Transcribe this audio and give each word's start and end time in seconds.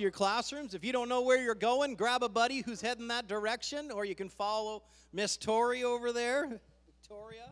to 0.00 0.02
your 0.02 0.10
classrooms. 0.10 0.72
If 0.72 0.82
you 0.82 0.92
don't 0.92 1.08
know 1.08 1.20
where 1.20 1.42
you're 1.42 1.54
going, 1.54 1.94
grab 1.94 2.22
a 2.22 2.28
buddy 2.28 2.62
who's 2.62 2.80
heading 2.80 3.08
that 3.08 3.28
direction, 3.28 3.90
or 3.90 4.06
you 4.06 4.14
can 4.14 4.30
follow 4.30 4.82
Miss 5.12 5.36
Tori 5.36 5.84
over 5.84 6.10
there. 6.10 6.58
Victoria. 6.86 7.44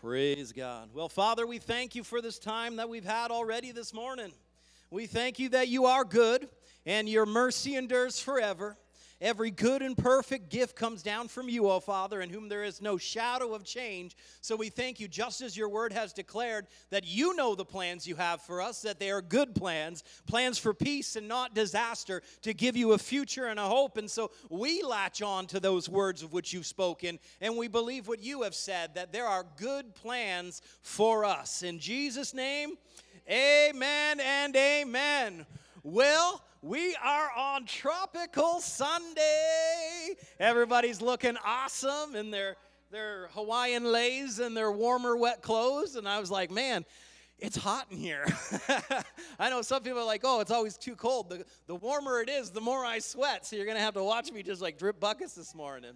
Praise 0.00 0.50
God. 0.52 0.88
Well, 0.94 1.10
Father, 1.10 1.46
we 1.46 1.58
thank 1.58 1.94
you 1.94 2.02
for 2.02 2.22
this 2.22 2.38
time 2.38 2.76
that 2.76 2.88
we've 2.88 3.04
had 3.04 3.30
already 3.30 3.70
this 3.70 3.92
morning. 3.92 4.32
We 4.90 5.06
thank 5.06 5.38
you 5.38 5.50
that 5.50 5.68
you 5.68 5.84
are 5.84 6.04
good 6.04 6.48
and 6.86 7.06
your 7.06 7.26
mercy 7.26 7.76
endures 7.76 8.18
forever. 8.18 8.78
Every 9.20 9.50
good 9.50 9.82
and 9.82 9.98
perfect 9.98 10.48
gift 10.48 10.74
comes 10.74 11.02
down 11.02 11.28
from 11.28 11.50
you, 11.50 11.68
O 11.68 11.78
Father, 11.78 12.22
in 12.22 12.30
whom 12.30 12.48
there 12.48 12.64
is 12.64 12.80
no 12.80 12.96
shadow 12.96 13.52
of 13.52 13.64
change. 13.64 14.16
So 14.40 14.56
we 14.56 14.70
thank 14.70 14.98
you, 14.98 15.08
just 15.08 15.42
as 15.42 15.54
your 15.54 15.68
word 15.68 15.92
has 15.92 16.14
declared, 16.14 16.66
that 16.88 17.06
you 17.06 17.36
know 17.36 17.54
the 17.54 17.66
plans 17.66 18.06
you 18.06 18.16
have 18.16 18.40
for 18.40 18.62
us, 18.62 18.80
that 18.80 18.98
they 18.98 19.10
are 19.10 19.20
good 19.20 19.54
plans, 19.54 20.04
plans 20.26 20.56
for 20.56 20.72
peace 20.72 21.16
and 21.16 21.28
not 21.28 21.54
disaster, 21.54 22.22
to 22.40 22.54
give 22.54 22.78
you 22.78 22.92
a 22.92 22.98
future 22.98 23.48
and 23.48 23.60
a 23.60 23.64
hope. 23.64 23.98
And 23.98 24.10
so 24.10 24.30
we 24.48 24.82
latch 24.82 25.20
on 25.20 25.46
to 25.48 25.60
those 25.60 25.86
words 25.86 26.22
of 26.22 26.32
which 26.32 26.54
you've 26.54 26.64
spoken, 26.64 27.18
and 27.42 27.58
we 27.58 27.68
believe 27.68 28.08
what 28.08 28.22
you 28.22 28.42
have 28.42 28.54
said, 28.54 28.94
that 28.94 29.12
there 29.12 29.26
are 29.26 29.44
good 29.58 29.94
plans 29.94 30.62
for 30.80 31.26
us. 31.26 31.62
In 31.62 31.78
Jesus' 31.78 32.32
name, 32.32 32.78
amen 33.30 34.18
and 34.18 34.56
amen. 34.56 35.44
Well, 35.82 36.42
we 36.62 36.94
are 37.02 37.30
on 37.36 37.64
Tropical 37.64 38.60
Sunday. 38.60 40.14
Everybody's 40.38 41.00
looking 41.00 41.36
awesome 41.44 42.14
in 42.14 42.30
their 42.30 42.56
their 42.90 43.28
Hawaiian 43.28 43.84
leis 43.84 44.40
and 44.40 44.56
their 44.56 44.72
warmer, 44.72 45.16
wet 45.16 45.42
clothes. 45.42 45.94
And 45.94 46.08
I 46.08 46.18
was 46.18 46.30
like, 46.30 46.50
man, 46.50 46.84
it's 47.38 47.56
hot 47.56 47.86
in 47.90 47.96
here. 47.96 48.26
I 49.38 49.48
know 49.48 49.62
some 49.62 49.82
people 49.82 50.00
are 50.00 50.04
like, 50.04 50.22
oh, 50.24 50.40
it's 50.40 50.50
always 50.50 50.76
too 50.76 50.96
cold. 50.96 51.30
The, 51.30 51.44
the 51.68 51.76
warmer 51.76 52.20
it 52.20 52.28
is, 52.28 52.50
the 52.50 52.60
more 52.60 52.84
I 52.84 52.98
sweat. 52.98 53.46
So 53.46 53.54
you're 53.54 53.64
going 53.64 53.76
to 53.76 53.82
have 53.82 53.94
to 53.94 54.02
watch 54.02 54.32
me 54.32 54.42
just 54.42 54.60
like 54.60 54.76
drip 54.76 54.98
buckets 54.98 55.34
this 55.34 55.54
morning. 55.54 55.92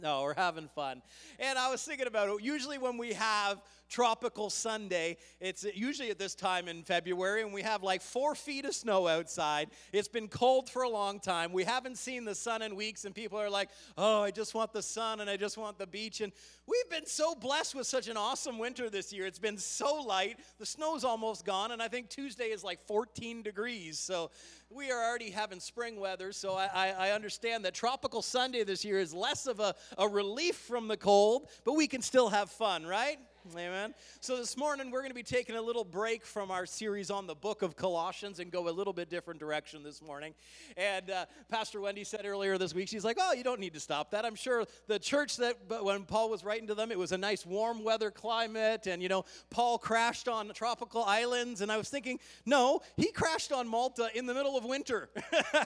No, 0.00 0.22
we're 0.22 0.34
having 0.34 0.68
fun. 0.68 1.02
And 1.38 1.58
I 1.58 1.70
was 1.70 1.82
thinking 1.82 2.06
about 2.06 2.28
it. 2.28 2.42
Usually, 2.42 2.78
when 2.78 2.96
we 2.96 3.12
have 3.12 3.60
Tropical 3.88 4.50
Sunday, 4.50 5.16
it's 5.40 5.64
usually 5.74 6.10
at 6.10 6.18
this 6.18 6.34
time 6.34 6.68
in 6.68 6.82
February, 6.82 7.42
and 7.42 7.52
we 7.52 7.62
have 7.62 7.82
like 7.82 8.02
four 8.02 8.34
feet 8.34 8.64
of 8.64 8.74
snow 8.74 9.06
outside. 9.06 9.70
It's 9.92 10.08
been 10.08 10.28
cold 10.28 10.68
for 10.68 10.82
a 10.82 10.88
long 10.88 11.20
time. 11.20 11.52
We 11.52 11.64
haven't 11.64 11.98
seen 11.98 12.24
the 12.24 12.34
sun 12.34 12.62
in 12.62 12.76
weeks, 12.76 13.04
and 13.04 13.14
people 13.14 13.38
are 13.38 13.50
like, 13.50 13.70
oh, 13.96 14.22
I 14.22 14.30
just 14.30 14.54
want 14.54 14.72
the 14.72 14.82
sun 14.82 15.20
and 15.20 15.30
I 15.30 15.36
just 15.36 15.56
want 15.56 15.78
the 15.78 15.86
beach. 15.86 16.20
And 16.20 16.32
we've 16.66 16.90
been 16.90 17.06
so 17.06 17.34
blessed 17.34 17.74
with 17.74 17.86
such 17.86 18.08
an 18.08 18.16
awesome 18.16 18.58
winter 18.58 18.90
this 18.90 19.12
year. 19.12 19.26
It's 19.26 19.38
been 19.38 19.58
so 19.58 20.02
light. 20.02 20.38
The 20.58 20.66
snow's 20.66 21.04
almost 21.04 21.44
gone, 21.44 21.72
and 21.72 21.82
I 21.82 21.88
think 21.88 22.08
Tuesday 22.08 22.46
is 22.46 22.64
like 22.64 22.80
14 22.86 23.42
degrees. 23.42 23.98
So 23.98 24.30
we 24.70 24.90
are 24.90 25.02
already 25.02 25.30
having 25.30 25.60
spring 25.60 26.00
weather, 26.00 26.32
so 26.32 26.54
I, 26.54 26.68
I, 26.72 26.90
I, 26.90 27.10
understand 27.12 27.64
that 27.64 27.74
Tropical 27.74 28.22
Sunday 28.22 28.64
this 28.64 28.84
year 28.84 28.98
is 28.98 29.14
less 29.14 29.46
of 29.46 29.60
a, 29.60 29.74
a 29.98 30.08
relief 30.08 30.56
from 30.56 30.88
the 30.88 30.96
cold, 30.96 31.48
but 31.64 31.74
we 31.74 31.86
can 31.86 32.02
still 32.02 32.28
have 32.28 32.50
fun, 32.50 32.84
right? 32.84 33.18
Amen. 33.52 33.94
So 34.20 34.38
this 34.38 34.56
morning 34.56 34.90
we're 34.90 35.00
going 35.00 35.10
to 35.10 35.14
be 35.14 35.22
taking 35.22 35.54
a 35.54 35.60
little 35.60 35.84
break 35.84 36.24
from 36.24 36.50
our 36.50 36.64
series 36.64 37.10
on 37.10 37.26
the 37.26 37.34
book 37.34 37.60
of 37.60 37.76
Colossians 37.76 38.40
and 38.40 38.50
go 38.50 38.68
a 38.68 38.70
little 38.70 38.94
bit 38.94 39.10
different 39.10 39.38
direction 39.38 39.82
this 39.82 40.00
morning. 40.00 40.32
And 40.78 41.10
uh, 41.10 41.26
Pastor 41.50 41.78
Wendy 41.82 42.04
said 42.04 42.24
earlier 42.24 42.56
this 42.56 42.74
week, 42.74 42.88
she's 42.88 43.04
like, 43.04 43.18
"Oh, 43.20 43.34
you 43.34 43.44
don't 43.44 43.60
need 43.60 43.74
to 43.74 43.80
stop 43.80 44.12
that. 44.12 44.24
I'm 44.24 44.34
sure 44.34 44.64
the 44.86 44.98
church 44.98 45.36
that, 45.36 45.68
but 45.68 45.84
when 45.84 46.04
Paul 46.04 46.30
was 46.30 46.42
writing 46.42 46.68
to 46.68 46.74
them, 46.74 46.90
it 46.90 46.98
was 46.98 47.12
a 47.12 47.18
nice 47.18 47.44
warm 47.44 47.84
weather 47.84 48.10
climate, 48.10 48.86
and 48.86 49.02
you 49.02 49.10
know, 49.10 49.26
Paul 49.50 49.76
crashed 49.76 50.26
on 50.26 50.50
tropical 50.54 51.04
islands. 51.04 51.60
And 51.60 51.70
I 51.70 51.76
was 51.76 51.90
thinking, 51.90 52.20
no, 52.46 52.80
he 52.96 53.12
crashed 53.12 53.52
on 53.52 53.68
Malta 53.68 54.08
in 54.14 54.24
the 54.24 54.32
middle 54.32 54.56
of 54.56 54.64
winter, 54.64 55.10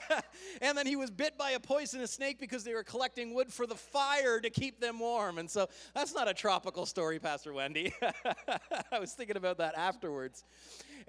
and 0.61 0.77
then 0.77 0.85
he 0.85 0.97
was 0.97 1.09
bit 1.11 1.37
by 1.37 1.51
a 1.51 1.59
poisonous 1.61 2.11
snake 2.11 2.39
because 2.41 2.65
they 2.65 2.73
were 2.73 2.83
collecting 2.83 3.33
wood 3.33 3.53
for 3.53 3.65
the 3.65 3.75
fire 3.75 4.41
to 4.41 4.49
keep 4.49 4.81
them 4.81 4.99
warm. 4.99 5.37
And 5.37 5.49
so 5.49 5.69
that's 5.95 6.13
not 6.13 6.27
a 6.27 6.33
tropical 6.33 6.85
story, 6.85 7.19
Pastor 7.19 7.53
Wendy. 7.53 7.68
I 8.91 8.99
was 8.99 9.13
thinking 9.13 9.37
about 9.37 9.57
that 9.57 9.75
afterwards. 9.77 10.43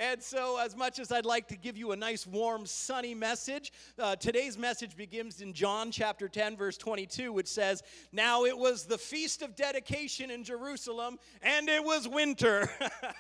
And 0.00 0.22
so, 0.22 0.56
as 0.56 0.75
much 0.75 0.99
as 0.99 1.12
I'd 1.12 1.27
like 1.27 1.49
to 1.49 1.59
give 1.59 1.77
you 1.77 1.93
a 1.93 1.97
nice, 1.97 2.27
warm, 2.27 2.65
sunny 2.65 3.12
message, 3.12 3.71
uh, 3.99 4.16
today's 4.16 4.56
message 4.56 4.97
begins 4.97 5.43
in 5.43 5.53
John 5.53 5.91
chapter 5.91 6.27
10, 6.27 6.56
verse 6.56 6.78
22, 6.78 7.34
which 7.34 7.47
says, 7.47 7.83
Now 8.10 8.47
it 8.47 8.56
was 8.56 8.87
the 8.87 8.97
feast 8.97 9.43
of 9.43 9.55
dedication 9.55 10.31
in 10.31 10.43
Jerusalem, 10.43 11.19
and 11.43 11.69
it 11.69 11.84
was 11.84 12.09
winter. 12.09 12.71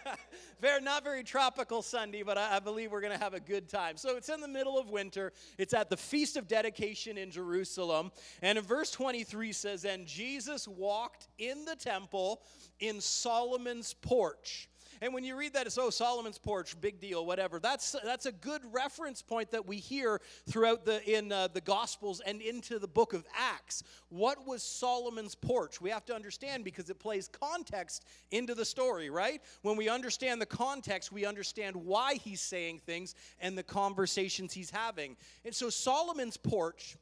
very, 0.62 0.80
not 0.80 1.04
very 1.04 1.22
tropical 1.22 1.82
Sunday, 1.82 2.22
but 2.22 2.38
I, 2.38 2.56
I 2.56 2.60
believe 2.60 2.92
we're 2.92 3.02
going 3.02 3.12
to 3.12 3.22
have 3.22 3.34
a 3.34 3.40
good 3.40 3.68
time. 3.68 3.98
So, 3.98 4.16
it's 4.16 4.30
in 4.30 4.40
the 4.40 4.48
middle 4.48 4.78
of 4.78 4.88
winter. 4.88 5.34
It's 5.58 5.74
at 5.74 5.90
the 5.90 5.98
feast 5.98 6.38
of 6.38 6.48
dedication 6.48 7.18
in 7.18 7.30
Jerusalem. 7.30 8.10
And 8.40 8.56
in 8.56 8.64
verse 8.64 8.90
23 8.90 9.52
says, 9.52 9.84
And 9.84 10.06
Jesus 10.06 10.66
walked 10.66 11.28
in 11.36 11.66
the 11.66 11.76
temple 11.76 12.40
in 12.78 13.02
Solomon's 13.02 13.92
porch. 13.92 14.70
And 15.02 15.14
when 15.14 15.24
you 15.24 15.34
read 15.34 15.54
that, 15.54 15.66
it's 15.66 15.78
oh 15.78 15.88
Solomon's 15.88 16.38
porch, 16.38 16.78
big 16.80 17.00
deal, 17.00 17.24
whatever. 17.24 17.58
That's 17.58 17.96
that's 18.04 18.26
a 18.26 18.32
good 18.32 18.62
reference 18.70 19.22
point 19.22 19.50
that 19.52 19.66
we 19.66 19.76
hear 19.76 20.20
throughout 20.46 20.84
the 20.84 21.02
in 21.10 21.32
uh, 21.32 21.48
the 21.48 21.62
Gospels 21.62 22.20
and 22.20 22.42
into 22.42 22.78
the 22.78 22.88
book 22.88 23.14
of 23.14 23.24
Acts. 23.34 23.82
What 24.10 24.46
was 24.46 24.62
Solomon's 24.62 25.34
porch? 25.34 25.80
We 25.80 25.88
have 25.90 26.04
to 26.06 26.14
understand 26.14 26.64
because 26.64 26.90
it 26.90 26.98
plays 26.98 27.28
context 27.28 28.04
into 28.30 28.54
the 28.54 28.64
story, 28.64 29.08
right? 29.08 29.40
When 29.62 29.76
we 29.76 29.88
understand 29.88 30.40
the 30.40 30.46
context, 30.46 31.10
we 31.12 31.24
understand 31.24 31.76
why 31.76 32.14
he's 32.16 32.42
saying 32.42 32.80
things 32.80 33.14
and 33.40 33.56
the 33.56 33.62
conversations 33.62 34.52
he's 34.52 34.70
having. 34.70 35.16
And 35.46 35.54
so 35.54 35.70
Solomon's 35.70 36.36
porch 36.36 36.96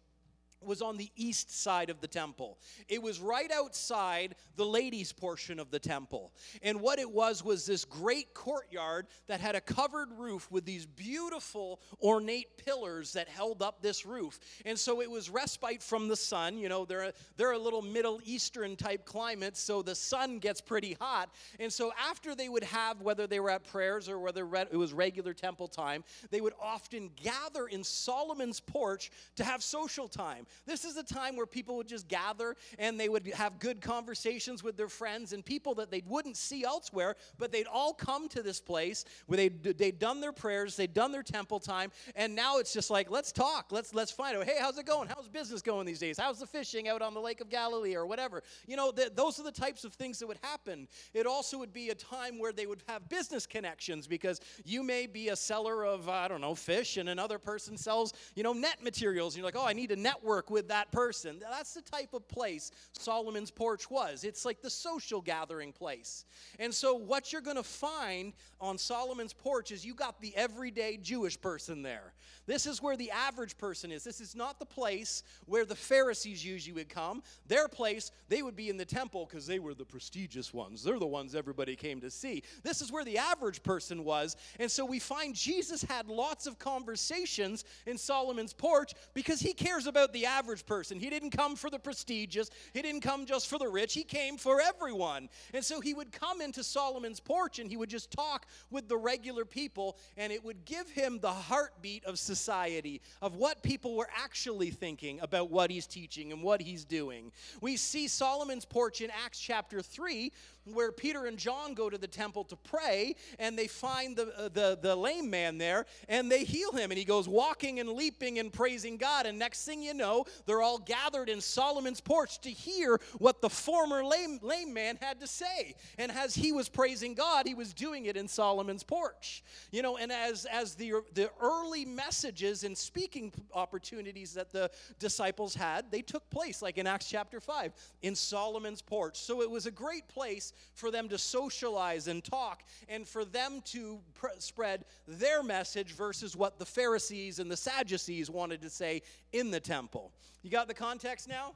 was 0.62 0.82
on 0.82 0.96
the 0.96 1.10
east 1.16 1.56
side 1.62 1.90
of 1.90 2.00
the 2.00 2.08
temple. 2.08 2.58
It 2.88 3.02
was 3.02 3.20
right 3.20 3.50
outside 3.50 4.34
the 4.56 4.66
ladies' 4.66 5.12
portion 5.12 5.58
of 5.58 5.70
the 5.70 5.78
temple. 5.78 6.32
And 6.62 6.80
what 6.80 6.98
it 6.98 7.10
was 7.10 7.44
was 7.44 7.66
this 7.66 7.84
great 7.84 8.34
courtyard 8.34 9.06
that 9.26 9.40
had 9.40 9.54
a 9.54 9.60
covered 9.60 10.08
roof 10.16 10.50
with 10.50 10.64
these 10.64 10.86
beautiful 10.86 11.80
ornate 12.02 12.56
pillars 12.58 13.12
that 13.12 13.28
held 13.28 13.62
up 13.62 13.82
this 13.82 14.04
roof. 14.04 14.38
And 14.64 14.78
so 14.78 15.00
it 15.00 15.10
was 15.10 15.30
respite 15.30 15.82
from 15.82 16.08
the 16.08 16.16
sun. 16.16 16.58
You 16.58 16.68
know, 16.68 16.84
they're 16.84 17.04
a, 17.04 17.12
they're 17.36 17.52
a 17.52 17.58
little 17.58 17.82
Middle 17.82 18.20
Eastern 18.24 18.76
type 18.76 19.04
climate, 19.04 19.56
so 19.56 19.82
the 19.82 19.94
sun 19.94 20.38
gets 20.38 20.60
pretty 20.60 20.96
hot. 21.00 21.30
And 21.60 21.72
so 21.72 21.92
after 22.10 22.34
they 22.34 22.48
would 22.48 22.64
have, 22.64 23.00
whether 23.00 23.26
they 23.26 23.40
were 23.40 23.50
at 23.50 23.64
prayers 23.64 24.08
or 24.08 24.18
whether 24.18 24.46
it 24.54 24.76
was 24.76 24.92
regular 24.92 25.34
temple 25.34 25.68
time, 25.68 26.04
they 26.30 26.40
would 26.40 26.54
often 26.60 27.10
gather 27.16 27.66
in 27.66 27.84
Solomon's 27.84 28.60
porch 28.60 29.10
to 29.36 29.44
have 29.44 29.62
social 29.62 30.08
time. 30.08 30.46
This 30.66 30.84
is 30.84 30.96
a 30.96 31.02
time 31.02 31.36
where 31.36 31.46
people 31.46 31.76
would 31.76 31.88
just 31.88 32.08
gather 32.08 32.56
and 32.78 32.98
they 32.98 33.08
would 33.08 33.26
have 33.28 33.58
good 33.58 33.80
conversations 33.80 34.62
with 34.62 34.76
their 34.76 34.88
friends 34.88 35.32
and 35.32 35.44
people 35.44 35.74
that 35.76 35.90
they 35.90 36.02
wouldn't 36.06 36.36
see 36.36 36.64
elsewhere, 36.64 37.16
but 37.38 37.52
they'd 37.52 37.66
all 37.66 37.92
come 37.92 38.28
to 38.28 38.42
this 38.42 38.60
place 38.60 39.04
where 39.26 39.36
they'd, 39.36 39.62
they'd 39.62 39.98
done 39.98 40.20
their 40.20 40.32
prayers, 40.32 40.76
they'd 40.76 40.94
done 40.94 41.12
their 41.12 41.22
temple 41.22 41.60
time, 41.60 41.90
and 42.16 42.34
now 42.34 42.58
it's 42.58 42.72
just 42.72 42.90
like, 42.90 43.10
let's 43.10 43.32
talk, 43.32 43.66
let's, 43.70 43.94
let's 43.94 44.12
find 44.12 44.36
out, 44.36 44.44
hey, 44.44 44.56
how's 44.60 44.78
it 44.78 44.86
going? 44.86 45.08
How's 45.08 45.28
business 45.28 45.62
going 45.62 45.86
these 45.86 45.98
days? 45.98 46.18
How's 46.18 46.38
the 46.38 46.46
fishing 46.46 46.88
out 46.88 47.02
on 47.02 47.14
the 47.14 47.20
Lake 47.20 47.40
of 47.40 47.48
Galilee 47.48 47.94
or 47.94 48.06
whatever? 48.06 48.42
You 48.66 48.76
know, 48.76 48.90
th- 48.90 49.12
those 49.14 49.38
are 49.40 49.42
the 49.42 49.52
types 49.52 49.84
of 49.84 49.94
things 49.94 50.18
that 50.18 50.26
would 50.26 50.38
happen. 50.42 50.88
It 51.14 51.26
also 51.26 51.58
would 51.58 51.72
be 51.72 51.90
a 51.90 51.94
time 51.94 52.38
where 52.38 52.52
they 52.52 52.66
would 52.66 52.82
have 52.88 53.08
business 53.08 53.46
connections 53.46 54.06
because 54.06 54.40
you 54.64 54.82
may 54.82 55.06
be 55.06 55.28
a 55.28 55.36
seller 55.36 55.84
of, 55.84 56.08
I 56.08 56.28
don't 56.28 56.40
know, 56.40 56.54
fish, 56.54 56.96
and 56.96 57.08
another 57.08 57.38
person 57.38 57.76
sells, 57.76 58.12
you 58.34 58.42
know, 58.42 58.52
net 58.52 58.82
materials. 58.82 59.34
And 59.34 59.38
you're 59.38 59.46
like, 59.46 59.56
oh, 59.56 59.66
I 59.66 59.72
need 59.72 59.88
to 59.88 59.96
network 59.96 60.37
work 60.38 60.50
with 60.50 60.68
that 60.68 60.92
person. 60.92 61.40
That's 61.40 61.74
the 61.74 61.82
type 61.82 62.14
of 62.14 62.28
place 62.28 62.70
Solomon's 62.92 63.50
porch 63.50 63.90
was. 63.90 64.22
It's 64.22 64.44
like 64.44 64.62
the 64.62 64.70
social 64.70 65.20
gathering 65.20 65.72
place. 65.72 66.26
And 66.60 66.72
so, 66.72 66.94
what 66.94 67.32
you're 67.32 67.42
going 67.42 67.56
to 67.56 67.64
find 67.64 68.34
on 68.60 68.78
Solomon's 68.78 69.32
porch 69.32 69.72
is 69.72 69.84
you 69.84 69.94
got 69.94 70.20
the 70.20 70.32
everyday 70.36 70.96
Jewish 70.96 71.40
person 71.40 71.82
there. 71.82 72.12
This 72.46 72.66
is 72.66 72.80
where 72.80 72.96
the 72.96 73.10
average 73.10 73.58
person 73.58 73.90
is. 73.90 74.04
This 74.04 74.20
is 74.20 74.36
not 74.36 74.60
the 74.60 74.64
place 74.64 75.24
where 75.46 75.64
the 75.64 75.74
Pharisees 75.74 76.44
usually 76.44 76.74
would 76.74 76.88
come. 76.88 77.22
Their 77.48 77.66
place, 77.66 78.12
they 78.28 78.42
would 78.42 78.56
be 78.56 78.68
in 78.68 78.76
the 78.76 78.84
temple 78.84 79.26
because 79.28 79.46
they 79.46 79.58
were 79.58 79.74
the 79.74 79.84
prestigious 79.84 80.54
ones. 80.54 80.84
They're 80.84 81.00
the 81.00 81.06
ones 81.06 81.34
everybody 81.34 81.74
came 81.74 82.00
to 82.00 82.10
see. 82.10 82.44
This 82.62 82.80
is 82.80 82.92
where 82.92 83.04
the 83.04 83.18
average 83.18 83.62
person 83.64 84.04
was. 84.04 84.36
And 84.60 84.70
so 84.70 84.84
we 84.84 85.00
find 85.00 85.34
Jesus 85.34 85.82
had 85.82 86.06
lots 86.06 86.46
of 86.46 86.60
conversations 86.60 87.64
in 87.86 87.98
Solomon's 87.98 88.52
porch 88.52 88.92
because 89.14 89.40
he 89.40 89.52
cares 89.52 89.86
about 89.86 90.12
the 90.12 90.24
average 90.28 90.66
person. 90.66 90.98
He 90.98 91.10
didn't 91.10 91.30
come 91.30 91.56
for 91.56 91.70
the 91.70 91.78
prestigious, 91.78 92.50
he 92.72 92.82
didn't 92.82 93.00
come 93.00 93.26
just 93.26 93.48
for 93.48 93.58
the 93.58 93.68
rich, 93.68 93.94
he 93.94 94.04
came 94.04 94.36
for 94.36 94.60
everyone. 94.60 95.28
And 95.54 95.64
so 95.64 95.80
he 95.80 95.94
would 95.94 96.12
come 96.12 96.40
into 96.40 96.62
Solomon's 96.62 97.20
porch 97.20 97.58
and 97.58 97.68
he 97.68 97.76
would 97.76 97.90
just 97.90 98.10
talk 98.10 98.46
with 98.70 98.88
the 98.88 98.96
regular 98.96 99.44
people, 99.44 99.98
and 100.16 100.32
it 100.32 100.44
would 100.44 100.64
give 100.64 100.88
him 100.90 101.18
the 101.20 101.30
heartbeat 101.30 102.04
of 102.04 102.18
society, 102.18 103.00
of 103.22 103.36
what 103.36 103.62
people 103.62 103.96
were 103.96 104.08
actually 104.16 104.70
thinking 104.70 105.20
about 105.20 105.50
what 105.50 105.70
he's 105.70 105.86
teaching 105.86 106.32
and 106.32 106.42
what 106.42 106.60
he's 106.60 106.84
doing. 106.84 107.32
We 107.60 107.76
see 107.76 108.08
Solomon's 108.08 108.64
porch 108.64 109.00
in 109.00 109.10
Acts 109.24 109.40
chapter 109.40 109.80
3 109.80 110.30
where 110.74 110.92
Peter 110.92 111.26
and 111.26 111.38
John 111.38 111.74
go 111.74 111.88
to 111.90 111.98
the 111.98 112.06
temple 112.06 112.44
to 112.44 112.56
pray, 112.56 113.16
and 113.38 113.58
they 113.58 113.66
find 113.66 114.16
the, 114.16 114.32
uh, 114.36 114.48
the, 114.48 114.78
the 114.80 114.94
lame 114.94 115.30
man 115.30 115.58
there, 115.58 115.86
and 116.08 116.30
they 116.30 116.44
heal 116.44 116.72
him. 116.72 116.90
And 116.90 116.98
he 116.98 117.04
goes 117.04 117.28
walking 117.28 117.80
and 117.80 117.90
leaping 117.90 118.38
and 118.38 118.52
praising 118.52 118.96
God. 118.96 119.26
And 119.26 119.38
next 119.38 119.64
thing 119.64 119.82
you 119.82 119.94
know, 119.94 120.17
they're 120.46 120.62
all 120.62 120.78
gathered 120.78 121.28
in 121.28 121.40
Solomon's 121.40 122.00
porch 122.00 122.40
to 122.40 122.50
hear 122.50 123.00
what 123.18 123.40
the 123.40 123.50
former 123.50 124.04
lame, 124.04 124.38
lame 124.42 124.72
man 124.72 124.98
had 125.00 125.20
to 125.20 125.26
say. 125.26 125.74
And 125.98 126.12
as 126.12 126.34
he 126.34 126.52
was 126.52 126.68
praising 126.68 127.14
God, 127.14 127.46
he 127.46 127.54
was 127.54 127.72
doing 127.72 128.06
it 128.06 128.16
in 128.16 128.28
Solomon's 128.28 128.82
porch. 128.82 129.42
You 129.70 129.82
know, 129.82 129.96
and 129.96 130.12
as, 130.12 130.44
as 130.46 130.74
the, 130.74 130.94
the 131.14 131.30
early 131.40 131.84
messages 131.84 132.64
and 132.64 132.76
speaking 132.76 133.32
opportunities 133.54 134.34
that 134.34 134.52
the 134.52 134.70
disciples 134.98 135.54
had, 135.54 135.90
they 135.90 136.02
took 136.02 136.28
place, 136.30 136.62
like 136.62 136.78
in 136.78 136.86
Acts 136.86 137.08
chapter 137.08 137.40
5, 137.40 137.72
in 138.02 138.14
Solomon's 138.14 138.82
porch. 138.82 139.18
So 139.18 139.42
it 139.42 139.50
was 139.50 139.66
a 139.66 139.70
great 139.70 140.08
place 140.08 140.52
for 140.74 140.90
them 140.90 141.08
to 141.08 141.18
socialize 141.18 142.08
and 142.08 142.22
talk 142.22 142.62
and 142.88 143.06
for 143.06 143.24
them 143.24 143.60
to 143.66 144.00
pr- 144.14 144.28
spread 144.38 144.84
their 145.06 145.42
message 145.42 145.92
versus 145.92 146.36
what 146.36 146.58
the 146.58 146.66
Pharisees 146.66 147.38
and 147.38 147.50
the 147.50 147.56
Sadducees 147.56 148.30
wanted 148.30 148.62
to 148.62 148.70
say 148.70 149.02
in 149.32 149.50
the 149.50 149.60
temple. 149.60 150.07
You 150.42 150.50
got 150.50 150.68
the 150.68 150.74
context 150.74 151.28
now? 151.28 151.54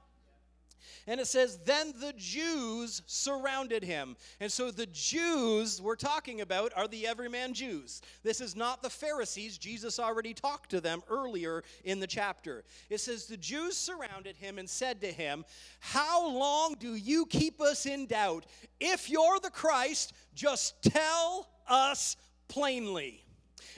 And 1.07 1.21
it 1.21 1.27
says, 1.27 1.59
Then 1.65 1.93
the 2.01 2.13
Jews 2.17 3.03
surrounded 3.07 3.83
him. 3.83 4.17
And 4.41 4.51
so 4.51 4.71
the 4.71 4.87
Jews 4.87 5.81
we're 5.81 5.97
talking 5.97 6.41
about 6.41 6.73
are 6.77 6.89
the 6.89 7.07
everyman 7.07 7.55
Jews. 7.55 8.03
This 8.23 8.41
is 8.41 8.57
not 8.57 8.83
the 8.83 8.91
Pharisees. 8.91 9.59
Jesus 9.59 9.99
already 9.99 10.35
talked 10.35 10.71
to 10.71 10.81
them 10.81 11.03
earlier 11.09 11.63
in 11.85 12.01
the 12.01 12.07
chapter. 12.07 12.65
It 12.91 12.99
says, 12.99 13.27
The 13.27 13.37
Jews 13.37 13.77
surrounded 13.77 14.37
him 14.37 14.59
and 14.59 14.69
said 14.69 15.01
to 15.01 15.13
him, 15.13 15.45
How 15.81 16.29
long 16.29 16.77
do 16.79 16.95
you 16.95 17.27
keep 17.27 17.61
us 17.61 17.87
in 17.87 18.07
doubt? 18.07 18.47
If 18.81 19.11
you're 19.11 19.41
the 19.41 19.51
Christ, 19.51 20.13
just 20.35 20.83
tell 20.83 21.49
us 21.69 22.17
plainly. 22.49 23.25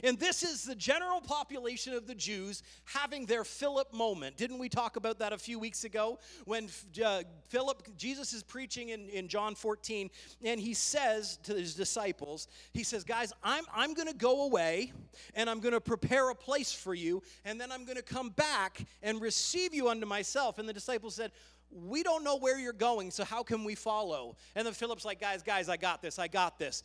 And 0.02 0.19
this 0.19 0.42
is 0.42 0.64
the 0.64 0.75
general 0.75 1.20
population 1.20 1.94
of 1.94 2.06
the 2.06 2.14
Jews 2.14 2.62
having 2.84 3.26
their 3.26 3.44
Philip 3.44 3.92
moment. 3.92 4.36
Didn't 4.36 4.58
we 4.58 4.69
talk 4.69 4.96
about 4.96 5.19
that 5.19 5.32
a 5.32 5.38
few 5.38 5.58
weeks 5.58 5.84
ago? 5.84 6.19
When 6.44 6.69
uh, 7.04 7.22
Philip, 7.48 7.96
Jesus 7.96 8.32
is 8.32 8.42
preaching 8.42 8.90
in, 8.90 9.08
in 9.08 9.28
John 9.28 9.54
14, 9.54 10.10
and 10.44 10.60
he 10.60 10.75
says 10.75 11.38
to 11.44 11.54
his 11.54 11.75
disciples, 11.75 12.48
He 12.72 12.82
says, 12.82 13.04
Guys, 13.04 13.32
I'm, 13.42 13.64
I'm 13.75 13.94
going 13.94 14.08
to 14.08 14.14
go 14.14 14.44
away 14.44 14.92
and 15.34 15.48
I'm 15.48 15.60
going 15.60 15.75
to 15.75 15.81
prepare 15.81 16.31
a 16.31 16.34
place 16.34 16.72
for 16.72 16.94
you, 16.94 17.22
and 17.44 17.60
then 17.60 17.70
I'm 17.70 17.84
going 17.84 17.96
to 17.96 18.02
come 18.02 18.31
back 18.31 18.84
and 19.02 19.20
receive 19.20 19.75
you 19.75 19.88
unto 19.88 20.06
myself. 20.06 20.58
And 20.58 20.69
the 20.69 20.72
disciples 20.72 21.14
said, 21.14 21.32
we 21.75 22.02
don't 22.02 22.22
know 22.22 22.36
where 22.36 22.58
you're 22.58 22.72
going, 22.72 23.10
so 23.10 23.25
how 23.25 23.42
can 23.42 23.64
we 23.64 23.75
follow? 23.75 24.36
And 24.54 24.66
then 24.66 24.75
Philip's 24.75 25.04
like, 25.04 25.20
guys, 25.20 25.42
guys, 25.42 25.69
I 25.69 25.76
got 25.76 26.02
this, 26.02 26.19
I 26.19 26.28
got 26.28 26.58
this. 26.58 26.84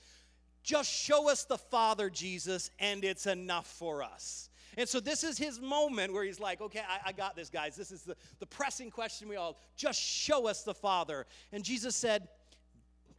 Just 0.64 0.92
show 0.92 1.30
us 1.30 1.46
the 1.46 1.58
Father, 1.58 2.10
Jesus, 2.10 2.70
and 2.80 3.04
it's 3.04 3.26
enough 3.26 3.68
for 3.68 4.04
us. 4.04 4.50
And 4.78 4.88
so 4.88 5.00
this 5.00 5.24
is 5.24 5.38
his 5.38 5.60
moment 5.60 6.14
where 6.14 6.24
he's 6.24 6.40
like, 6.40 6.62
okay, 6.62 6.82
I, 6.88 7.10
I, 7.10 7.12
got 7.12 7.36
this, 7.36 7.50
guys. 7.50 7.76
This 7.76 7.92
is 7.92 8.04
the, 8.04 8.16
the 8.40 8.46
pressing 8.46 8.92
question 8.92 9.28
we 9.28 9.36
all 9.36 9.58
just 9.76 10.00
show 10.00 10.48
us 10.48 10.64
the 10.64 10.74
Father. 10.74 11.26
And 11.52 11.64
Jesus 11.64 11.96
said, 11.96 12.28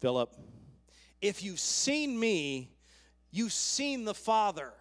Philip, 0.00 0.34
if 1.20 1.42
you've 1.42 1.60
seen 1.60 2.18
me, 2.18 2.70
you've 3.30 3.52
seen 3.52 4.04
the 4.04 4.14
Father. 4.14 4.72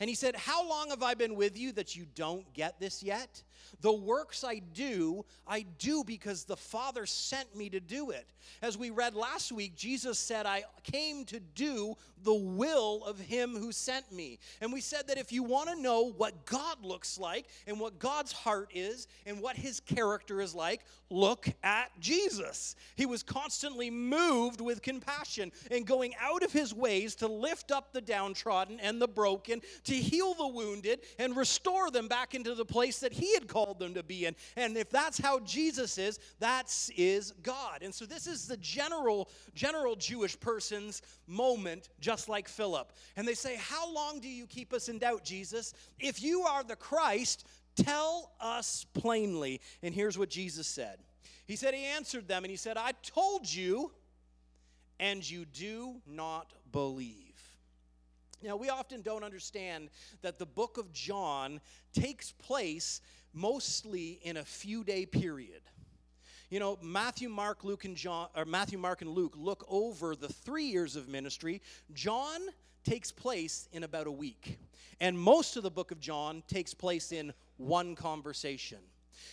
And 0.00 0.08
he 0.08 0.16
said, 0.16 0.34
How 0.34 0.68
long 0.68 0.90
have 0.90 1.02
I 1.02 1.14
been 1.14 1.36
with 1.36 1.56
you 1.58 1.72
that 1.72 1.94
you 1.94 2.06
don't 2.14 2.50
get 2.52 2.80
this 2.80 3.02
yet? 3.02 3.42
The 3.80 3.92
works 3.92 4.44
I 4.44 4.60
do, 4.72 5.24
I 5.46 5.66
do 5.78 6.04
because 6.04 6.44
the 6.44 6.56
Father 6.56 7.06
sent 7.06 7.54
me 7.56 7.68
to 7.70 7.80
do 7.80 8.10
it. 8.10 8.32
As 8.62 8.78
we 8.78 8.90
read 8.90 9.14
last 9.14 9.52
week, 9.52 9.74
Jesus 9.76 10.18
said, 10.18 10.46
I 10.46 10.64
came 10.82 11.24
to 11.26 11.40
do 11.40 11.96
the 12.22 12.34
will 12.34 13.04
of 13.04 13.18
him 13.18 13.56
who 13.56 13.70
sent 13.72 14.10
me. 14.10 14.38
And 14.60 14.72
we 14.72 14.80
said 14.80 15.08
that 15.08 15.18
if 15.18 15.32
you 15.32 15.42
want 15.42 15.68
to 15.68 15.80
know 15.80 16.12
what 16.16 16.46
God 16.46 16.84
looks 16.84 17.18
like 17.18 17.46
and 17.66 17.78
what 17.78 17.98
God's 17.98 18.32
heart 18.32 18.70
is 18.74 19.06
and 19.26 19.40
what 19.40 19.56
his 19.56 19.80
character 19.80 20.40
is 20.40 20.54
like, 20.54 20.80
look 21.10 21.48
at 21.62 21.90
Jesus. 22.00 22.76
He 22.96 23.06
was 23.06 23.22
constantly 23.22 23.90
moved 23.90 24.60
with 24.60 24.82
compassion 24.82 25.52
and 25.70 25.86
going 25.86 26.14
out 26.20 26.42
of 26.42 26.52
his 26.52 26.74
ways 26.74 27.14
to 27.16 27.28
lift 27.28 27.70
up 27.70 27.92
the 27.92 28.00
downtrodden 28.00 28.80
and 28.80 29.00
the 29.00 29.08
broken, 29.08 29.60
to 29.84 29.94
heal 29.94 30.34
the 30.34 30.48
wounded 30.48 31.00
and 31.18 31.36
restore 31.36 31.90
them 31.90 32.08
back 32.08 32.34
into 32.34 32.54
the 32.54 32.64
place 32.64 32.98
that 33.00 33.12
he 33.12 33.34
had 33.34 33.46
called 33.54 33.78
them 33.78 33.94
to 33.94 34.02
be 34.02 34.26
in. 34.26 34.34
And 34.56 34.76
if 34.76 34.90
that's 34.90 35.18
how 35.18 35.38
Jesus 35.40 35.98
is, 35.98 36.18
that 36.40 36.74
is 36.96 37.32
God. 37.42 37.82
And 37.82 37.94
so 37.94 38.06
this 38.06 38.26
is 38.26 38.46
the 38.46 38.56
general 38.56 39.28
general 39.54 39.94
Jewish 39.94 40.38
person's 40.40 41.00
moment 41.28 41.90
just 42.00 42.24
just 42.24 42.28
like 42.28 42.48
Philip. 42.48 42.92
And 43.16 43.26
they 43.26 43.34
say, 43.34 43.56
How 43.56 43.92
long 43.92 44.20
do 44.20 44.28
you 44.28 44.46
keep 44.46 44.72
us 44.72 44.88
in 44.88 44.98
doubt, 44.98 45.24
Jesus? 45.24 45.74
If 45.98 46.22
you 46.22 46.42
are 46.42 46.62
the 46.62 46.76
Christ, 46.76 47.46
tell 47.76 48.32
us 48.40 48.86
plainly. 48.94 49.60
And 49.82 49.94
here's 49.94 50.16
what 50.16 50.30
Jesus 50.30 50.66
said 50.66 50.98
He 51.46 51.56
said, 51.56 51.74
He 51.74 51.84
answered 51.84 52.28
them 52.28 52.44
and 52.44 52.50
He 52.50 52.56
said, 52.56 52.76
I 52.76 52.92
told 53.02 53.52
you, 53.52 53.92
and 54.98 55.28
you 55.28 55.44
do 55.44 55.96
not 56.06 56.52
believe. 56.72 57.20
Now, 58.42 58.56
we 58.56 58.68
often 58.68 59.00
don't 59.00 59.24
understand 59.24 59.88
that 60.22 60.38
the 60.38 60.46
book 60.46 60.76
of 60.76 60.92
John 60.92 61.60
takes 61.94 62.30
place 62.32 63.00
mostly 63.34 64.20
in 64.22 64.36
a 64.36 64.44
few 64.44 64.84
day 64.84 65.04
period. 65.04 65.60
You 66.50 66.60
know, 66.60 66.78
Matthew, 66.80 67.28
Mark, 67.28 67.64
Luke, 67.64 67.84
and 67.84 67.96
John, 67.96 68.28
or 68.36 68.44
Matthew, 68.44 68.78
Mark, 68.78 69.02
and 69.02 69.10
Luke 69.10 69.34
look 69.36 69.66
over 69.68 70.14
the 70.14 70.28
three 70.28 70.66
years 70.66 70.94
of 70.94 71.08
ministry. 71.08 71.60
John 71.92 72.40
takes 72.84 73.10
place 73.10 73.68
in 73.72 73.82
about 73.82 74.06
a 74.06 74.12
week. 74.12 74.58
And 75.00 75.18
most 75.18 75.56
of 75.56 75.62
the 75.62 75.70
book 75.70 75.90
of 75.90 75.98
John 75.98 76.42
takes 76.46 76.72
place 76.72 77.10
in 77.10 77.32
one 77.56 77.96
conversation. 77.96 78.78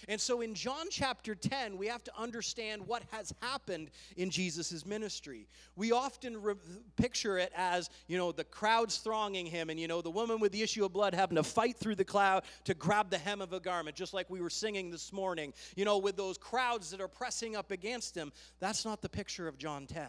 And 0.08 0.20
so 0.20 0.42
in 0.42 0.54
John 0.54 0.88
chapter 0.90 1.36
10, 1.36 1.78
we 1.78 1.88
have 1.88 2.04
to 2.06 2.12
understand 2.18 2.86
what 2.88 3.04
has 3.12 3.34
happened 3.42 3.92
in 4.18 4.30
Jesus' 4.30 4.86
ministry. 4.86 5.48
We 5.76 5.92
often 5.92 6.42
re- 6.42 6.56
picture 6.96 7.38
it 7.38 7.52
as, 7.56 7.90
you 8.08 8.18
know, 8.18 8.32
the 8.32 8.44
crowds 8.44 8.98
thronging 8.98 9.46
him 9.46 9.70
and, 9.70 9.80
you 9.80 9.88
know, 9.88 10.02
the 10.02 10.10
woman 10.10 10.40
with 10.40 10.52
the 10.52 10.62
issue 10.62 10.86
of 10.86 10.94
blood 10.94 11.14
having 11.14 11.36
to 11.36 11.44
fight 11.44 11.78
through 11.78 11.96
the 11.96 12.06
cloud 12.06 12.44
to 12.66 12.74
grab 12.74 13.10
the 13.10 13.18
hem 13.18 13.42
of 13.42 13.54
a 13.54 13.60
garment, 13.60 13.96
just 13.96 14.14
like 14.14 14.30
we 14.30 14.42
were 14.42 14.50
singing 14.50 14.92
this 14.92 15.12
morning, 15.14 15.54
you 15.76 15.86
know, 15.86 15.98
with 15.98 16.18
those 16.18 16.38
crowds 16.38 16.92
that 16.92 17.02
are 17.02 17.08
pressing 17.08 17.56
up 17.56 17.72
against 17.72 18.16
him. 18.16 18.32
That's 18.60 18.86
not 18.86 19.02
the 19.02 19.10
picture 19.10 19.48
of 19.48 19.58
John 19.58 19.88
10. 19.88 20.08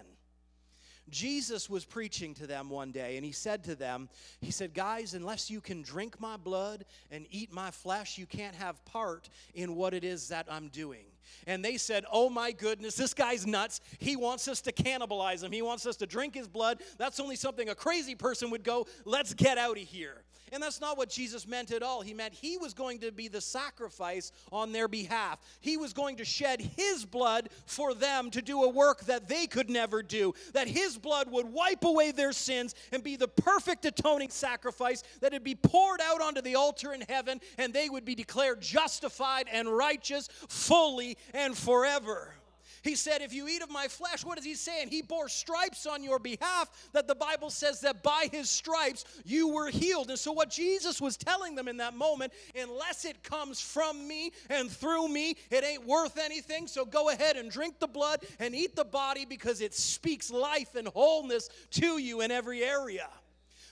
Jesus 1.10 1.69
was 1.69 1.84
preaching 1.84 2.34
to 2.34 2.46
them 2.46 2.70
one 2.70 2.90
day, 2.93 3.16
and 3.16 3.25
he 3.25 3.32
said 3.32 3.64
to 3.64 3.75
them, 3.75 4.08
He 4.40 4.50
said, 4.50 4.75
Guys, 4.75 5.14
unless 5.14 5.50
you 5.50 5.60
can 5.60 5.82
drink 5.82 6.20
my 6.20 6.36
blood 6.36 6.84
and 7.10 7.26
eat 7.31 7.53
my 7.53 7.70
flesh, 7.70 8.19
you 8.19 8.26
can't 8.26 8.55
have 8.55 8.84
part 8.84 9.29
in 9.55 9.74
what 9.74 9.94
it 9.94 10.05
is 10.05 10.29
that 10.29 10.46
I'm 10.50 10.69
doing. 10.69 11.05
And 11.46 11.65
they 11.65 11.76
said, 11.76 12.05
Oh 12.10 12.29
my 12.29 12.53
goodness, 12.53 12.94
this 12.94 13.15
guy's 13.15 13.46
nuts. 13.46 13.81
He 13.98 14.17
wants 14.17 14.48
us 14.48 14.60
to 14.62 14.72
cannibalize 14.72 15.43
him. 15.43 15.53
He 15.53 15.62
wants 15.62 15.86
us 15.86 15.96
to 15.96 16.06
drink 16.06 16.34
his 16.34 16.48
blood. 16.48 16.81
That's 16.98 17.20
only 17.20 17.36
something 17.36 17.69
a 17.69 17.74
crazy 17.74 18.15
person 18.15 18.50
would 18.50 18.65
go, 18.65 18.86
Let's 19.05 19.34
get 19.34 19.58
out 19.58 19.76
of 19.76 19.84
here. 19.84 20.22
And 20.52 20.62
that's 20.62 20.82
not 20.82 20.98
what 20.98 21.08
Jesus 21.08 21.48
meant 21.48 21.72
at 21.72 21.82
all. 21.82 22.02
He 22.02 22.12
meant 22.12 22.34
he 22.34 22.58
was 22.58 22.74
going 22.74 22.98
to 22.98 23.10
be 23.10 23.28
the 23.28 23.40
sacrifice 23.40 24.32
on 24.52 24.70
their 24.70 24.86
behalf. 24.86 25.40
He 25.60 25.78
was 25.78 25.94
going 25.94 26.16
to 26.16 26.26
shed 26.26 26.60
his 26.60 27.06
blood 27.06 27.48
for 27.64 27.94
them 27.94 28.30
to 28.32 28.42
do 28.42 28.62
a 28.62 28.68
work 28.68 29.06
that 29.06 29.28
they 29.28 29.46
could 29.46 29.70
never 29.70 30.02
do. 30.02 30.34
That 30.52 30.68
his 30.68 30.98
blood 30.98 31.30
would 31.30 31.46
wipe 31.46 31.84
away 31.84 32.12
their 32.12 32.32
sins 32.32 32.74
and 32.92 33.02
be 33.02 33.16
the 33.16 33.28
perfect 33.28 33.86
atoning 33.86 34.28
sacrifice 34.28 35.02
that 35.20 35.32
would 35.32 35.42
be 35.42 35.54
poured 35.54 36.02
out 36.02 36.20
onto 36.20 36.42
the 36.42 36.56
altar 36.56 36.92
in 36.92 37.00
heaven 37.08 37.40
and 37.56 37.72
they 37.72 37.88
would 37.88 38.04
be 38.04 38.14
declared 38.14 38.60
justified 38.60 39.48
and 39.50 39.66
righteous 39.66 40.28
fully 40.48 41.16
and 41.32 41.56
forever. 41.56 42.34
He 42.82 42.96
said, 42.96 43.22
If 43.22 43.32
you 43.32 43.48
eat 43.48 43.62
of 43.62 43.70
my 43.70 43.86
flesh, 43.86 44.24
what 44.24 44.39
is 44.39 44.44
he 44.44 44.55
saying? 44.55 44.89
He 44.89 45.03
bore 45.03 45.29
stripes 45.29 45.86
on 45.86 46.03
your 46.03 46.19
behalf, 46.19 46.69
that 46.93 47.06
the 47.06 47.15
Bible 47.15 47.51
says 47.51 47.81
that 47.81 48.03
by 48.03 48.29
his 48.31 48.51
stripes 48.51 49.05
you 49.24 49.48
were 49.48 49.70
healed. 49.70 50.10
And 50.10 50.19
so, 50.19 50.32
what 50.32 50.51
Jesus 50.51 51.01
was 51.01 51.17
telling 51.17 51.55
them 51.55 51.69
in 51.69 51.77
that 51.77 51.94
moment, 51.94 52.32
unless 52.60 53.05
it 53.05 53.22
comes 53.22 53.60
from 53.60 54.06
me 54.08 54.32
and 54.51 54.70
through 54.70 55.08
me, 55.08 55.36
it 55.51 55.65
ain't 55.65 55.86
worth 55.86 56.19
anything. 56.19 56.67
So, 56.67 56.84
go 56.84 57.10
ahead 57.10 57.36
and 57.36 57.51
drink 57.51 57.79
the 57.79 57.86
blood 57.86 58.24
and 58.41 58.55
eat 58.55 58.74
the 58.74 58.84
body 58.84 59.24
because 59.24 59.60
it 59.60 59.74
speaks 59.74 60.31
life 60.31 60.74
and 60.74 60.89
wholeness 60.89 61.48
to 61.72 61.98
you 61.98 62.20
in 62.20 62.32
every 62.32 62.65
area. 62.65 63.08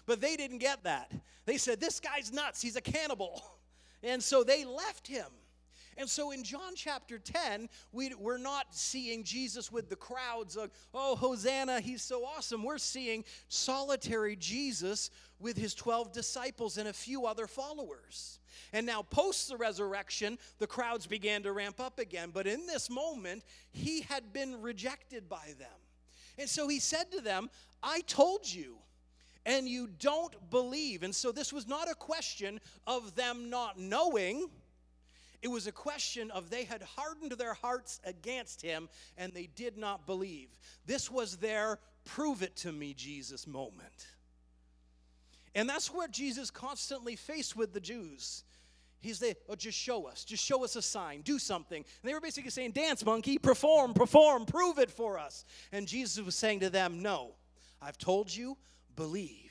But 0.06 0.20
they 0.20 0.36
didn't 0.36 0.58
get 0.58 0.84
that. 0.84 1.12
They 1.46 1.58
said, 1.58 1.80
This 1.80 1.98
guy's 1.98 2.32
nuts. 2.32 2.62
He's 2.62 2.76
a 2.76 2.80
cannibal. 2.80 3.42
And 4.02 4.22
so 4.22 4.44
they 4.44 4.64
left 4.64 5.06
him. 5.06 5.26
And 6.00 6.08
so 6.08 6.30
in 6.30 6.42
John 6.42 6.72
chapter 6.74 7.18
10, 7.18 7.68
we, 7.92 8.14
we're 8.14 8.38
not 8.38 8.74
seeing 8.74 9.22
Jesus 9.22 9.70
with 9.70 9.90
the 9.90 9.96
crowds 9.96 10.56
of, 10.56 10.70
oh, 10.94 11.14
Hosanna, 11.14 11.80
he's 11.80 12.00
so 12.00 12.24
awesome. 12.24 12.64
We're 12.64 12.78
seeing 12.78 13.22
solitary 13.48 14.34
Jesus 14.34 15.10
with 15.38 15.58
his 15.58 15.74
12 15.74 16.10
disciples 16.10 16.78
and 16.78 16.88
a 16.88 16.92
few 16.94 17.26
other 17.26 17.46
followers. 17.46 18.38
And 18.72 18.86
now, 18.86 19.02
post 19.02 19.50
the 19.50 19.58
resurrection, 19.58 20.38
the 20.58 20.66
crowds 20.66 21.06
began 21.06 21.42
to 21.42 21.52
ramp 21.52 21.80
up 21.80 21.98
again. 21.98 22.30
But 22.32 22.46
in 22.46 22.64
this 22.64 22.88
moment, 22.88 23.44
he 23.70 24.00
had 24.00 24.32
been 24.32 24.62
rejected 24.62 25.28
by 25.28 25.54
them. 25.58 25.68
And 26.38 26.48
so 26.48 26.66
he 26.66 26.78
said 26.78 27.12
to 27.12 27.20
them, 27.20 27.50
I 27.82 28.00
told 28.06 28.50
you, 28.50 28.78
and 29.44 29.68
you 29.68 29.88
don't 29.98 30.50
believe. 30.50 31.02
And 31.02 31.14
so 31.14 31.32
this 31.32 31.52
was 31.52 31.66
not 31.66 31.90
a 31.90 31.94
question 31.94 32.60
of 32.86 33.14
them 33.14 33.50
not 33.50 33.78
knowing. 33.78 34.48
It 35.42 35.48
was 35.48 35.66
a 35.66 35.72
question 35.72 36.30
of 36.30 36.50
they 36.50 36.64
had 36.64 36.82
hardened 36.82 37.32
their 37.32 37.54
hearts 37.54 38.00
against 38.04 38.60
him 38.60 38.88
and 39.16 39.32
they 39.32 39.48
did 39.54 39.78
not 39.78 40.06
believe. 40.06 40.48
This 40.86 41.10
was 41.10 41.36
their 41.36 41.78
prove 42.04 42.42
it 42.42 42.56
to 42.56 42.72
me, 42.72 42.94
Jesus 42.94 43.46
moment. 43.46 44.08
And 45.54 45.68
that's 45.68 45.92
what 45.92 46.10
Jesus 46.10 46.50
constantly 46.50 47.16
faced 47.16 47.56
with 47.56 47.72
the 47.72 47.80
Jews. 47.80 48.44
He's 49.00 49.18
there, 49.18 49.34
oh, 49.48 49.54
just 49.54 49.78
show 49.78 50.06
us, 50.06 50.24
just 50.24 50.44
show 50.44 50.62
us 50.62 50.76
a 50.76 50.82
sign, 50.82 51.22
do 51.22 51.38
something. 51.38 51.78
And 51.78 52.08
they 52.08 52.12
were 52.12 52.20
basically 52.20 52.50
saying, 52.50 52.72
Dance, 52.72 53.04
monkey, 53.04 53.38
perform, 53.38 53.94
perform, 53.94 54.44
prove 54.44 54.78
it 54.78 54.90
for 54.90 55.18
us. 55.18 55.44
And 55.72 55.88
Jesus 55.88 56.22
was 56.24 56.34
saying 56.34 56.60
to 56.60 56.70
them, 56.70 57.00
No, 57.00 57.32
I've 57.80 57.96
told 57.96 58.34
you, 58.34 58.58
believe. 58.96 59.49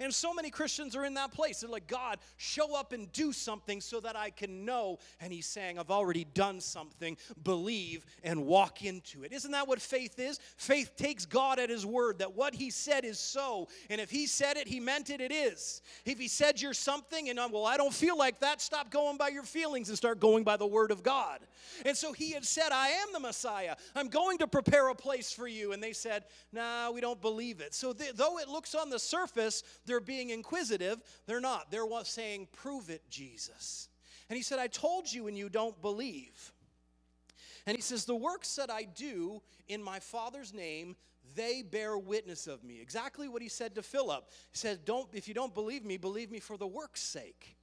And 0.00 0.12
so 0.12 0.34
many 0.34 0.50
Christians 0.50 0.96
are 0.96 1.04
in 1.04 1.14
that 1.14 1.32
place. 1.32 1.60
They're 1.60 1.70
like, 1.70 1.86
God, 1.86 2.18
show 2.36 2.76
up 2.76 2.92
and 2.92 3.10
do 3.12 3.32
something 3.32 3.80
so 3.80 4.00
that 4.00 4.16
I 4.16 4.30
can 4.30 4.64
know. 4.64 4.98
And 5.20 5.32
He's 5.32 5.46
saying, 5.46 5.78
I've 5.78 5.90
already 5.90 6.24
done 6.24 6.60
something. 6.60 7.16
Believe 7.42 8.04
and 8.22 8.46
walk 8.46 8.84
into 8.84 9.22
it. 9.22 9.32
Isn't 9.32 9.52
that 9.52 9.68
what 9.68 9.80
faith 9.80 10.18
is? 10.18 10.40
Faith 10.56 10.96
takes 10.96 11.26
God 11.26 11.58
at 11.58 11.70
His 11.70 11.86
word 11.86 12.18
that 12.18 12.34
what 12.34 12.54
He 12.54 12.70
said 12.70 13.04
is 13.04 13.18
so. 13.18 13.68
And 13.88 14.00
if 14.00 14.10
He 14.10 14.26
said 14.26 14.56
it, 14.56 14.66
He 14.66 14.80
meant 14.80 15.10
it, 15.10 15.20
it 15.20 15.32
is. 15.32 15.82
If 16.04 16.18
He 16.18 16.28
said 16.28 16.60
you're 16.60 16.74
something 16.74 17.28
and, 17.28 17.38
oh, 17.38 17.48
well, 17.52 17.66
I 17.66 17.76
don't 17.76 17.94
feel 17.94 18.18
like 18.18 18.40
that, 18.40 18.60
stop 18.60 18.90
going 18.90 19.16
by 19.16 19.28
your 19.28 19.44
feelings 19.44 19.88
and 19.88 19.96
start 19.96 20.18
going 20.18 20.44
by 20.44 20.56
the 20.56 20.66
word 20.66 20.90
of 20.90 21.02
God. 21.02 21.40
And 21.86 21.96
so 21.96 22.12
He 22.12 22.32
had 22.32 22.44
said, 22.44 22.70
I 22.72 22.88
am 22.88 23.08
the 23.12 23.20
Messiah. 23.20 23.76
I'm 23.94 24.08
going 24.08 24.38
to 24.38 24.46
prepare 24.46 24.88
a 24.88 24.94
place 24.94 25.32
for 25.32 25.46
you. 25.46 25.72
And 25.72 25.82
they 25.82 25.92
said, 25.92 26.24
Nah, 26.52 26.90
we 26.90 27.00
don't 27.00 27.20
believe 27.20 27.60
it. 27.60 27.74
So 27.74 27.92
th- 27.92 28.14
though 28.14 28.38
it 28.38 28.48
looks 28.48 28.74
on 28.74 28.90
the 28.90 28.98
surface, 28.98 29.62
they're 29.86 30.00
being 30.00 30.30
inquisitive. 30.30 31.02
They're 31.26 31.40
not. 31.40 31.70
They're 31.70 31.86
saying, 32.04 32.48
Prove 32.52 32.90
it, 32.90 33.02
Jesus. 33.10 33.88
And 34.28 34.36
he 34.36 34.42
said, 34.42 34.58
I 34.58 34.66
told 34.66 35.12
you 35.12 35.26
and 35.26 35.36
you 35.36 35.48
don't 35.48 35.80
believe. 35.82 36.52
And 37.66 37.76
he 37.76 37.82
says, 37.82 38.04
The 38.04 38.14
works 38.14 38.56
that 38.56 38.70
I 38.70 38.84
do 38.84 39.42
in 39.68 39.82
my 39.82 40.00
Father's 40.00 40.52
name, 40.52 40.96
they 41.34 41.62
bear 41.62 41.96
witness 41.98 42.46
of 42.46 42.62
me. 42.64 42.80
Exactly 42.80 43.28
what 43.28 43.42
he 43.42 43.48
said 43.48 43.74
to 43.74 43.82
Philip. 43.82 44.28
He 44.52 44.58
said, 44.58 44.84
Don't 44.84 45.08
if 45.12 45.28
you 45.28 45.34
don't 45.34 45.54
believe 45.54 45.84
me, 45.84 45.96
believe 45.96 46.30
me 46.30 46.40
for 46.40 46.56
the 46.56 46.66
work's 46.66 47.02
sake. 47.02 47.56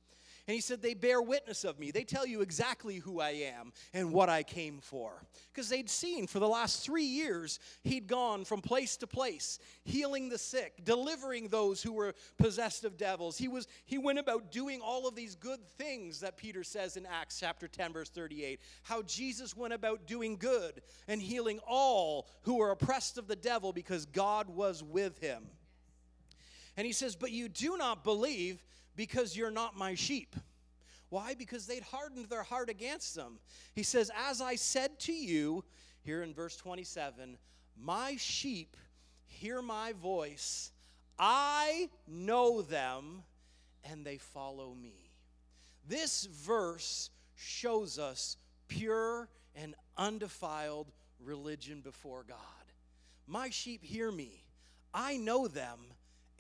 And 0.48 0.56
he 0.56 0.62
said, 0.62 0.82
They 0.82 0.94
bear 0.94 1.22
witness 1.22 1.64
of 1.64 1.80
me. 1.80 1.92
They 1.92 2.04
tell 2.04 2.26
you 2.26 2.42
exactly 2.42 2.98
who 2.98 3.20
I 3.20 3.30
am 3.30 3.72
and 3.94 4.12
what 4.12 4.30
I 4.30 4.44
came 4.44 4.80
for. 4.82 5.24
Because 5.54 5.70
they'd 5.70 5.90
seen 5.90 6.28
for 6.28 6.40
the 6.40 6.48
last 6.48 6.84
three 6.84 7.06
years, 7.06 7.60
he'd 7.84 8.08
gone 8.08 8.44
from 8.44 8.62
place 8.62 8.98
to 8.98 9.08
place, 9.08 9.60
healing 9.84 10.30
the 10.30 10.38
sick, 10.38 10.84
delivering 10.84 11.48
those 11.48 11.84
who 11.84 11.94
were 11.94 12.16
possessed 12.38 12.86
of 12.86 12.98
devils. 12.98 13.38
He, 13.38 13.48
was, 13.48 13.68
he 13.86 13.98
went 13.98 14.20
about 14.20 14.52
doing 14.52 14.82
all 14.82 15.08
of 15.08 15.16
these 15.16 15.36
good 15.36 15.66
things 15.78 16.22
that 16.22 16.38
Peter 16.38 16.64
says 16.64 16.98
in 16.98 17.06
Acts 17.06 17.40
chapter 17.40 17.68
10, 17.68 17.94
verse 17.94 18.10
38. 18.10 18.60
How 18.84 19.04
Jesus 19.04 19.56
went 19.56 19.74
about 19.74 20.08
doing 20.08 20.38
good 20.38 20.82
and 21.08 21.22
healing 21.22 21.60
all 21.68 22.28
who 22.42 22.58
were 22.58 22.72
oppressed 22.72 23.18
of 23.18 23.28
the 23.28 23.36
devil 23.36 23.74
because 23.74 24.06
God 24.06 24.50
was 24.50 24.84
with 24.84 25.20
him. 25.20 25.44
And 26.78 26.88
he 26.88 26.94
says, 26.94 27.16
But 27.16 27.32
you 27.32 27.50
do 27.50 27.78
not 27.78 28.04
believe 28.04 28.64
because 29.02 29.36
you're 29.36 29.50
not 29.50 29.76
my 29.76 29.96
sheep. 29.96 30.36
Why? 31.10 31.34
Because 31.34 31.66
they'd 31.66 31.82
hardened 31.82 32.28
their 32.30 32.44
heart 32.44 32.70
against 32.70 33.16
them. 33.16 33.40
He 33.74 33.82
says, 33.82 34.12
As 34.16 34.42
I 34.42 34.54
said 34.54 35.00
to 35.00 35.12
you, 35.12 35.64
here 36.04 36.22
in 36.22 36.36
verse 36.36 36.56
27, 36.56 37.36
my 37.76 38.16
sheep 38.18 38.78
hear 39.26 39.60
my 39.64 39.94
voice, 39.94 40.72
I 41.18 41.90
know 42.08 42.62
them, 42.62 43.24
and 43.84 44.06
they 44.06 44.20
follow 44.20 44.76
me. 44.76 45.10
This 45.88 46.26
verse 46.26 47.10
shows 47.34 47.98
us 47.98 48.38
pure 48.68 49.30
and 49.56 49.74
undefiled 49.98 50.92
religion 51.20 51.82
before 51.82 52.24
God. 52.24 52.38
My 53.26 53.50
sheep 53.50 53.84
hear 53.84 54.12
me, 54.12 54.44
I 54.94 55.18
know 55.18 55.48
them, 55.48 55.80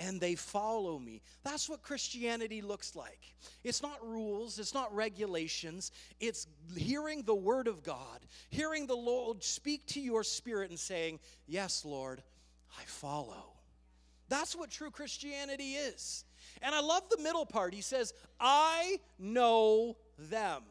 and 0.01 0.19
they 0.19 0.35
follow 0.35 0.97
me. 0.97 1.21
That's 1.43 1.69
what 1.69 1.83
Christianity 1.83 2.61
looks 2.61 2.95
like. 2.95 3.35
It's 3.63 3.81
not 3.81 4.05
rules, 4.05 4.57
it's 4.57 4.73
not 4.73 4.93
regulations, 4.95 5.91
it's 6.19 6.47
hearing 6.75 7.21
the 7.23 7.35
word 7.35 7.67
of 7.67 7.83
God, 7.83 8.19
hearing 8.49 8.87
the 8.87 8.95
Lord 8.95 9.43
speak 9.43 9.85
to 9.87 10.01
your 10.01 10.23
spirit 10.23 10.71
and 10.71 10.79
saying, 10.79 11.19
Yes, 11.47 11.85
Lord, 11.85 12.23
I 12.79 12.83
follow. 12.85 13.53
That's 14.27 14.55
what 14.55 14.71
true 14.71 14.91
Christianity 14.91 15.73
is. 15.73 16.23
And 16.61 16.73
I 16.73 16.81
love 16.81 17.03
the 17.09 17.21
middle 17.21 17.45
part. 17.45 17.73
He 17.73 17.81
says, 17.81 18.13
I 18.39 18.99
know 19.19 19.97
them. 20.17 20.63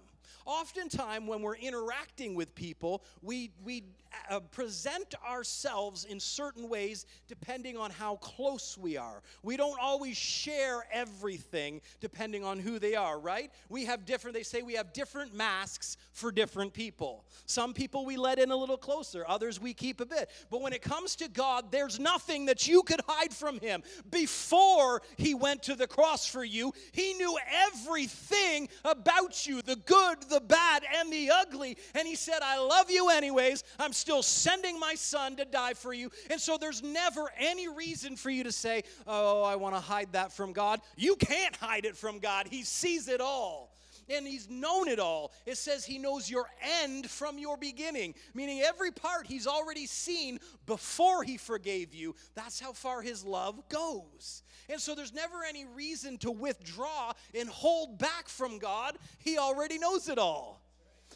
Oftentimes, 0.47 1.29
when 1.29 1.43
we're 1.43 1.57
interacting 1.57 2.35
with 2.35 2.55
people, 2.55 3.05
we, 3.23 3.53
we 3.63 3.85
uh, 4.29 4.41
present 4.41 5.15
ourselves 5.29 6.05
in 6.05 6.21
certain 6.21 6.69
ways 6.69 7.07
depending 7.29 7.77
on 7.77 7.91
how 7.91 8.17
close 8.17 8.77
we 8.79 8.97
are. 8.97 9.23
We 9.43 9.57
don't 9.57 9.79
always 9.81 10.17
share 10.17 10.85
everything 10.93 11.81
depending 12.01 12.45
on 12.45 12.59
who 12.59 12.79
they 12.79 12.95
are, 12.95 13.19
right? 13.19 13.51
We 13.69 13.85
have 13.87 14.05
different, 14.05 14.37
they 14.37 14.43
say 14.43 14.63
we 14.63 14.75
have 14.75 14.93
different 14.93 15.35
masks 15.35 15.97
for 16.13 16.33
different 16.33 16.73
people. 16.73 17.25
Some 17.47 17.75
people 17.75 18.05
we 18.05 18.17
let 18.17 18.39
in 18.39 18.51
a 18.51 18.57
little 18.57 18.77
closer, 18.77 19.25
others 19.27 19.61
we 19.61 19.75
keep 19.75 20.01
a 20.01 20.07
bit. 20.07 20.31
But 20.51 20.63
when 20.63 20.73
it 20.73 20.83
comes 20.83 21.17
to 21.17 21.29
God, 21.29 21.71
there's 21.71 21.99
nothing 21.99 22.47
that 22.47 22.67
you 22.67 22.83
could 22.83 23.01
hide 23.07 23.33
from 23.33 23.59
Him. 23.61 23.83
Before 24.11 25.03
He 25.17 25.35
went 25.35 25.63
to 25.65 25.75
the 25.75 25.87
cross 25.87 26.27
for 26.27 26.45
you, 26.45 26.73
He 26.93 27.15
knew 27.15 27.37
everything 27.73 28.69
about 28.85 29.47
you 29.47 29.63
the 29.63 29.77
good, 29.77 30.23
the 30.29 30.41
bad, 30.41 30.85
and 30.99 31.13
the 31.13 31.31
ugly. 31.31 31.77
And 31.95 32.07
He 32.07 32.15
said, 32.15 32.41
I 32.43 32.59
love 32.59 32.91
you 32.91 33.11
anyways. 33.11 33.65
I'm 33.79 33.93
still 34.01 34.23
sending 34.23 34.79
my 34.79 34.95
son 34.95 35.37
to 35.37 35.45
die 35.45 35.75
for 35.75 35.93
you. 35.93 36.11
And 36.31 36.41
so 36.41 36.57
there's 36.59 36.83
never 36.83 37.31
any 37.39 37.69
reason 37.69 38.17
for 38.17 38.31
you 38.31 38.45
to 38.45 38.53
say, 38.53 38.83
Oh, 39.07 39.43
I 39.43 39.57
want 39.57 39.75
to 39.75 39.81
hide 39.81 40.13
that 40.13 40.33
from 40.33 40.53
God. 40.53 40.81
You 40.97 41.17
can't 41.17 41.55
hide 41.57 41.85
it 41.85 41.97
from 41.97 42.19
God, 42.19 42.49
He 42.51 42.63
sees 42.63 43.09
it 43.09 43.21
all 43.21 43.71
and 44.11 44.27
he's 44.27 44.51
known 44.51 44.89
it 44.89 44.99
all. 44.99 45.33
It 45.47 45.57
says 45.57 45.85
he 45.85 45.99
knows 45.99 46.29
your 46.29 46.47
end 46.83 47.09
from 47.09 47.39
your 47.39 47.57
beginning, 47.57 48.15
meaning 48.35 48.61
every 48.61 48.91
part 48.91 49.27
he's 49.27 49.47
already 49.47 49.87
seen 49.87 50.41
before 50.67 51.23
he 51.23 51.37
forgave 51.37 51.95
you. 51.95 52.15
That's 52.35 52.61
how 52.61 52.73
far 52.73 53.03
his 53.03 53.25
love 53.25 53.69
goes. 53.69 54.43
And 54.69 54.81
so 54.81 54.95
there's 54.95 55.15
never 55.15 55.45
any 55.49 55.65
reason 55.65 56.19
to 56.19 56.31
withdraw 56.31 57.13
and 57.35 57.49
hold 57.49 57.99
back 57.99 58.29
from 58.29 58.59
God. 58.59 58.97
He 59.19 59.39
already 59.39 59.79
knows 59.79 60.09
it 60.09 60.19
all. 60.19 60.60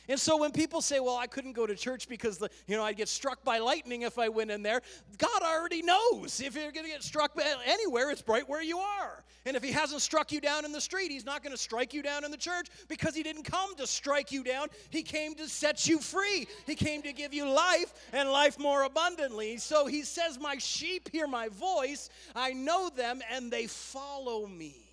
And 0.09 0.21
so 0.21 0.37
when 0.37 0.53
people 0.53 0.83
say, 0.83 1.01
well, 1.01 1.17
I 1.17 1.27
couldn't 1.27 1.53
go 1.53 1.67
to 1.67 1.75
church 1.75 2.09
because, 2.09 2.39
the, 2.39 2.51
you 2.67 2.77
know, 2.77 2.83
I'd 2.83 2.97
get 2.97 3.09
struck 3.09 3.43
by 3.43 3.59
lightning 3.59 4.03
if 4.03 4.19
I 4.19 4.29
went 4.29 4.51
in 4.51 4.63
there, 4.63 4.83
God 5.17 5.43
already 5.43 5.83
knows. 5.83 6.41
If 6.41 6.55
you're 6.55 6.73
going 6.73 6.87
to 6.87 6.93
get 6.93 7.03
struck 7.03 7.39
anywhere, 7.67 8.11
it's 8.11 8.23
right 8.27 8.47
where 8.49 8.63
you 8.63 8.79
are. 8.79 9.25
And 9.47 9.57
if 9.57 9.63
he 9.63 9.73
hasn't 9.73 10.03
struck 10.03 10.33
you 10.33 10.41
down 10.41 10.65
in 10.65 10.73
the 10.73 10.81
street, 10.81 11.11
he's 11.11 11.25
not 11.25 11.43
going 11.43 11.55
to 11.55 11.61
strike 11.61 11.93
you 11.93 12.03
down 12.03 12.25
in 12.25 12.31
the 12.31 12.37
church 12.37 12.69
because 12.89 13.15
he 13.15 13.23
didn't 13.23 13.45
come 13.45 13.77
to 13.77 13.87
strike 13.87 14.33
you 14.33 14.43
down. 14.43 14.69
He 14.91 15.03
came 15.03 15.35
to 15.35 15.49
set 15.49 15.87
you 15.87 15.99
free. 15.99 16.47
He 16.67 16.75
came 16.75 17.03
to 17.03 17.13
give 17.13 17.35
you 17.35 17.49
life 17.49 17.93
and 18.13 18.31
life 18.31 18.59
more 18.59 18.85
abundantly. 18.85 19.59
So 19.59 19.87
he 19.87 20.03
says, 20.03 20.39
my 20.39 20.57
sheep 20.59 21.11
hear 21.13 21.27
my 21.27 21.49
voice. 21.49 22.09
I 22.35 22.53
know 22.53 22.89
them 22.89 23.21
and 23.31 23.51
they 23.51 23.67
follow 23.67 24.47
me. 24.47 24.84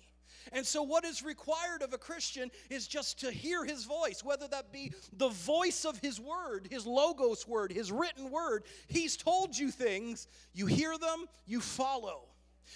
And 0.52 0.66
so, 0.66 0.82
what 0.82 1.04
is 1.04 1.22
required 1.22 1.82
of 1.82 1.92
a 1.92 1.98
Christian 1.98 2.50
is 2.68 2.86
just 2.86 3.20
to 3.20 3.30
hear 3.30 3.64
his 3.64 3.84
voice, 3.84 4.22
whether 4.22 4.46
that 4.48 4.72
be 4.72 4.92
the 5.16 5.30
voice 5.30 5.84
of 5.84 5.98
his 5.98 6.20
word, 6.20 6.68
his 6.70 6.86
logos 6.86 7.48
word, 7.48 7.72
his 7.72 7.90
written 7.90 8.30
word. 8.30 8.64
He's 8.86 9.16
told 9.16 9.56
you 9.56 9.70
things, 9.70 10.28
you 10.52 10.66
hear 10.66 10.98
them, 10.98 11.26
you 11.46 11.60
follow. 11.60 12.24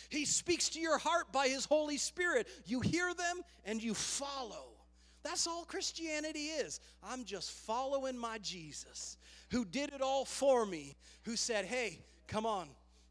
He 0.08 0.24
speaks 0.24 0.70
to 0.70 0.80
your 0.80 0.98
heart 0.98 1.32
by 1.32 1.48
his 1.48 1.64
Holy 1.64 1.98
Spirit. 1.98 2.48
You 2.64 2.80
hear 2.80 3.14
them 3.14 3.42
and 3.64 3.82
you 3.82 3.94
follow. 3.94 4.68
That's 5.22 5.46
all 5.46 5.64
Christianity 5.64 6.46
is. 6.46 6.80
I'm 7.02 7.24
just 7.24 7.50
following 7.50 8.16
my 8.16 8.38
Jesus 8.38 9.16
who 9.50 9.64
did 9.64 9.92
it 9.92 10.00
all 10.00 10.24
for 10.24 10.66
me, 10.66 10.96
who 11.24 11.36
said, 11.36 11.64
Hey, 11.64 12.00
come 12.26 12.46
on, 12.46 12.68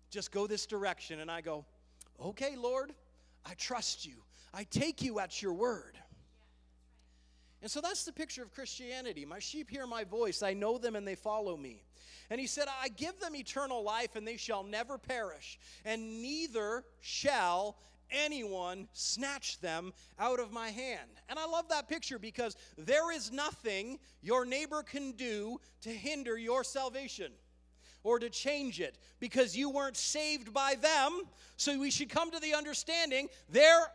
just 0.10 0.32
go 0.32 0.48
this 0.48 0.66
direction. 0.66 1.20
And 1.20 1.30
I 1.30 1.42
go, 1.42 1.66
Okay, 2.24 2.56
Lord, 2.56 2.94
I 3.46 3.54
trust 3.56 4.06
you. 4.06 4.16
I 4.56 4.64
take 4.64 5.02
you 5.02 5.20
at 5.20 5.42
your 5.42 5.54
word. 5.54 5.98
And 7.62 7.70
so 7.70 7.82
that's 7.82 8.06
the 8.06 8.14
picture 8.14 8.42
of 8.42 8.54
Christianity. 8.54 9.26
My 9.26 9.40
sheep 9.40 9.70
hear 9.70 9.86
my 9.86 10.06
voice, 10.06 10.42
I 10.42 10.54
know 10.54 10.78
them, 10.78 10.96
and 10.96 11.06
they 11.06 11.16
follow 11.16 11.58
me. 11.58 11.84
And 12.30 12.40
he 12.40 12.48
said, 12.48 12.68
I 12.82 12.88
give 12.90 13.20
them 13.20 13.36
eternal 13.36 13.84
life, 13.84 14.16
and 14.16 14.26
they 14.26 14.38
shall 14.38 14.64
never 14.64 14.98
perish, 14.98 15.60
and 15.84 16.22
neither 16.22 16.84
shall 17.02 17.76
anyone 18.10 18.88
snatch 18.94 19.60
them 19.60 19.92
out 20.20 20.40
of 20.40 20.54
my 20.54 20.70
hand. 20.70 21.10
And 21.28 21.38
I 21.38 21.46
love 21.46 21.68
that 21.70 21.90
picture 21.90 22.20
because 22.20 22.56
there 22.78 23.12
is 23.12 23.32
nothing 23.32 24.00
your 24.22 24.46
neighbor 24.46 24.84
can 24.84 25.12
do 25.14 25.60
to 25.82 25.90
hinder 25.90 26.38
your 26.38 26.64
salvation 26.64 27.32
or 28.04 28.20
to 28.20 28.30
change 28.30 28.80
it 28.80 29.00
because 29.20 29.58
you 29.58 29.70
weren't 29.70 29.98
saved 29.98 30.54
by 30.54 30.76
them. 30.76 31.24
So 31.58 31.78
we 31.78 31.90
should 31.90 32.10
come 32.10 32.32
to 32.32 32.40
the 32.40 32.54
understanding 32.54 33.28
their 33.50 33.88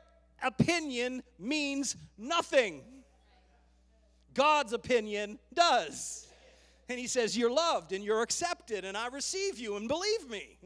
opinion 0.42 1.22
means 1.38 1.96
nothing. 2.18 2.82
God's 4.34 4.72
opinion 4.72 5.38
does. 5.52 6.26
And 6.88 6.98
he 6.98 7.06
says, 7.06 7.36
You're 7.36 7.52
loved 7.52 7.92
and 7.92 8.04
you're 8.04 8.22
accepted, 8.22 8.84
and 8.84 8.96
I 8.96 9.08
receive 9.08 9.58
you, 9.58 9.76
and 9.76 9.88
believe 9.88 10.28
me. 10.28 10.58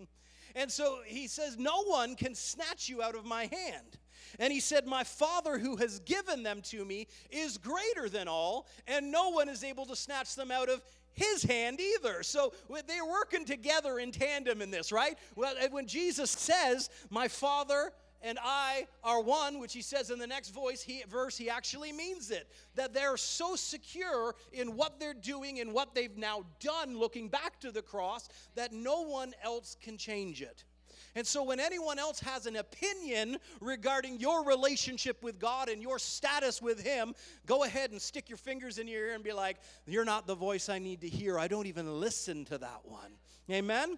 And 0.54 0.70
so 0.70 0.98
he 1.04 1.26
says, 1.26 1.58
No 1.58 1.84
one 1.84 2.16
can 2.16 2.34
snatch 2.34 2.88
you 2.88 3.02
out 3.02 3.14
of 3.14 3.24
my 3.24 3.42
hand. 3.42 3.98
And 4.38 4.52
he 4.52 4.60
said, 4.60 4.86
My 4.86 5.04
Father 5.04 5.58
who 5.58 5.76
has 5.76 6.00
given 6.00 6.42
them 6.42 6.60
to 6.62 6.84
me 6.84 7.06
is 7.30 7.58
greater 7.58 8.08
than 8.08 8.28
all, 8.28 8.66
and 8.86 9.12
no 9.12 9.30
one 9.30 9.48
is 9.48 9.64
able 9.64 9.86
to 9.86 9.96
snatch 9.96 10.34
them 10.34 10.50
out 10.50 10.68
of 10.68 10.82
his 11.12 11.44
hand 11.44 11.80
either. 11.80 12.22
So 12.22 12.52
they're 12.86 13.04
working 13.04 13.44
together 13.44 13.98
in 13.98 14.10
tandem 14.10 14.62
in 14.62 14.70
this, 14.70 14.92
right? 14.92 15.16
Well, 15.36 15.54
when 15.70 15.86
Jesus 15.86 16.30
says, 16.30 16.90
My 17.10 17.28
Father 17.28 17.92
and 18.24 18.38
I 18.42 18.86
are 19.04 19.20
one, 19.20 19.60
which 19.60 19.74
he 19.74 19.82
says 19.82 20.10
in 20.10 20.18
the 20.18 20.26
next 20.26 20.48
voice, 20.48 20.82
he, 20.82 21.04
verse, 21.08 21.36
he 21.36 21.50
actually 21.50 21.92
means 21.92 22.30
it. 22.30 22.48
That 22.74 22.94
they're 22.94 23.18
so 23.18 23.54
secure 23.54 24.34
in 24.52 24.76
what 24.76 24.98
they're 24.98 25.12
doing 25.12 25.60
and 25.60 25.74
what 25.74 25.94
they've 25.94 26.16
now 26.16 26.44
done, 26.58 26.98
looking 26.98 27.28
back 27.28 27.60
to 27.60 27.70
the 27.70 27.82
cross, 27.82 28.30
that 28.54 28.72
no 28.72 29.02
one 29.02 29.34
else 29.42 29.76
can 29.82 29.98
change 29.98 30.40
it. 30.40 30.64
And 31.16 31.26
so, 31.26 31.44
when 31.44 31.60
anyone 31.60 31.98
else 31.98 32.18
has 32.20 32.46
an 32.46 32.56
opinion 32.56 33.36
regarding 33.60 34.18
your 34.18 34.44
relationship 34.44 35.22
with 35.22 35.38
God 35.38 35.68
and 35.68 35.80
your 35.80 35.98
status 35.98 36.60
with 36.60 36.82
Him, 36.82 37.14
go 37.46 37.62
ahead 37.62 37.92
and 37.92 38.02
stick 38.02 38.28
your 38.28 38.38
fingers 38.38 38.78
in 38.78 38.88
your 38.88 39.06
ear 39.06 39.14
and 39.14 39.22
be 39.22 39.32
like, 39.32 39.58
You're 39.86 40.04
not 40.04 40.26
the 40.26 40.34
voice 40.34 40.68
I 40.68 40.78
need 40.80 41.02
to 41.02 41.08
hear. 41.08 41.38
I 41.38 41.46
don't 41.46 41.66
even 41.66 42.00
listen 42.00 42.44
to 42.46 42.58
that 42.58 42.80
one. 42.84 43.12
Amen? 43.48 43.96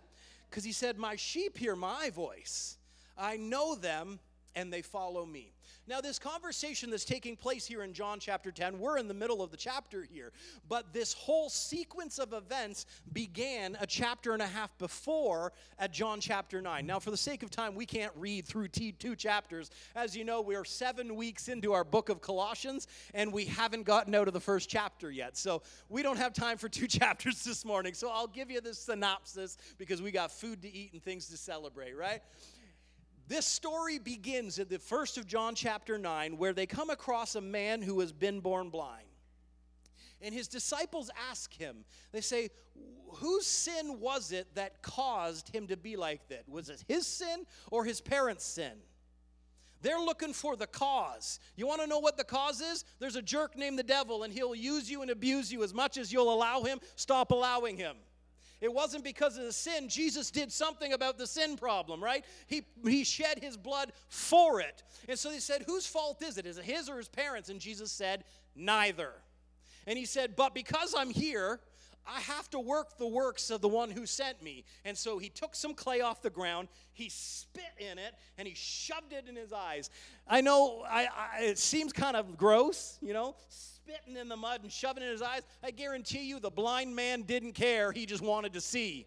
Because 0.50 0.64
He 0.64 0.72
said, 0.72 0.98
My 0.98 1.16
sheep 1.16 1.56
hear 1.56 1.74
my 1.74 2.10
voice. 2.10 2.75
I 3.16 3.36
know 3.36 3.74
them 3.74 4.18
and 4.56 4.72
they 4.72 4.82
follow 4.82 5.24
me. 5.24 5.52
Now, 5.88 6.00
this 6.00 6.18
conversation 6.18 6.90
that's 6.90 7.04
taking 7.04 7.36
place 7.36 7.64
here 7.66 7.84
in 7.84 7.92
John 7.92 8.18
chapter 8.18 8.50
10, 8.50 8.80
we're 8.80 8.98
in 8.98 9.06
the 9.06 9.14
middle 9.14 9.40
of 9.40 9.50
the 9.52 9.56
chapter 9.56 10.02
here, 10.02 10.32
but 10.68 10.92
this 10.92 11.12
whole 11.12 11.48
sequence 11.48 12.18
of 12.18 12.32
events 12.32 12.86
began 13.12 13.76
a 13.80 13.86
chapter 13.86 14.32
and 14.32 14.42
a 14.42 14.46
half 14.46 14.76
before 14.78 15.52
at 15.78 15.92
John 15.92 16.20
chapter 16.20 16.60
9. 16.60 16.84
Now, 16.84 16.98
for 16.98 17.12
the 17.12 17.16
sake 17.16 17.44
of 17.44 17.50
time, 17.50 17.74
we 17.76 17.86
can't 17.86 18.12
read 18.16 18.46
through 18.46 18.68
two 18.68 19.14
chapters. 19.14 19.70
As 19.94 20.16
you 20.16 20.24
know, 20.24 20.40
we 20.40 20.56
are 20.56 20.64
seven 20.64 21.14
weeks 21.14 21.48
into 21.48 21.72
our 21.72 21.84
book 21.84 22.08
of 22.08 22.20
Colossians, 22.20 22.88
and 23.14 23.32
we 23.32 23.44
haven't 23.44 23.84
gotten 23.84 24.14
out 24.14 24.26
of 24.26 24.34
the 24.34 24.40
first 24.40 24.68
chapter 24.68 25.10
yet. 25.10 25.36
So, 25.36 25.62
we 25.88 26.02
don't 26.02 26.18
have 26.18 26.32
time 26.32 26.56
for 26.58 26.68
two 26.68 26.86
chapters 26.88 27.44
this 27.44 27.64
morning. 27.64 27.94
So, 27.94 28.10
I'll 28.10 28.26
give 28.26 28.50
you 28.50 28.60
this 28.60 28.78
synopsis 28.78 29.56
because 29.78 30.02
we 30.02 30.10
got 30.10 30.32
food 30.32 30.62
to 30.62 30.72
eat 30.72 30.94
and 30.94 31.02
things 31.02 31.28
to 31.28 31.36
celebrate, 31.36 31.96
right? 31.96 32.22
This 33.28 33.44
story 33.44 33.98
begins 33.98 34.58
at 34.58 34.68
the 34.68 34.78
first 34.78 35.18
of 35.18 35.26
John 35.26 35.54
chapter 35.54 35.98
9, 35.98 36.38
where 36.38 36.52
they 36.52 36.66
come 36.66 36.90
across 36.90 37.34
a 37.34 37.40
man 37.40 37.82
who 37.82 38.00
has 38.00 38.12
been 38.12 38.40
born 38.40 38.70
blind. 38.70 39.06
And 40.22 40.32
his 40.32 40.48
disciples 40.48 41.10
ask 41.30 41.52
him, 41.52 41.84
they 42.12 42.20
say, 42.20 42.50
Whose 43.16 43.46
sin 43.46 44.00
was 44.00 44.32
it 44.32 44.54
that 44.54 44.82
caused 44.82 45.54
him 45.54 45.66
to 45.68 45.76
be 45.76 45.96
like 45.96 46.28
that? 46.28 46.48
Was 46.48 46.68
it 46.68 46.84
his 46.86 47.06
sin 47.06 47.46
or 47.70 47.84
his 47.84 48.00
parents' 48.00 48.44
sin? 48.44 48.72
They're 49.82 50.00
looking 50.00 50.32
for 50.32 50.56
the 50.56 50.66
cause. 50.66 51.38
You 51.54 51.66
want 51.66 51.80
to 51.80 51.86
know 51.86 51.98
what 51.98 52.16
the 52.16 52.24
cause 52.24 52.60
is? 52.60 52.84
There's 52.98 53.16
a 53.16 53.22
jerk 53.22 53.56
named 53.56 53.78
the 53.78 53.84
devil, 53.84 54.22
and 54.22 54.32
he'll 54.32 54.54
use 54.54 54.90
you 54.90 55.02
and 55.02 55.10
abuse 55.10 55.52
you 55.52 55.62
as 55.62 55.72
much 55.72 55.96
as 55.96 56.12
you'll 56.12 56.32
allow 56.32 56.62
him. 56.62 56.80
Stop 56.96 57.30
allowing 57.30 57.76
him. 57.76 57.96
It 58.60 58.72
wasn't 58.72 59.04
because 59.04 59.36
of 59.36 59.44
the 59.44 59.52
sin. 59.52 59.88
Jesus 59.88 60.30
did 60.30 60.50
something 60.50 60.92
about 60.92 61.18
the 61.18 61.26
sin 61.26 61.56
problem, 61.56 62.02
right? 62.02 62.24
He, 62.46 62.62
he 62.84 63.04
shed 63.04 63.38
his 63.38 63.56
blood 63.56 63.92
for 64.08 64.60
it. 64.60 64.82
And 65.08 65.18
so 65.18 65.30
they 65.30 65.38
said, 65.38 65.64
Whose 65.66 65.86
fault 65.86 66.22
is 66.22 66.38
it? 66.38 66.46
Is 66.46 66.56
it 66.56 66.64
his 66.64 66.88
or 66.88 66.96
his 66.96 67.08
parents? 67.08 67.50
And 67.50 67.60
Jesus 67.60 67.92
said, 67.92 68.24
Neither. 68.54 69.12
And 69.86 69.98
he 69.98 70.06
said, 70.06 70.36
But 70.36 70.54
because 70.54 70.94
I'm 70.96 71.10
here, 71.10 71.60
I 72.06 72.20
have 72.20 72.48
to 72.50 72.60
work 72.60 72.98
the 72.98 73.06
works 73.06 73.50
of 73.50 73.60
the 73.60 73.68
one 73.68 73.90
who 73.90 74.06
sent 74.06 74.42
me. 74.42 74.64
And 74.84 74.96
so 74.96 75.18
he 75.18 75.28
took 75.28 75.54
some 75.54 75.74
clay 75.74 76.00
off 76.00 76.22
the 76.22 76.30
ground, 76.30 76.68
he 76.92 77.08
spit 77.08 77.64
in 77.78 77.98
it, 77.98 78.14
and 78.38 78.46
he 78.46 78.54
shoved 78.54 79.12
it 79.12 79.26
in 79.28 79.34
his 79.34 79.52
eyes. 79.52 79.90
I 80.26 80.40
know 80.40 80.84
I, 80.88 81.08
I, 81.14 81.42
it 81.42 81.58
seems 81.58 81.92
kind 81.92 82.16
of 82.16 82.36
gross, 82.36 82.98
you 83.02 83.12
know, 83.12 83.34
spitting 83.86 84.16
in 84.16 84.28
the 84.28 84.36
mud 84.36 84.62
and 84.62 84.72
shoving 84.72 85.04
in 85.04 85.10
his 85.10 85.22
eyes, 85.22 85.42
I 85.62 85.70
guarantee 85.70 86.26
you 86.26 86.40
the 86.40 86.50
blind 86.50 86.96
man 86.96 87.22
didn't 87.22 87.52
care. 87.52 87.92
He 87.92 88.04
just 88.04 88.22
wanted 88.22 88.52
to 88.54 88.60
see. 88.60 89.06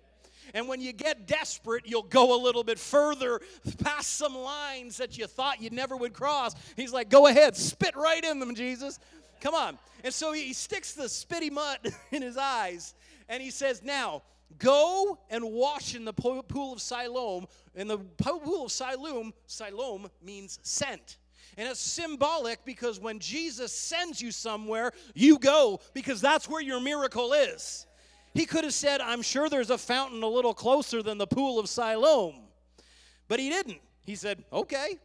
And 0.54 0.70
when 0.70 0.80
you 0.80 0.94
get 0.94 1.28
desperate, 1.28 1.84
you'll 1.86 2.04
go 2.04 2.34
a 2.34 2.40
little 2.42 2.64
bit 2.64 2.80
further 2.80 3.42
past 3.84 4.16
some 4.16 4.38
lines 4.38 4.96
that 4.98 5.18
you 5.18 5.28
thought 5.28 5.62
you 5.62 5.70
never 5.70 5.98
would 5.98 6.14
cross. 6.14 6.56
He's 6.78 6.94
like, 6.94 7.10
Go 7.10 7.28
ahead, 7.28 7.58
spit 7.58 7.94
right 7.98 8.24
in 8.24 8.40
them, 8.40 8.56
Jesus. 8.56 9.00
Come 9.42 9.54
on. 9.54 9.78
And 10.06 10.14
so 10.14 10.32
he 10.32 10.54
sticks 10.54 10.94
the 10.94 11.04
spitty 11.04 11.52
mud 11.52 11.80
in 12.12 12.22
his 12.22 12.38
eyes 12.38 12.94
and 13.28 13.44
he 13.44 13.52
says, 13.52 13.84
Now, 13.84 14.24
go 14.60 15.20
and 15.30 15.44
wash 15.44 15.94
in 15.94 16.06
the 16.06 16.14
pool 16.14 16.72
of 16.72 16.80
Siloam. 16.80 17.48
And 17.76 17.90
the 17.90 17.98
pool 17.98 18.64
of 18.66 18.72
Siloam, 18.72 19.34
Siloam 19.46 20.10
means 20.24 20.58
sent. 20.64 21.18
And 21.58 21.68
it's 21.68 21.80
symbolic 21.80 22.64
because 22.66 23.00
when 23.00 23.20
Jesus 23.20 23.74
sends 23.74 24.22
you 24.22 24.32
somewhere, 24.32 24.92
you 25.14 25.40
go 25.40 25.80
because 25.94 26.22
that's 26.22 26.48
where 26.48 26.62
your 26.62 26.80
miracle 26.80 27.34
is. 27.34 27.86
He 28.34 28.46
could 28.46 28.64
have 28.64 28.74
said, 28.74 29.02
I'm 29.02 29.22
sure 29.22 29.50
there's 29.50 29.70
a 29.70 29.78
fountain 29.78 30.22
a 30.24 30.28
little 30.28 30.54
closer 30.54 31.02
than 31.02 31.18
the 31.18 31.28
pool 31.28 31.60
of 31.60 31.68
Siloam. 31.68 32.36
But 33.28 33.40
he 33.40 33.50
didn't. 33.50 33.80
He 34.06 34.16
said, 34.16 34.44
Okay, 34.54 34.98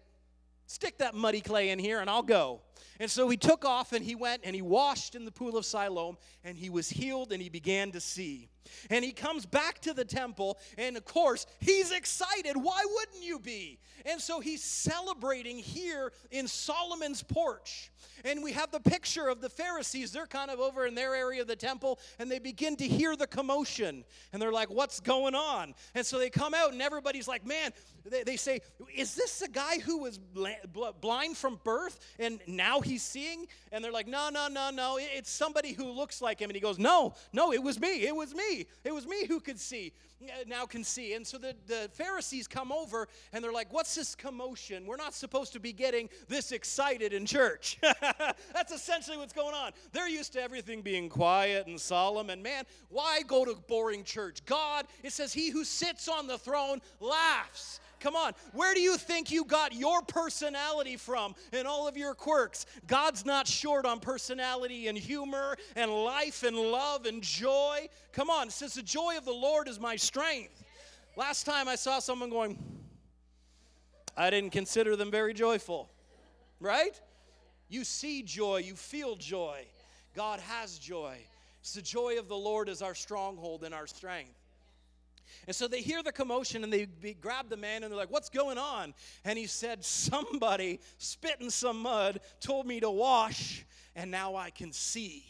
stick 0.67 0.99
that 0.99 1.15
muddy 1.15 1.41
clay 1.41 1.71
in 1.71 1.79
here 1.79 2.01
and 2.01 2.09
I'll 2.09 2.23
go. 2.23 2.61
And 3.01 3.11
so 3.11 3.29
he 3.29 3.37
took 3.37 3.65
off 3.65 3.93
and 3.93 4.05
he 4.05 4.15
went 4.15 4.43
and 4.45 4.55
he 4.55 4.63
washed 4.63 5.15
in 5.15 5.25
the 5.25 5.33
pool 5.33 5.57
of 5.57 5.65
Siloam 5.65 6.17
and 6.45 6.57
he 6.57 6.71
was 6.71 6.89
healed 6.89 7.33
and 7.33 7.43
he 7.43 7.49
began 7.49 7.91
to 7.93 8.01
see. 8.01 8.49
And 8.91 9.05
he 9.05 9.13
comes 9.13 9.47
back 9.47 9.81
to 9.81 9.95
the 9.95 10.05
temple, 10.05 10.59
and 10.79 10.97
of 10.97 11.05
course, 11.05 11.47
he's 11.61 11.91
excited. 11.91 12.57
Why 12.57 12.85
wouldn't 12.85 13.23
you 13.23 13.39
be? 13.39 13.79
And 14.07 14.21
so 14.21 14.41
he's 14.41 14.63
celebrating 14.63 15.59
here 15.59 16.13
in 16.31 16.47
Solomon's 16.47 17.23
porch. 17.23 17.91
And 18.25 18.43
we 18.43 18.53
have 18.53 18.71
the 18.71 18.81
picture 18.81 19.29
of 19.29 19.41
the 19.41 19.49
Pharisees. 19.49 20.13
They're 20.13 20.27
kind 20.27 20.51
of 20.51 20.61
over 20.61 20.87
in 20.87 20.95
their 20.95 21.15
area 21.15 21.43
of 21.43 21.47
the 21.47 21.57
temple, 21.57 21.99
and 22.19 22.31
they 22.31 22.39
begin 22.39 22.77
to 22.77 22.89
hear 22.89 23.17
the 23.17 23.27
commotion. 23.27 24.05
And 24.33 24.41
they're 24.41 24.53
like, 24.53 24.71
What's 24.71 25.01
going 25.01 25.35
on? 25.35 25.75
And 25.95 26.05
so 26.05 26.19
they 26.19 26.31
come 26.31 26.55
out, 26.55 26.73
and 26.73 26.83
everybody's 26.83 27.29
like, 27.29 27.47
Man, 27.47 27.73
they, 28.05 28.23
they 28.23 28.37
say, 28.37 28.61
Is 28.95 29.15
this 29.15 29.39
the 29.39 29.49
guy 29.49 29.79
who 29.79 29.99
was 29.99 30.19
blind 31.01 31.37
from 31.37 31.61
birth 31.65 31.99
and 32.19 32.41
now 32.47 32.81
he's 32.81 33.03
seeing? 33.03 33.47
And 33.73 33.83
they're 33.83 33.93
like, 33.93 34.09
No, 34.09 34.29
no, 34.31 34.49
no, 34.49 34.71
no. 34.71 34.99
It's 35.01 35.31
somebody 35.31 35.73
who 35.73 35.91
looks 35.91 36.21
like 36.21 36.41
him. 36.41 36.51
And 36.51 36.55
he 36.55 36.61
goes, 36.61 36.79
No, 36.79 37.15
no, 37.33 37.53
it 37.53 37.63
was 37.63 37.81
me. 37.81 38.07
It 38.07 38.15
was 38.15 38.35
me. 38.35 38.54
It 38.85 38.95
was 38.95 39.07
me 39.07 39.27
who 39.27 39.41
could 39.41 39.59
see, 39.59 39.93
now 40.47 40.67
can 40.67 40.85
see. 40.85 41.15
And 41.15 41.27
so 41.27 41.39
the, 41.39 41.55
the 41.67 41.91
Pharisees 41.93 42.47
come 42.47 42.73
over 42.73 43.09
and 43.33 43.43
they're 43.43 43.53
like, 43.53 43.73
What's 43.73 43.95
this 43.95 44.15
commotion? 44.15 44.87
We're 44.87 44.97
not 44.97 45.15
supposed 45.15 45.53
to 45.55 45.61
be 45.61 45.73
getting 45.73 46.09
this 46.29 46.53
excited 46.53 47.13
in 47.13 47.27
church. 47.27 47.79
That's 48.53 48.73
essentially 48.73 49.17
what's 49.17 49.33
going 49.33 49.55
on. 49.55 49.73
They're 49.93 50.09
used 50.09 50.33
to 50.35 50.43
everything 50.43 50.83
being 50.83 51.09
quiet 51.09 51.67
and 51.67 51.81
solemn. 51.81 52.31
And 52.31 52.43
man, 52.43 52.65
why 52.89 53.23
go 53.27 53.45
to 53.45 53.55
boring 53.69 54.05
church? 54.05 54.45
God, 54.47 54.87
it 55.03 55.13
says, 55.13 55.33
He 55.33 55.51
who 55.51 55.65
sits 55.65 56.09
on 56.09 56.27
the 56.27 56.39
throne 56.39 56.81
laughs. 57.01 57.81
Come 58.05 58.17
on. 58.17 58.35
Where 58.53 58.75
do 58.75 58.83
you 58.83 58.99
think 58.99 59.31
you 59.31 59.47
got 59.47 59.73
your 59.73 60.03
personality 60.03 60.99
from 60.99 61.35
and 61.55 61.67
all 61.67 61.89
of 61.89 61.97
your 61.97 62.15
quirks? 62.15 62.67
God's 62.87 63.25
not 63.25 63.49
short 63.49 63.87
on 63.87 63.99
personality 63.99 64.89
and 64.89 64.99
humor 64.99 65.57
and 65.75 65.91
life 65.91 66.43
and 66.43 66.55
love 66.55 67.07
and 67.07 67.23
joy. 67.23 67.89
Come 68.13 68.29
on. 68.29 68.49
It 68.49 68.53
says, 68.53 68.75
The 68.75 68.83
joy 68.83 69.17
of 69.17 69.25
the 69.25 69.33
Lord 69.33 69.69
is 69.69 69.81
my 69.81 69.97
strength. 69.97 70.63
Last 71.17 71.47
time 71.47 71.67
I 71.67 71.77
saw 71.77 71.99
someone 71.99 72.29
going, 72.29 72.59
I 74.19 74.29
didn't 74.29 74.51
consider 74.51 74.97
them 74.97 75.11
very 75.11 75.33
joyful, 75.33 75.91
right? 76.61 77.01
You 77.71 77.85
see 77.85 78.23
joy, 78.23 78.59
you 78.59 78.75
feel 78.75 79.17
joy. 79.17 79.65
God 80.15 80.41
has 80.41 80.79
joy. 80.79 81.17
It's 81.61 81.73
the 81.73 81.81
joy 81.81 82.19
of 82.19 82.29
the 82.29 82.37
Lord 82.37 82.69
is 82.69 82.83
our 82.83 82.95
stronghold 82.95 83.65
and 83.65 83.75
our 83.75 83.87
strength. 83.87 84.44
And 85.47 85.55
so 85.55 85.69
they 85.69 85.81
hear 85.81 86.03
the 86.03 86.13
commotion 86.13 86.65
and 86.65 86.73
they 86.73 86.87
grab 87.21 87.49
the 87.49 87.57
man 87.57 87.83
and 87.83 87.93
they're 87.93 87.99
like, 87.99 88.11
What's 88.11 88.31
going 88.31 88.59
on? 88.59 88.95
And 89.25 89.39
he 89.39 89.47
said, 89.47 89.85
Somebody 89.85 90.81
spit 90.99 91.37
in 91.41 91.51
some 91.51 91.81
mud, 91.81 92.21
told 92.41 92.67
me 92.67 92.81
to 92.81 92.91
wash, 92.91 93.65
and 93.95 94.11
now 94.11 94.37
I 94.37 94.51
can 94.51 94.73
see. 94.73 95.25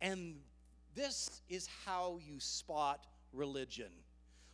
And 0.00 0.36
this 0.94 1.42
is 1.48 1.68
how 1.84 2.18
you 2.26 2.40
spot 2.40 3.06
religion. 3.32 3.90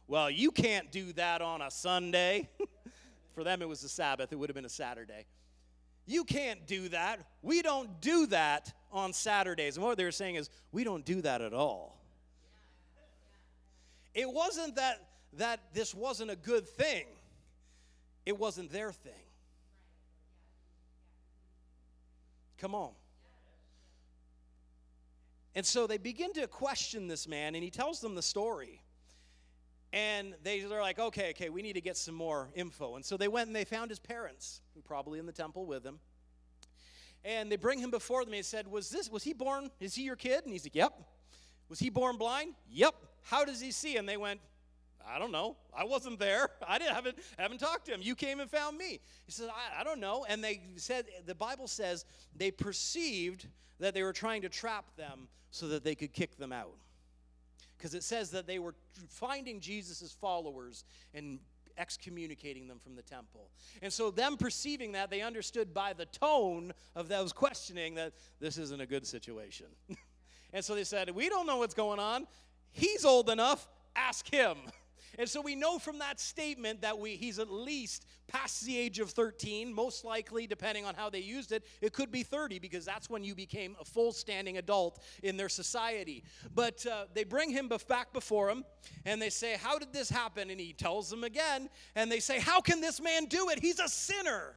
Well, 0.08 0.30
you 0.30 0.50
can't 0.50 0.90
do 0.90 1.12
that 1.14 1.40
on 1.40 1.62
a 1.62 1.70
Sunday. 1.70 2.48
For 3.34 3.44
them, 3.44 3.62
it 3.62 3.68
was 3.68 3.82
a 3.82 3.88
Sabbath, 3.88 4.32
it 4.32 4.36
would 4.36 4.50
have 4.50 4.54
been 4.54 4.66
a 4.66 4.68
Saturday. 4.68 5.24
You 6.04 6.24
can't 6.24 6.66
do 6.66 6.88
that. 6.90 7.20
We 7.40 7.62
don't 7.62 8.00
do 8.00 8.26
that 8.26 8.72
on 8.90 9.12
Saturdays. 9.12 9.76
And 9.76 9.86
what 9.86 9.96
they 9.96 10.04
were 10.04 10.10
saying 10.10 10.34
is, 10.34 10.50
we 10.72 10.84
don't 10.84 11.04
do 11.04 11.22
that 11.22 11.40
at 11.40 11.54
all. 11.54 12.01
It 14.14 14.30
wasn't 14.30 14.76
that, 14.76 15.08
that 15.34 15.60
this 15.72 15.94
wasn't 15.94 16.30
a 16.30 16.36
good 16.36 16.68
thing, 16.68 17.06
it 18.26 18.38
wasn't 18.38 18.70
their 18.70 18.92
thing. 18.92 19.12
Come 22.58 22.74
on. 22.76 22.92
And 25.54 25.66
so 25.66 25.86
they 25.86 25.98
begin 25.98 26.32
to 26.34 26.46
question 26.46 27.08
this 27.08 27.28
man, 27.28 27.54
and 27.54 27.62
he 27.62 27.70
tells 27.70 28.00
them 28.00 28.14
the 28.14 28.22
story. 28.22 28.82
And 29.92 30.34
they, 30.42 30.60
they're 30.60 30.80
like, 30.80 30.98
okay, 30.98 31.30
okay, 31.30 31.50
we 31.50 31.60
need 31.60 31.74
to 31.74 31.82
get 31.82 31.96
some 31.98 32.14
more 32.14 32.48
info. 32.54 32.96
And 32.96 33.04
so 33.04 33.18
they 33.18 33.28
went 33.28 33.48
and 33.48 33.54
they 33.54 33.64
found 33.64 33.90
his 33.90 33.98
parents, 33.98 34.62
probably 34.84 35.18
in 35.18 35.26
the 35.26 35.32
temple 35.32 35.66
with 35.66 35.84
him. 35.84 35.98
And 37.24 37.52
they 37.52 37.56
bring 37.56 37.78
him 37.78 37.90
before 37.90 38.24
them. 38.24 38.32
And 38.32 38.44
said, 38.44 38.66
Was 38.66 38.88
this, 38.88 39.10
was 39.10 39.22
he 39.22 39.32
born? 39.32 39.70
Is 39.80 39.94
he 39.94 40.02
your 40.02 40.16
kid? 40.16 40.44
And 40.44 40.52
he's 40.52 40.64
like, 40.64 40.74
Yep. 40.74 40.94
Was 41.68 41.78
he 41.78 41.90
born 41.90 42.16
blind? 42.16 42.54
Yep. 42.70 42.94
How 43.22 43.44
does 43.44 43.60
he 43.60 43.70
see? 43.70 43.96
And 43.96 44.08
they 44.08 44.16
went, 44.16 44.40
I 45.06 45.18
don't 45.18 45.32
know. 45.32 45.56
I 45.76 45.84
wasn't 45.84 46.18
there. 46.18 46.50
I 46.68 46.78
didn't 46.78 46.94
haven't 46.94 47.18
haven't 47.38 47.58
talked 47.58 47.86
to 47.86 47.92
him. 47.92 48.00
You 48.02 48.14
came 48.14 48.40
and 48.40 48.50
found 48.50 48.78
me. 48.78 49.00
He 49.24 49.32
says, 49.32 49.48
I, 49.48 49.80
I 49.80 49.84
don't 49.84 50.00
know. 50.00 50.24
And 50.28 50.42
they 50.42 50.60
said 50.76 51.06
the 51.26 51.34
Bible 51.34 51.66
says 51.66 52.04
they 52.36 52.50
perceived 52.50 53.46
that 53.80 53.94
they 53.94 54.02
were 54.02 54.12
trying 54.12 54.42
to 54.42 54.48
trap 54.48 54.84
them 54.96 55.28
so 55.50 55.68
that 55.68 55.84
they 55.84 55.94
could 55.94 56.12
kick 56.12 56.36
them 56.36 56.52
out. 56.52 56.74
Because 57.76 57.94
it 57.94 58.04
says 58.04 58.30
that 58.30 58.46
they 58.46 58.58
were 58.60 58.74
finding 59.08 59.58
Jesus' 59.58 60.12
followers 60.12 60.84
and 61.14 61.40
excommunicating 61.76 62.68
them 62.68 62.78
from 62.78 62.94
the 62.94 63.02
temple. 63.02 63.50
And 63.80 63.92
so, 63.92 64.10
them 64.10 64.36
perceiving 64.36 64.92
that, 64.92 65.10
they 65.10 65.20
understood 65.20 65.74
by 65.74 65.92
the 65.92 66.06
tone 66.06 66.72
of 66.94 67.08
those 67.08 67.32
questioning 67.32 67.94
that 67.96 68.12
this 68.40 68.58
isn't 68.58 68.80
a 68.80 68.86
good 68.86 69.06
situation. 69.06 69.66
and 70.52 70.64
so 70.64 70.74
they 70.74 70.84
said, 70.84 71.10
We 71.10 71.28
don't 71.28 71.46
know 71.46 71.56
what's 71.56 71.74
going 71.74 71.98
on. 71.98 72.26
He's 72.72 73.04
old 73.04 73.30
enough, 73.30 73.68
ask 73.94 74.28
him. 74.28 74.56
And 75.18 75.28
so 75.28 75.42
we 75.42 75.54
know 75.54 75.78
from 75.78 75.98
that 75.98 76.18
statement 76.18 76.80
that 76.82 76.98
we, 76.98 77.16
he's 77.16 77.38
at 77.38 77.50
least 77.50 78.06
past 78.28 78.64
the 78.64 78.78
age 78.78 78.98
of 78.98 79.10
13, 79.10 79.72
most 79.72 80.04
likely, 80.04 80.46
depending 80.46 80.86
on 80.86 80.94
how 80.94 81.10
they 81.10 81.18
used 81.18 81.52
it, 81.52 81.64
it 81.82 81.92
could 81.92 82.10
be 82.10 82.22
30 82.22 82.58
because 82.58 82.84
that's 82.84 83.10
when 83.10 83.22
you 83.22 83.34
became 83.34 83.76
a 83.80 83.84
full 83.84 84.12
standing 84.12 84.56
adult 84.56 85.02
in 85.22 85.36
their 85.36 85.50
society. 85.50 86.24
But 86.54 86.86
uh, 86.86 87.04
they 87.12 87.24
bring 87.24 87.50
him 87.50 87.68
back 87.88 88.12
before 88.12 88.48
him 88.48 88.64
and 89.04 89.20
they 89.20 89.28
say, 89.28 89.56
How 89.56 89.78
did 89.78 89.92
this 89.92 90.08
happen? 90.08 90.48
And 90.48 90.58
he 90.58 90.72
tells 90.72 91.10
them 91.10 91.24
again, 91.24 91.68
and 91.94 92.10
they 92.10 92.20
say, 92.20 92.40
How 92.40 92.62
can 92.62 92.80
this 92.80 93.00
man 93.00 93.26
do 93.26 93.50
it? 93.50 93.58
He's 93.58 93.80
a 93.80 93.88
sinner. 93.88 94.56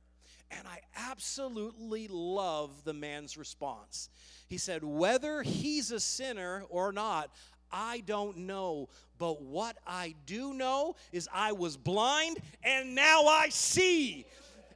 And 0.51 0.67
I 0.67 0.79
absolutely 0.95 2.07
love 2.07 2.83
the 2.83 2.93
man's 2.93 3.35
response. 3.35 4.09
He 4.47 4.57
said, 4.57 4.83
Whether 4.83 5.41
he's 5.41 5.91
a 5.91 5.99
sinner 5.99 6.63
or 6.69 6.91
not, 6.91 7.31
I 7.71 8.01
don't 8.05 8.37
know. 8.37 8.89
But 9.17 9.41
what 9.41 9.77
I 9.87 10.15
do 10.25 10.53
know 10.53 10.95
is 11.11 11.29
I 11.33 11.53
was 11.53 11.77
blind 11.77 12.37
and 12.63 12.95
now 12.95 13.25
I 13.25 13.49
see. 13.49 14.25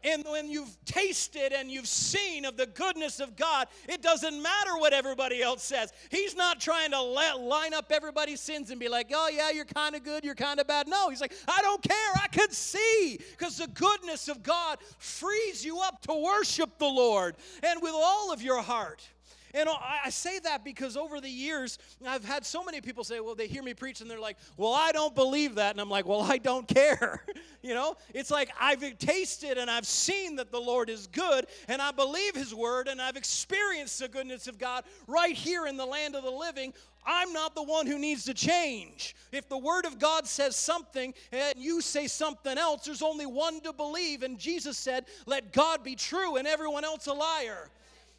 And 0.03 0.23
when 0.29 0.49
you've 0.49 0.77
tasted 0.85 1.51
and 1.51 1.69
you've 1.69 1.87
seen 1.87 2.45
of 2.45 2.55
the 2.55 2.67
goodness 2.67 3.19
of 3.19 3.35
God, 3.35 3.67
it 3.87 4.01
doesn't 4.01 4.41
matter 4.41 4.77
what 4.77 4.93
everybody 4.93 5.41
else 5.43 5.61
says. 5.61 5.91
He's 6.09 6.35
not 6.35 6.61
trying 6.61 6.91
to 6.91 7.01
let, 7.01 7.39
line 7.39 7.73
up 7.73 7.91
everybody's 7.91 8.39
sins 8.39 8.71
and 8.71 8.79
be 8.79 8.87
like, 8.87 9.11
oh, 9.13 9.29
yeah, 9.33 9.51
you're 9.51 9.65
kind 9.65 9.95
of 9.95 10.03
good, 10.03 10.23
you're 10.23 10.35
kind 10.35 10.59
of 10.59 10.67
bad. 10.67 10.87
No, 10.87 11.09
he's 11.09 11.19
like, 11.19 11.33
I 11.47 11.61
don't 11.61 11.81
care. 11.81 12.13
I 12.15 12.27
could 12.27 12.53
see 12.53 13.19
because 13.31 13.57
the 13.57 13.67
goodness 13.67 14.29
of 14.29 14.41
God 14.41 14.77
frees 14.99 15.65
you 15.65 15.79
up 15.81 16.01
to 16.03 16.13
worship 16.13 16.77
the 16.77 16.85
Lord 16.85 17.35
and 17.61 17.81
with 17.81 17.93
all 17.93 18.31
of 18.31 18.41
your 18.41 18.61
heart. 18.61 19.05
And 19.53 19.67
I 19.69 20.09
say 20.09 20.39
that 20.39 20.63
because 20.63 20.95
over 20.95 21.19
the 21.19 21.29
years, 21.29 21.77
I've 22.05 22.23
had 22.23 22.45
so 22.45 22.63
many 22.63 22.81
people 22.81 23.03
say, 23.03 23.19
well, 23.19 23.35
they 23.35 23.47
hear 23.47 23.63
me 23.63 23.73
preach 23.73 24.01
and 24.01 24.09
they're 24.09 24.19
like, 24.19 24.37
well, 24.57 24.73
I 24.73 24.91
don't 24.91 25.15
believe 25.15 25.55
that. 25.55 25.71
And 25.71 25.81
I'm 25.81 25.89
like, 25.89 26.05
well, 26.05 26.21
I 26.21 26.37
don't 26.37 26.67
care. 26.67 27.23
you 27.61 27.73
know, 27.73 27.95
it's 28.13 28.31
like 28.31 28.51
I've 28.59 28.97
tasted 28.99 29.57
and 29.57 29.69
I've 29.69 29.87
seen 29.87 30.35
that 30.37 30.51
the 30.51 30.59
Lord 30.59 30.89
is 30.89 31.07
good 31.07 31.47
and 31.67 31.81
I 31.81 31.91
believe 31.91 32.35
his 32.35 32.53
word 32.53 32.87
and 32.87 33.01
I've 33.01 33.17
experienced 33.17 33.99
the 33.99 34.07
goodness 34.07 34.47
of 34.47 34.57
God 34.57 34.83
right 35.07 35.35
here 35.35 35.67
in 35.67 35.77
the 35.77 35.85
land 35.85 36.15
of 36.15 36.23
the 36.23 36.31
living. 36.31 36.73
I'm 37.05 37.33
not 37.33 37.55
the 37.55 37.63
one 37.63 37.87
who 37.87 37.97
needs 37.97 38.25
to 38.25 38.33
change. 38.33 39.15
If 39.31 39.47
the 39.47 39.57
Word 39.57 39.85
of 39.85 39.99
God 39.99 40.27
says 40.27 40.55
something 40.55 41.13
and 41.31 41.53
you 41.57 41.81
say 41.81 42.07
something 42.07 42.57
else, 42.57 42.85
there's 42.85 43.01
only 43.01 43.25
one 43.25 43.61
to 43.61 43.73
believe. 43.73 44.21
And 44.21 44.37
Jesus 44.37 44.77
said, 44.77 45.05
Let 45.25 45.53
God 45.53 45.83
be 45.83 45.95
true 45.95 46.35
and 46.35 46.47
everyone 46.47 46.83
else 46.83 47.07
a 47.07 47.13
liar. 47.13 47.69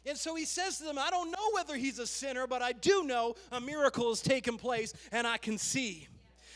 And 0.05 0.17
so 0.17 0.35
he 0.35 0.45
says 0.45 0.77
to 0.79 0.83
them, 0.83 0.97
I 0.97 1.09
don't 1.09 1.31
know 1.31 1.51
whether 1.53 1.75
he's 1.75 1.99
a 1.99 2.07
sinner, 2.07 2.47
but 2.47 2.61
I 2.61 2.71
do 2.71 3.03
know 3.03 3.35
a 3.51 3.61
miracle 3.61 4.09
has 4.09 4.21
taken 4.21 4.57
place 4.57 4.93
and 5.11 5.27
I 5.27 5.37
can 5.37 5.57
see. 5.57 6.07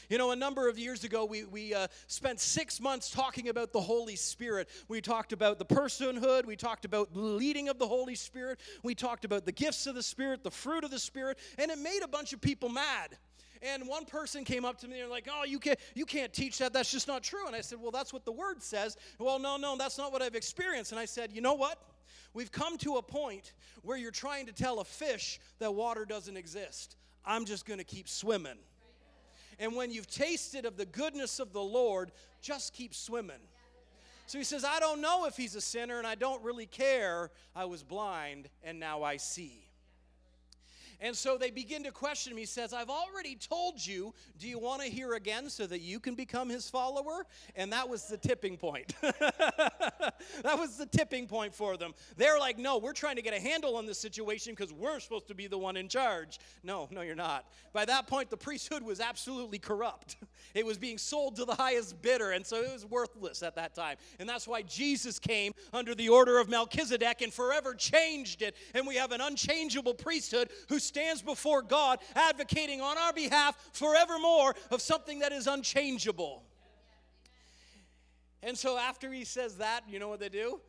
You 0.10 0.17
know, 0.17 0.31
a 0.31 0.36
number 0.36 0.69
of 0.69 0.77
years 0.77 1.03
ago, 1.03 1.25
we, 1.25 1.45
we 1.45 1.73
uh, 1.73 1.88
spent 2.08 2.39
six 2.39 2.79
months 2.79 3.10
talking 3.10 3.49
about 3.49 3.73
the 3.73 3.81
Holy 3.81 4.15
Spirit. 4.15 4.69
We 4.88 5.01
talked 5.01 5.34
about 5.34 5.58
the 5.58 5.65
personhood, 5.65 6.45
we 6.45 6.55
talked 6.55 6.86
about 6.86 7.13
the 7.13 7.19
leading 7.19 7.69
of 7.69 7.79
the 7.79 7.88
Holy 7.88 8.15
Spirit, 8.15 8.60
we 8.84 8.93
talked 8.93 9.25
about 9.25 9.45
the 9.45 9.51
gifts 9.51 9.88
of 9.88 9.95
the 9.95 10.03
Spirit, 10.03 10.43
the 10.43 10.51
fruit 10.51 10.84
of 10.84 10.91
the 10.91 10.99
Spirit, 10.99 11.39
and 11.58 11.71
it 11.71 11.79
made 11.79 12.01
a 12.03 12.08
bunch 12.08 12.34
of 12.34 12.41
people 12.41 12.69
mad. 12.69 13.17
And 13.62 13.88
one 13.88 14.05
person 14.05 14.43
came 14.43 14.63
up 14.63 14.77
to 14.81 14.88
me 14.88 14.99
and 14.99 15.10
like, 15.10 15.27
"Oh, 15.31 15.43
you 15.43 15.58
can't 15.60 15.79
you 15.95 16.05
can't 16.05 16.31
teach 16.31 16.60
that. 16.60 16.71
That's 16.71 16.91
just 16.91 17.08
not 17.08 17.23
true." 17.23 17.47
And 17.47 17.55
I 17.55 17.62
said, 17.62 17.81
"Well, 17.81 17.89
that's 17.89 18.13
what 18.13 18.25
the 18.25 18.31
word 18.31 18.62
says." 18.62 18.95
Well, 19.17 19.39
no, 19.39 19.58
no, 19.58 19.75
that's 19.75 19.97
not 19.97 20.12
what 20.12 20.21
I've 20.21 20.36
experienced. 20.36 20.91
And 20.91 20.99
I 20.99 21.05
said, 21.05 21.31
"You 21.31 21.41
know 21.41 21.53
what? 21.53 21.79
We've 22.34 22.51
come 22.51 22.78
to 22.80 22.97
a 22.97 23.01
point 23.01 23.54
where 23.82 23.97
you're 23.97 24.12
trying 24.12 24.45
to 24.47 24.51
tell 24.51 24.80
a 24.80 24.86
fish 24.86 25.39
that 25.60 25.73
water 25.73 26.06
doesn't 26.06 26.38
exist. 26.38 26.97
I'm 27.25 27.45
just 27.45 27.65
going 27.65 27.80
to 27.80 27.86
keep 27.86 28.08
swimming. 28.08 28.58
And 29.60 29.75
when 29.75 29.91
you've 29.91 30.08
tasted 30.08 30.65
of 30.65 30.78
the 30.78 30.86
goodness 30.86 31.39
of 31.39 31.54
the 31.54 31.62
Lord, 31.62 32.12
just 32.41 32.73
keep 32.73 32.93
swimming. 32.93 33.39
So 34.28 34.38
he 34.38 34.43
says, 34.43 34.65
I 34.65 34.80
don't 34.80 35.01
know 35.01 35.25
if 35.25 35.38
he's 35.38 35.56
a 35.56 35.62
sinner 35.62 35.97
and 35.97 36.08
I 36.08 36.15
don't 36.15 36.43
really 36.43 36.65
care. 36.65 37.32
I 37.56 37.65
was 37.65 37.84
blind 37.84 38.49
and 38.63 38.80
now 38.80 39.04
I 39.04 39.17
see. 39.17 39.64
And 41.01 41.15
so 41.15 41.38
they 41.38 41.51
begin 41.51 41.84
to 41.84 41.91
question 41.91 42.31
him. 42.31 42.38
He 42.38 42.45
says, 42.45 42.73
I've 42.73 42.89
already 42.89 43.36
told 43.36 43.86
you, 43.86 44.13
do 44.39 44.47
you 44.47 44.60
want 44.60 44.81
to 44.81 44.88
hear 44.88 45.13
again 45.13 45.49
so 45.49 45.67
that 45.67 45.81
you 45.81 45.99
can 45.99 46.15
become 46.15 46.49
his 46.49 46.69
follower? 46.69 47.25
And 47.55 47.71
that 47.73 47.88
was 47.88 48.08
the 48.08 48.17
tipping 48.17 48.58
point. 48.58 48.93
that 49.01 50.13
was 50.58 50.77
the 50.77 50.86
tipping 50.86 51.27
point 51.27 51.53
for 51.53 51.77
them. 51.77 51.93
They're 52.17 52.39
like, 52.39 52.58
no, 52.58 52.77
we're 52.77 52.93
trying 52.93 53.15
to 53.17 53.21
get 53.21 53.34
a 53.34 53.39
handle 53.39 53.75
on 53.75 53.86
this 53.86 53.99
situation 53.99 54.53
because 54.55 54.73
we're 54.73 54.99
supposed 54.99 55.27
to 55.27 55.36
be 55.36 55.47
the 55.47 55.58
one 55.58 55.77
in 55.77 55.88
charge. 55.88 56.39
No, 56.63 56.88
no, 56.91 57.01
you're 57.01 57.15
not. 57.15 57.45
By 57.73 57.86
that 57.86 58.08
point, 58.08 58.29
the 58.29 58.38
priesthood 58.38 58.84
was 58.84 58.99
absolutely 58.99 59.60
corrupt. 59.60 60.17
It 60.53 60.65
was 60.65 60.77
being 60.77 60.97
sold 60.97 61.36
to 61.36 61.43
the 61.43 61.55
highest 61.55 62.01
bidder, 62.01 62.31
and 62.31 62.45
so 62.45 62.62
it 62.62 62.71
was 62.71 62.86
worthless 62.86 63.43
at 63.43 63.55
that 63.55 63.75
time. 63.75 63.97
And 64.19 64.29
that's 64.29 64.47
why 64.47 64.62
Jesus 64.62 65.19
came 65.19 65.51
under 65.73 65.93
the 65.93 66.08
order 66.08 66.39
of 66.39 66.47
Melchizedek 66.47 67.21
and 67.21 67.34
forever 67.34 67.73
changed 67.73 68.41
it. 68.41 68.55
And 68.73 68.88
we 68.88 68.95
have 68.95 69.12
an 69.12 69.19
unchangeable 69.19 69.93
priesthood 69.93 70.49
who 70.69 70.79
stands 70.86 71.21
before 71.21 71.62
God 71.62 72.00
advocating 72.15 72.82
on 72.82 72.98
our 72.98 73.13
behalf 73.13 73.58
forevermore 73.74 74.56
of 74.71 74.82
something 74.82 75.19
that 75.19 75.32
is 75.32 75.48
unchangeable. 75.48 76.43
And 78.43 78.58
so 78.58 78.78
after 78.78 79.12
he 79.12 79.26
says 79.26 79.58
that, 79.58 79.82
you 79.89 80.00
know 80.00 80.08
what 80.08 80.19
they 80.19 80.30
do? 80.30 80.60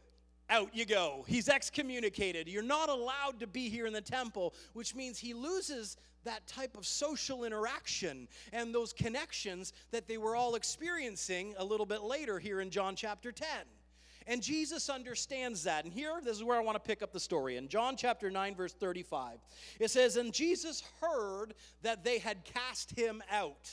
Out 0.48 0.74
you 0.74 0.86
go. 0.86 1.24
He's 1.26 1.48
excommunicated. 1.48 2.48
You're 2.48 2.62
not 2.62 2.88
allowed 2.88 3.40
to 3.40 3.46
be 3.46 3.68
here 3.68 3.86
in 3.86 3.92
the 3.92 4.00
temple, 4.00 4.54
which 4.72 4.94
means 4.94 5.18
he 5.18 5.34
loses 5.34 5.96
that 6.24 6.46
type 6.46 6.76
of 6.76 6.86
social 6.86 7.44
interaction 7.44 8.28
and 8.52 8.74
those 8.74 8.92
connections 8.92 9.72
that 9.90 10.06
they 10.06 10.18
were 10.18 10.36
all 10.36 10.54
experiencing 10.54 11.54
a 11.58 11.64
little 11.64 11.86
bit 11.86 12.02
later 12.02 12.38
here 12.38 12.60
in 12.60 12.70
John 12.70 12.96
chapter 12.96 13.32
10. 13.32 13.46
And 14.26 14.42
Jesus 14.42 14.88
understands 14.88 15.64
that. 15.64 15.84
And 15.84 15.92
here, 15.92 16.20
this 16.22 16.36
is 16.36 16.42
where 16.42 16.56
I 16.56 16.62
want 16.62 16.76
to 16.76 16.86
pick 16.86 17.02
up 17.02 17.12
the 17.12 17.20
story. 17.20 17.56
In 17.56 17.68
John 17.68 17.96
chapter 17.96 18.30
9, 18.30 18.54
verse 18.56 18.72
35, 18.72 19.38
it 19.78 19.90
says, 19.90 20.16
And 20.16 20.32
Jesus 20.32 20.82
heard 21.00 21.54
that 21.82 22.04
they 22.04 22.18
had 22.18 22.44
cast 22.44 22.98
him 22.98 23.22
out. 23.30 23.70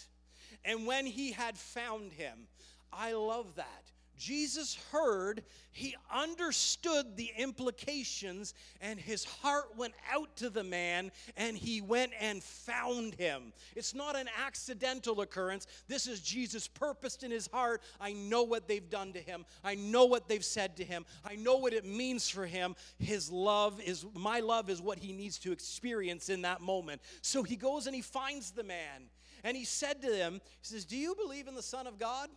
And 0.63 0.85
when 0.85 1.05
he 1.05 1.31
had 1.31 1.57
found 1.57 2.11
him, 2.11 2.47
I 2.91 3.13
love 3.13 3.55
that 3.55 3.92
Jesus 4.17 4.77
heard, 4.91 5.43
he 5.71 5.95
understood 6.13 7.17
the 7.17 7.31
implications, 7.37 8.53
and 8.79 8.99
his 8.99 9.25
heart 9.25 9.75
went 9.75 9.93
out 10.11 10.35
to 10.37 10.49
the 10.49 10.63
man, 10.63 11.11
and 11.35 11.57
he 11.57 11.81
went 11.81 12.11
and 12.19 12.43
found 12.43 13.15
him. 13.15 13.53
It's 13.75 13.95
not 13.95 14.15
an 14.15 14.29
accidental 14.45 15.21
occurrence. 15.21 15.65
This 15.87 16.07
is 16.07 16.21
Jesus 16.21 16.67
purposed 16.67 17.23
in 17.23 17.31
his 17.31 17.47
heart. 17.47 17.81
I 17.99 18.13
know 18.13 18.43
what 18.43 18.67
they've 18.67 18.89
done 18.89 19.13
to 19.13 19.19
him, 19.19 19.45
I 19.63 19.75
know 19.75 20.05
what 20.05 20.27
they've 20.27 20.45
said 20.45 20.77
to 20.77 20.83
him, 20.83 21.05
I 21.25 21.35
know 21.35 21.57
what 21.57 21.73
it 21.73 21.85
means 21.85 22.29
for 22.29 22.45
him. 22.45 22.75
His 22.99 23.31
love 23.31 23.81
is, 23.81 24.05
my 24.13 24.39
love 24.39 24.69
is 24.69 24.81
what 24.81 24.99
he 24.99 25.11
needs 25.11 25.39
to 25.39 25.51
experience 25.51 26.29
in 26.29 26.43
that 26.43 26.61
moment. 26.61 27.01
So 27.21 27.43
he 27.43 27.55
goes 27.55 27.87
and 27.87 27.95
he 27.95 28.01
finds 28.01 28.51
the 28.51 28.63
man, 28.63 29.09
and 29.43 29.57
he 29.57 29.65
said 29.65 30.01
to 30.03 30.15
him, 30.15 30.33
He 30.61 30.67
says, 30.67 30.85
Do 30.85 30.97
you 30.97 31.15
believe 31.15 31.47
in 31.47 31.55
the 31.55 31.63
Son 31.63 31.87
of 31.87 31.97
God? 31.99 32.29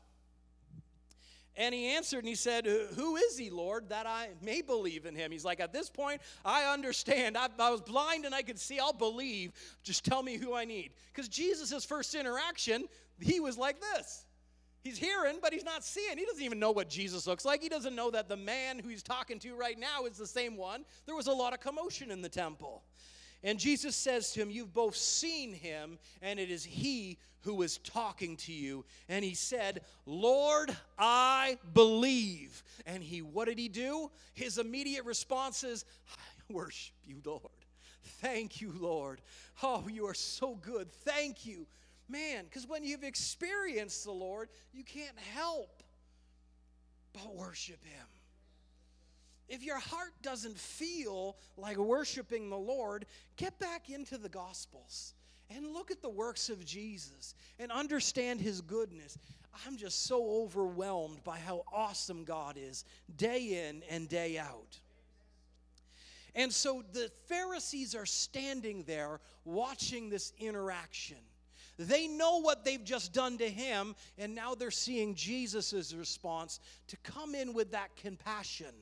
And 1.57 1.75
he 1.75 1.87
answered 1.87 2.19
and 2.19 2.29
he 2.29 2.35
said, 2.35 2.67
Who 2.67 3.17
is 3.17 3.39
he, 3.39 3.51
Lord, 3.51 3.89
that 3.89 4.07
I 4.07 4.29
may 4.43 4.61
believe 4.61 5.07
in 5.07 5.15
him? 5.15 5.33
He's 5.33 5.45
like, 5.45 5.61
At 5.61 5.73
this 5.73 5.89
point, 5.89 6.21
I 6.45 6.73
understand. 6.73 7.37
I, 7.37 7.49
I 7.59 7.71
was 7.71 7.81
blind 7.81 8.27
and 8.27 8.35
I 8.35 8.43
could 8.43 8.59
see. 8.59 8.79
I'll 8.79 8.93
believe. 8.93 9.53
Just 9.83 10.05
tell 10.05 10.23
me 10.23 10.37
who 10.37 10.55
I 10.55 10.65
need. 10.65 10.91
Because 11.13 11.29
Jesus' 11.29 11.85
first 11.85 12.15
interaction, 12.15 12.87
he 13.21 13.41
was 13.41 13.57
like 13.57 13.81
this. 13.81 14.27
He's 14.83 14.99
hearing, 14.99 15.39
but 15.43 15.53
he's 15.53 15.65
not 15.65 15.83
seeing. 15.83 16.17
He 16.17 16.25
doesn't 16.25 16.45
even 16.45 16.61
know 16.61 16.71
what 16.71 16.89
Jesus 16.89 17.27
looks 17.27 17.45
like. 17.45 17.61
He 17.61 17.69
doesn't 17.69 17.97
know 17.97 18.11
that 18.13 18.29
the 18.29 18.37
man 18.37 18.79
who 18.79 18.89
he's 18.89 19.03
talking 19.03 19.41
to 19.41 19.57
right 19.57 19.77
now 19.77 20.05
is 20.05 20.17
the 20.17 20.27
same 20.27 20.57
one. 20.57 20.85
There 21.07 21.17
was 21.17 21.27
a 21.27 21.33
lot 21.33 21.53
of 21.53 21.59
commotion 21.59 22.13
in 22.13 22.23
the 22.23 22.29
temple. 22.29 22.85
And 23.47 23.61
Jesus 23.61 23.95
says 23.95 24.33
to 24.33 24.41
him, 24.41 24.51
You've 24.51 24.75
both 24.75 24.97
seen 24.97 25.53
him, 25.53 25.99
and 26.21 26.41
it 26.41 26.51
is 26.51 26.65
he 26.65 27.17
who 27.43 27.63
is 27.63 27.79
talking 27.79 28.37
to 28.39 28.53
you. 28.53 28.85
And 29.09 29.25
he 29.25 29.35
said, 29.35 29.83
Lord, 30.05 30.77
I 30.99 31.57
believe. 31.73 32.65
And 32.87 33.05
he, 33.05 33.23
what 33.23 33.47
did 33.47 33.61
he 33.61 33.69
do? 33.69 34.11
His 34.35 34.59
immediate 34.59 35.05
response 35.05 35.63
is, 35.63 35.85
I 36.11 36.53
worship 36.53 36.97
you, 37.05 37.23
Lord. 37.25 37.41
Thank 38.21 38.61
you, 38.61 38.73
Lord. 38.81 39.21
Oh, 39.63 39.85
you 39.89 40.09
are 40.09 40.15
so 40.15 40.57
good. 40.57 40.91
Thank 40.91 41.47
you. 41.47 41.69
Man, 42.09 42.45
because 42.47 42.67
when 42.67 42.83
you've 42.83 43.05
experienced 43.05 44.03
the 44.03 44.13
Lord, 44.13 44.49
you 44.73 44.83
can't 44.83 45.19
help 45.35 45.85
but 47.13 47.33
worship 47.37 47.83
him. 47.85 48.07
If 49.49 49.63
your 49.63 49.79
heart 49.79 50.13
doesn't 50.23 50.59
feel 50.59 51.37
like 51.57 51.77
worshiping 51.77 52.51
the 52.51 52.59
Lord, 52.59 53.07
get 53.37 53.59
back 53.59 53.91
into 53.91 54.19
the 54.19 54.29
Gospels 54.29 55.15
and 55.51 55.73
look 55.73 55.91
at 55.91 56.03
the 56.03 56.09
works 56.09 56.49
of 56.49 56.65
Jesus 56.65 57.35
and 57.59 57.71
understand 57.71 58.41
his 58.41 58.61
goodness. 58.61 59.17
I'm 59.65 59.77
just 59.77 60.05
so 60.05 60.43
overwhelmed 60.43 61.23
by 61.23 61.39
how 61.39 61.65
awesome 61.73 62.25
God 62.25 62.57
is 62.59 62.85
day 63.17 63.69
in 63.69 63.83
and 63.89 64.09
day 64.09 64.39
out. 64.39 64.81
And 66.35 66.53
so 66.53 66.85
the 66.93 67.11
Pharisees 67.29 67.95
are 67.95 68.05
standing 68.05 68.83
there 68.83 69.21
watching 69.45 70.11
this 70.11 70.33
interaction. 70.39 71.17
They 71.79 72.09
know 72.09 72.41
what 72.41 72.65
they've 72.65 72.85
just 72.85 73.13
done 73.13 73.39
to 73.39 73.49
him, 73.49 73.95
and 74.19 74.35
now 74.35 74.55
they're 74.55 74.71
seeing 74.71 75.15
Jesus' 75.15 75.95
response 75.95 76.61
to 76.89 76.97
come 76.99 77.35
in 77.35 77.55
with 77.55 77.73
that 77.73 77.95
compassion 77.97 78.75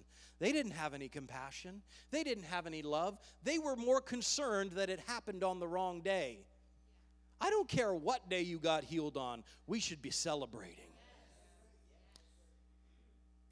they 0.45 0.53
didn't 0.53 0.73
have 0.73 0.93
any 0.93 1.09
compassion, 1.09 1.81
they 2.11 2.23
didn't 2.23 2.45
have 2.45 2.67
any 2.67 2.83
love. 2.83 3.17
They 3.45 3.59
were 3.59 3.77
more 3.77 4.03
concerned 4.03 4.73
that 4.73 4.91
it 4.91 5.01
happened 5.07 5.43
on 5.43 5.59
the 5.59 5.67
wrong 5.67 6.03
day. 6.03 6.41
I 7.41 7.49
don't 7.49 7.67
care 7.67 7.95
what 7.95 8.29
day 8.29 8.43
you 8.43 8.59
got 8.59 8.85
healed 8.85 9.17
on, 9.17 9.43
we 9.67 9.81
should 9.81 10.03
be 10.03 10.11
celebrating. 10.11 10.85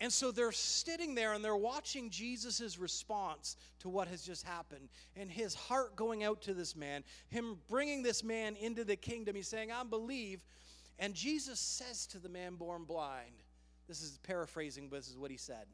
And 0.01 0.13
so 0.13 0.33
they're 0.33 0.53
sitting 0.53 1.15
there 1.15 1.33
and 1.33 1.43
they're 1.43 1.57
watching 1.57 2.11
Jesus' 2.11 2.77
response 2.77 3.57
to 3.79 3.89
what 3.89 4.07
has 4.09 4.23
just 4.23 4.47
happened 4.47 4.91
and 5.17 5.31
his 5.31 5.55
heart 5.55 5.97
going 5.97 6.25
out 6.25 6.43
to 6.43 6.53
this 6.53 6.77
man, 6.77 7.05
him 7.31 7.57
bringing 7.71 8.03
this 8.03 8.23
man 8.23 8.55
into 8.57 8.85
the 8.85 8.97
kingdom. 8.97 9.35
He's 9.35 9.49
saying, 9.49 9.73
I 9.73 9.83
believe. 9.83 10.45
And 10.99 11.15
Jesus 11.15 11.59
says 11.59 12.07
to 12.09 12.19
the 12.19 12.29
man 12.29 12.57
born 12.57 12.85
blind, 12.85 13.45
this 13.89 14.03
is 14.03 14.19
paraphrasing, 14.25 14.89
but 14.91 14.97
this 14.97 15.09
is 15.09 15.17
what 15.17 15.31
he 15.31 15.39
said 15.39 15.65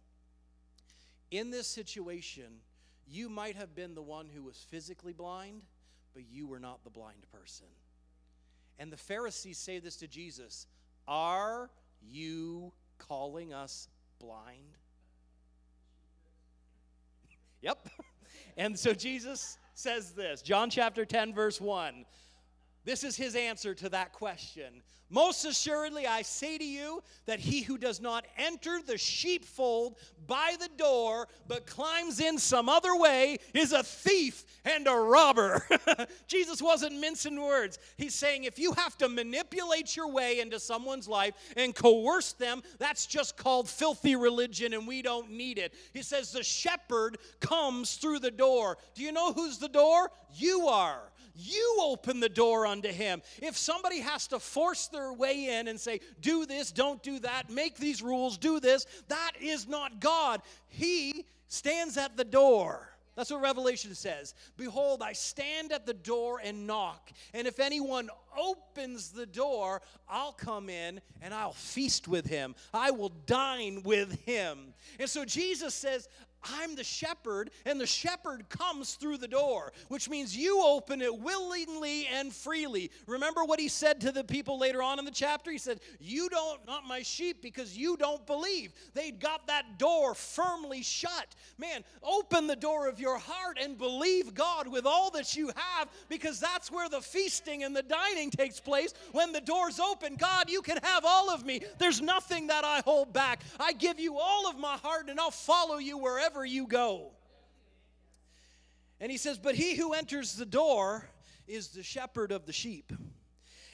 in 1.30 1.50
this 1.50 1.66
situation, 1.66 2.60
you 3.06 3.28
might 3.28 3.56
have 3.56 3.74
been 3.74 3.94
the 3.94 4.02
one 4.02 4.28
who 4.32 4.42
was 4.42 4.56
physically 4.70 5.12
blind, 5.12 5.62
but 6.14 6.24
you 6.28 6.46
were 6.46 6.60
not 6.60 6.84
the 6.84 6.90
blind 6.90 7.26
person. 7.32 7.66
And 8.78 8.92
the 8.92 8.96
Pharisees 8.96 9.58
say 9.58 9.78
this 9.78 9.96
to 9.96 10.06
Jesus 10.06 10.66
Are 11.06 11.70
you 12.00 12.72
calling 12.98 13.52
us 13.52 13.88
blind? 14.18 14.78
yep. 17.62 17.88
And 18.56 18.78
so 18.78 18.92
Jesus 18.92 19.56
says 19.74 20.10
this 20.12 20.42
John 20.42 20.68
chapter 20.68 21.04
10, 21.04 21.32
verse 21.32 21.60
1. 21.60 22.04
This 22.88 23.04
is 23.04 23.18
his 23.18 23.36
answer 23.36 23.74
to 23.74 23.90
that 23.90 24.14
question. 24.14 24.80
Most 25.10 25.44
assuredly, 25.44 26.06
I 26.06 26.22
say 26.22 26.56
to 26.56 26.64
you 26.64 27.02
that 27.26 27.38
he 27.38 27.60
who 27.60 27.76
does 27.76 28.00
not 28.00 28.24
enter 28.38 28.80
the 28.80 28.96
sheepfold 28.96 29.96
by 30.26 30.56
the 30.58 30.70
door, 30.78 31.28
but 31.46 31.66
climbs 31.66 32.18
in 32.18 32.38
some 32.38 32.70
other 32.70 32.96
way, 32.96 33.40
is 33.52 33.72
a 33.72 33.82
thief 33.82 34.42
and 34.64 34.86
a 34.86 34.94
robber. 34.94 35.68
Jesus 36.28 36.62
wasn't 36.62 36.98
mincing 36.98 37.38
words. 37.38 37.78
He's 37.98 38.14
saying 38.14 38.44
if 38.44 38.58
you 38.58 38.72
have 38.72 38.96
to 38.98 39.08
manipulate 39.10 39.94
your 39.94 40.10
way 40.10 40.40
into 40.40 40.58
someone's 40.58 41.08
life 41.08 41.34
and 41.58 41.74
coerce 41.74 42.32
them, 42.32 42.62
that's 42.78 43.04
just 43.04 43.36
called 43.36 43.68
filthy 43.68 44.16
religion, 44.16 44.72
and 44.72 44.88
we 44.88 45.02
don't 45.02 45.30
need 45.30 45.58
it. 45.58 45.74
He 45.92 46.00
says 46.00 46.32
the 46.32 46.42
shepherd 46.42 47.18
comes 47.40 47.96
through 47.96 48.20
the 48.20 48.30
door. 48.30 48.78
Do 48.94 49.02
you 49.02 49.12
know 49.12 49.34
who's 49.34 49.58
the 49.58 49.68
door? 49.68 50.10
You 50.34 50.68
are. 50.68 51.02
You 51.40 51.78
open 51.82 52.18
the 52.18 52.28
door 52.28 52.66
unto 52.66 52.88
him. 52.88 53.22
If 53.40 53.56
somebody 53.56 54.00
has 54.00 54.26
to 54.28 54.40
force 54.40 54.88
their 54.88 55.12
way 55.12 55.58
in 55.58 55.68
and 55.68 55.78
say, 55.78 56.00
do 56.20 56.44
this, 56.46 56.72
don't 56.72 57.00
do 57.02 57.20
that, 57.20 57.48
make 57.48 57.76
these 57.76 58.02
rules, 58.02 58.36
do 58.36 58.58
this, 58.58 58.86
that 59.06 59.32
is 59.40 59.68
not 59.68 60.00
God. 60.00 60.42
He 60.66 61.26
stands 61.46 61.96
at 61.96 62.16
the 62.16 62.24
door. 62.24 62.88
That's 63.14 63.32
what 63.32 63.40
Revelation 63.40 63.96
says. 63.96 64.34
Behold, 64.56 65.02
I 65.02 65.12
stand 65.12 65.72
at 65.72 65.86
the 65.86 65.94
door 65.94 66.40
and 66.42 66.68
knock. 66.68 67.10
And 67.34 67.48
if 67.48 67.58
anyone 67.58 68.10
opens 68.36 69.10
the 69.10 69.26
door, 69.26 69.82
I'll 70.08 70.32
come 70.32 70.68
in 70.68 71.00
and 71.20 71.34
I'll 71.34 71.52
feast 71.52 72.06
with 72.06 72.26
him. 72.26 72.54
I 72.72 72.92
will 72.92 73.08
dine 73.26 73.82
with 73.82 74.20
him. 74.24 74.72
And 75.00 75.10
so 75.10 75.24
Jesus 75.24 75.74
says, 75.74 76.08
I'm 76.44 76.76
the 76.76 76.84
shepherd, 76.84 77.50
and 77.66 77.80
the 77.80 77.86
shepherd 77.86 78.48
comes 78.48 78.94
through 78.94 79.18
the 79.18 79.28
door, 79.28 79.72
which 79.88 80.08
means 80.08 80.36
you 80.36 80.62
open 80.62 81.02
it 81.02 81.18
willingly 81.18 82.06
and 82.06 82.32
freely. 82.32 82.90
Remember 83.06 83.44
what 83.44 83.58
he 83.58 83.68
said 83.68 84.00
to 84.02 84.12
the 84.12 84.22
people 84.22 84.58
later 84.58 84.82
on 84.82 84.98
in 84.98 85.04
the 85.04 85.10
chapter? 85.10 85.50
He 85.50 85.58
said, 85.58 85.80
You 85.98 86.28
don't, 86.28 86.64
not 86.66 86.86
my 86.86 87.02
sheep, 87.02 87.42
because 87.42 87.76
you 87.76 87.96
don't 87.96 88.24
believe. 88.26 88.72
They'd 88.94 89.20
got 89.20 89.48
that 89.48 89.78
door 89.78 90.14
firmly 90.14 90.82
shut. 90.82 91.34
Man, 91.58 91.82
open 92.02 92.46
the 92.46 92.56
door 92.56 92.88
of 92.88 93.00
your 93.00 93.18
heart 93.18 93.58
and 93.60 93.76
believe 93.76 94.34
God 94.34 94.68
with 94.68 94.86
all 94.86 95.10
that 95.12 95.34
you 95.34 95.48
have, 95.48 95.88
because 96.08 96.38
that's 96.38 96.70
where 96.70 96.88
the 96.88 97.00
feasting 97.00 97.64
and 97.64 97.74
the 97.74 97.82
dining 97.82 98.30
takes 98.30 98.60
place. 98.60 98.94
When 99.12 99.32
the 99.32 99.40
door's 99.40 99.80
open, 99.80 100.14
God, 100.14 100.48
you 100.48 100.62
can 100.62 100.78
have 100.82 101.04
all 101.04 101.30
of 101.30 101.44
me. 101.44 101.62
There's 101.78 102.00
nothing 102.00 102.46
that 102.46 102.64
I 102.64 102.80
hold 102.84 103.12
back. 103.12 103.42
I 103.58 103.72
give 103.72 103.98
you 103.98 104.18
all 104.18 104.48
of 104.48 104.56
my 104.56 104.76
heart, 104.76 105.08
and 105.08 105.18
I'll 105.18 105.30
follow 105.30 105.78
you 105.78 105.98
wherever 105.98 106.27
wherever 106.28 106.44
you 106.44 106.66
go. 106.66 107.12
And 109.00 109.10
he 109.10 109.18
says, 109.18 109.38
But 109.38 109.54
he 109.54 109.76
who 109.76 109.94
enters 109.94 110.34
the 110.34 110.46
door 110.46 111.08
is 111.46 111.68
the 111.68 111.82
shepherd 111.82 112.32
of 112.32 112.44
the 112.46 112.52
sheep. 112.52 112.92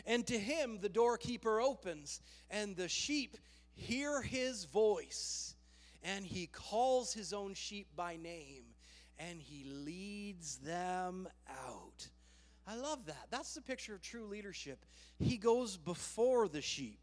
And 0.07 0.27
to 0.27 0.39
him 0.39 0.79
the 0.81 0.89
doorkeeper 0.89 1.61
opens, 1.61 2.21
and 2.51 2.77
the 2.77 2.89
sheep 2.89 3.37
hear 3.75 4.23
his 4.23 4.67
voice, 4.67 5.55
and 6.03 6.25
he 6.27 6.47
calls 6.47 7.13
his 7.13 7.33
own 7.33 7.55
sheep 7.55 7.89
by 7.97 8.17
name, 8.17 8.65
and 9.19 9.41
he 9.41 9.65
leads 9.65 10.59
them 10.59 11.27
out. 11.49 12.07
I 12.67 12.77
love 12.77 13.07
that. 13.07 13.27
That's 13.31 13.55
the 13.55 13.63
picture 13.63 13.95
of 13.95 14.03
true 14.03 14.27
leadership. 14.27 14.85
He 15.19 15.39
goes 15.39 15.77
before 15.77 16.49
the 16.49 16.63
sheep. 16.63 17.01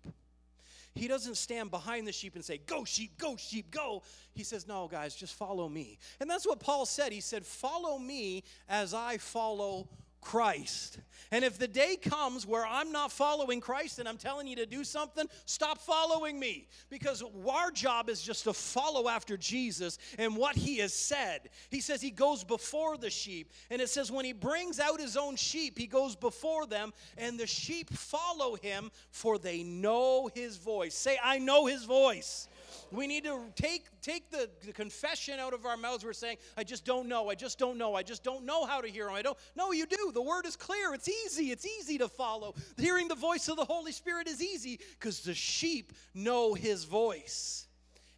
He 0.93 1.07
doesn't 1.07 1.35
stand 1.35 1.71
behind 1.71 2.05
the 2.05 2.11
sheep 2.11 2.35
and 2.35 2.43
say, 2.43 2.57
Go, 2.57 2.83
sheep, 2.83 3.17
go, 3.17 3.37
sheep, 3.37 3.71
go. 3.71 4.03
He 4.33 4.43
says, 4.43 4.67
No, 4.67 4.87
guys, 4.87 5.15
just 5.15 5.35
follow 5.35 5.69
me. 5.69 5.97
And 6.19 6.29
that's 6.29 6.45
what 6.45 6.59
Paul 6.59 6.85
said. 6.85 7.13
He 7.13 7.21
said, 7.21 7.45
Follow 7.45 7.97
me 7.97 8.43
as 8.67 8.93
I 8.93 9.17
follow 9.17 9.87
Christ. 10.21 10.99
And 11.33 11.45
if 11.45 11.57
the 11.57 11.67
day 11.67 11.95
comes 11.95 12.45
where 12.45 12.65
I'm 12.65 12.91
not 12.91 13.11
following 13.11 13.61
Christ 13.61 13.99
and 13.99 14.07
I'm 14.07 14.17
telling 14.17 14.47
you 14.47 14.57
to 14.57 14.65
do 14.65 14.83
something, 14.83 15.25
stop 15.45 15.77
following 15.77 16.37
me. 16.37 16.67
Because 16.89 17.23
our 17.49 17.71
job 17.71 18.09
is 18.09 18.21
just 18.21 18.43
to 18.43 18.53
follow 18.53 19.07
after 19.07 19.37
Jesus 19.37 19.97
and 20.19 20.35
what 20.35 20.57
he 20.57 20.77
has 20.79 20.93
said. 20.93 21.49
He 21.69 21.79
says 21.79 22.01
he 22.01 22.11
goes 22.11 22.43
before 22.43 22.97
the 22.97 23.09
sheep. 23.09 23.51
And 23.69 23.81
it 23.81 23.89
says 23.89 24.11
when 24.11 24.25
he 24.25 24.33
brings 24.33 24.79
out 24.79 24.99
his 24.99 25.15
own 25.15 25.37
sheep, 25.37 25.77
he 25.77 25.87
goes 25.87 26.17
before 26.17 26.65
them, 26.65 26.93
and 27.17 27.39
the 27.39 27.47
sheep 27.47 27.89
follow 27.89 28.55
him, 28.55 28.91
for 29.11 29.37
they 29.37 29.63
know 29.63 30.29
his 30.35 30.57
voice. 30.57 30.95
Say, 30.95 31.17
I 31.23 31.39
know 31.39 31.65
his 31.65 31.85
voice. 31.85 32.49
We 32.91 33.07
need 33.07 33.23
to 33.23 33.39
take, 33.55 33.85
take 34.01 34.29
the, 34.31 34.49
the 34.65 34.73
confession 34.73 35.39
out 35.39 35.53
of 35.53 35.65
our 35.65 35.77
mouths. 35.77 36.03
We're 36.03 36.11
saying, 36.13 36.37
I 36.57 36.63
just 36.63 36.85
don't 36.85 37.07
know. 37.07 37.29
I 37.29 37.35
just 37.35 37.57
don't 37.57 37.77
know. 37.77 37.95
I 37.95 38.03
just 38.03 38.23
don't 38.23 38.45
know 38.45 38.65
how 38.65 38.81
to 38.81 38.87
hear 38.87 39.07
him. 39.07 39.15
I 39.15 39.21
don't. 39.21 39.37
No, 39.55 39.71
you 39.71 39.85
do. 39.85 40.11
The 40.13 40.21
word 40.21 40.45
is 40.45 40.57
clear. 40.57 40.93
It's 40.93 41.07
easy. 41.07 41.51
It's 41.51 41.65
easy 41.65 41.97
to 41.99 42.09
follow. 42.09 42.53
Hearing 42.77 43.07
the 43.07 43.15
voice 43.15 43.47
of 43.47 43.55
the 43.55 43.65
Holy 43.65 43.93
Spirit 43.93 44.27
is 44.27 44.43
easy 44.43 44.79
because 44.99 45.21
the 45.21 45.33
sheep 45.33 45.93
know 46.13 46.53
his 46.53 46.83
voice. 46.83 47.67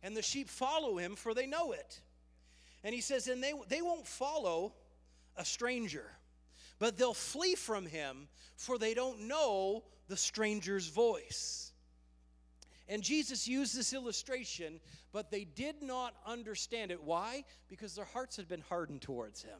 And 0.02 0.18
the 0.18 0.22
sheep 0.22 0.50
follow 0.50 0.98
him, 0.98 1.16
for 1.16 1.34
they 1.34 1.46
know 1.46 1.72
it. 1.72 2.02
And 2.84 2.94
he 2.94 3.02
says, 3.02 3.28
and 3.28 3.42
they, 3.42 3.54
they 3.70 3.82
won't 3.82 4.08
follow 4.08 4.74
a 5.38 5.46
stranger, 5.46 6.06
but 6.80 6.98
they'll 6.98 7.14
flee 7.14 7.56
from 7.56 7.86
him, 7.86 8.28
for 8.58 8.78
they 8.78 8.94
don't 8.94 9.22
know 9.28 9.84
the 10.10 10.18
stranger's 10.18 10.88
voice. 10.88 11.63
And 12.90 13.02
Jesus 13.02 13.48
used 13.48 13.78
this 13.78 13.94
illustration, 13.94 14.80
but 15.12 15.32
they 15.32 15.46
did 15.46 15.82
not 15.82 16.14
understand 16.26 16.92
it. 16.92 17.02
Why? 17.02 17.46
Because 17.70 17.96
their 17.96 18.06
hearts 18.06 18.36
had 18.36 18.48
been 18.48 18.62
hardened 18.62 19.02
towards 19.02 19.42
him. 19.42 19.60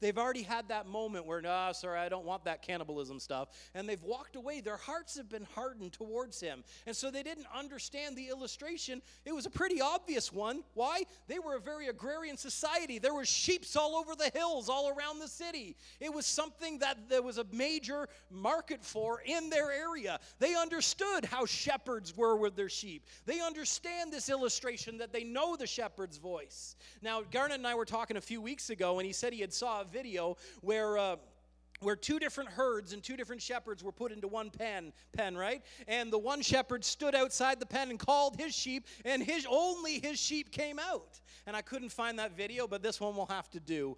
They've 0.00 0.16
already 0.16 0.42
had 0.42 0.68
that 0.68 0.86
moment 0.86 1.26
where, 1.26 1.40
no, 1.40 1.70
sorry, 1.72 1.98
I 1.98 2.08
don't 2.08 2.24
want 2.24 2.44
that 2.44 2.62
cannibalism 2.62 3.18
stuff. 3.18 3.48
And 3.74 3.88
they've 3.88 4.02
walked 4.02 4.36
away. 4.36 4.60
Their 4.60 4.76
hearts 4.76 5.16
have 5.16 5.28
been 5.28 5.46
hardened 5.54 5.92
towards 5.92 6.40
him. 6.40 6.64
And 6.86 6.94
so 6.94 7.10
they 7.10 7.22
didn't 7.22 7.46
understand 7.54 8.16
the 8.16 8.28
illustration. 8.28 9.02
It 9.24 9.34
was 9.34 9.46
a 9.46 9.50
pretty 9.50 9.80
obvious 9.80 10.32
one. 10.32 10.62
Why? 10.74 11.02
They 11.28 11.38
were 11.38 11.56
a 11.56 11.60
very 11.60 11.88
agrarian 11.88 12.36
society. 12.36 12.98
There 12.98 13.14
were 13.14 13.24
sheep 13.24 13.56
all 13.76 13.96
over 13.96 14.14
the 14.14 14.30
hills, 14.34 14.68
all 14.68 14.88
around 14.88 15.18
the 15.18 15.28
city. 15.28 15.76
It 15.98 16.12
was 16.12 16.26
something 16.26 16.78
that 16.80 17.08
there 17.08 17.22
was 17.22 17.38
a 17.38 17.46
major 17.52 18.08
market 18.30 18.84
for 18.84 19.22
in 19.24 19.50
their 19.50 19.72
area. 19.72 20.20
They 20.38 20.54
understood 20.54 21.24
how 21.24 21.46
shepherds 21.46 22.16
were 22.16 22.36
with 22.36 22.54
their 22.54 22.68
sheep. 22.68 23.06
They 23.24 23.40
understand 23.40 24.12
this 24.12 24.28
illustration 24.28 24.98
that 24.98 25.12
they 25.12 25.24
know 25.24 25.56
the 25.56 25.66
shepherd's 25.66 26.18
voice. 26.18 26.76
Now, 27.02 27.22
Garnet 27.22 27.58
and 27.58 27.66
I 27.66 27.74
were 27.74 27.84
talking 27.84 28.16
a 28.16 28.20
few 28.20 28.40
weeks 28.40 28.70
ago, 28.70 28.98
and 28.98 29.06
he 29.06 29.12
said 29.12 29.32
he 29.32 29.40
had 29.40 29.54
saw 29.54 29.82
video 29.86 30.36
where. 30.60 30.98
Uh, 30.98 31.16
where 31.80 31.96
two 31.96 32.18
different 32.18 32.48
herds 32.50 32.92
and 32.92 33.02
two 33.02 33.16
different 33.16 33.42
shepherds 33.42 33.84
were 33.84 33.92
put 33.92 34.12
into 34.12 34.26
one 34.28 34.50
pen 34.50 34.92
pen 35.12 35.36
right 35.36 35.62
and 35.86 36.12
the 36.12 36.18
one 36.18 36.40
shepherd 36.40 36.84
stood 36.84 37.14
outside 37.14 37.60
the 37.60 37.66
pen 37.66 37.90
and 37.90 37.98
called 37.98 38.36
his 38.36 38.54
sheep 38.54 38.86
and 39.04 39.22
his 39.22 39.46
only 39.50 39.98
his 39.98 40.18
sheep 40.18 40.50
came 40.50 40.78
out 40.78 41.20
and 41.46 41.54
i 41.54 41.60
couldn't 41.60 41.90
find 41.90 42.18
that 42.18 42.34
video 42.36 42.66
but 42.66 42.82
this 42.82 43.00
one 43.00 43.14
will 43.14 43.26
have 43.26 43.50
to 43.50 43.60
do 43.60 43.96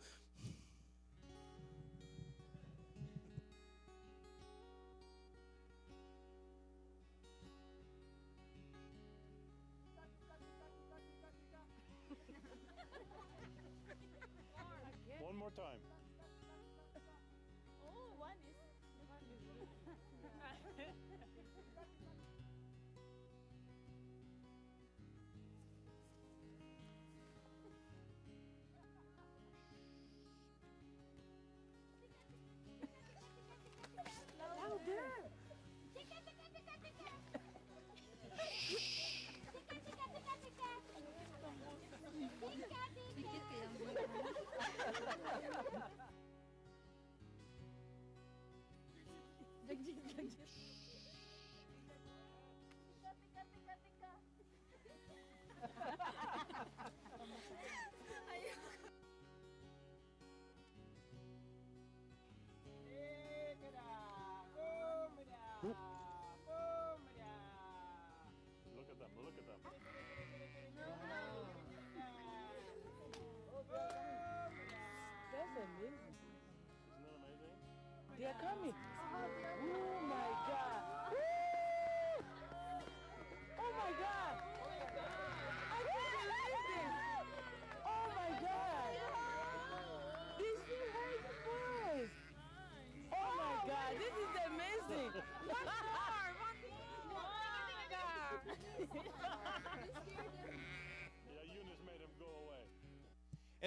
They 78.28 79.87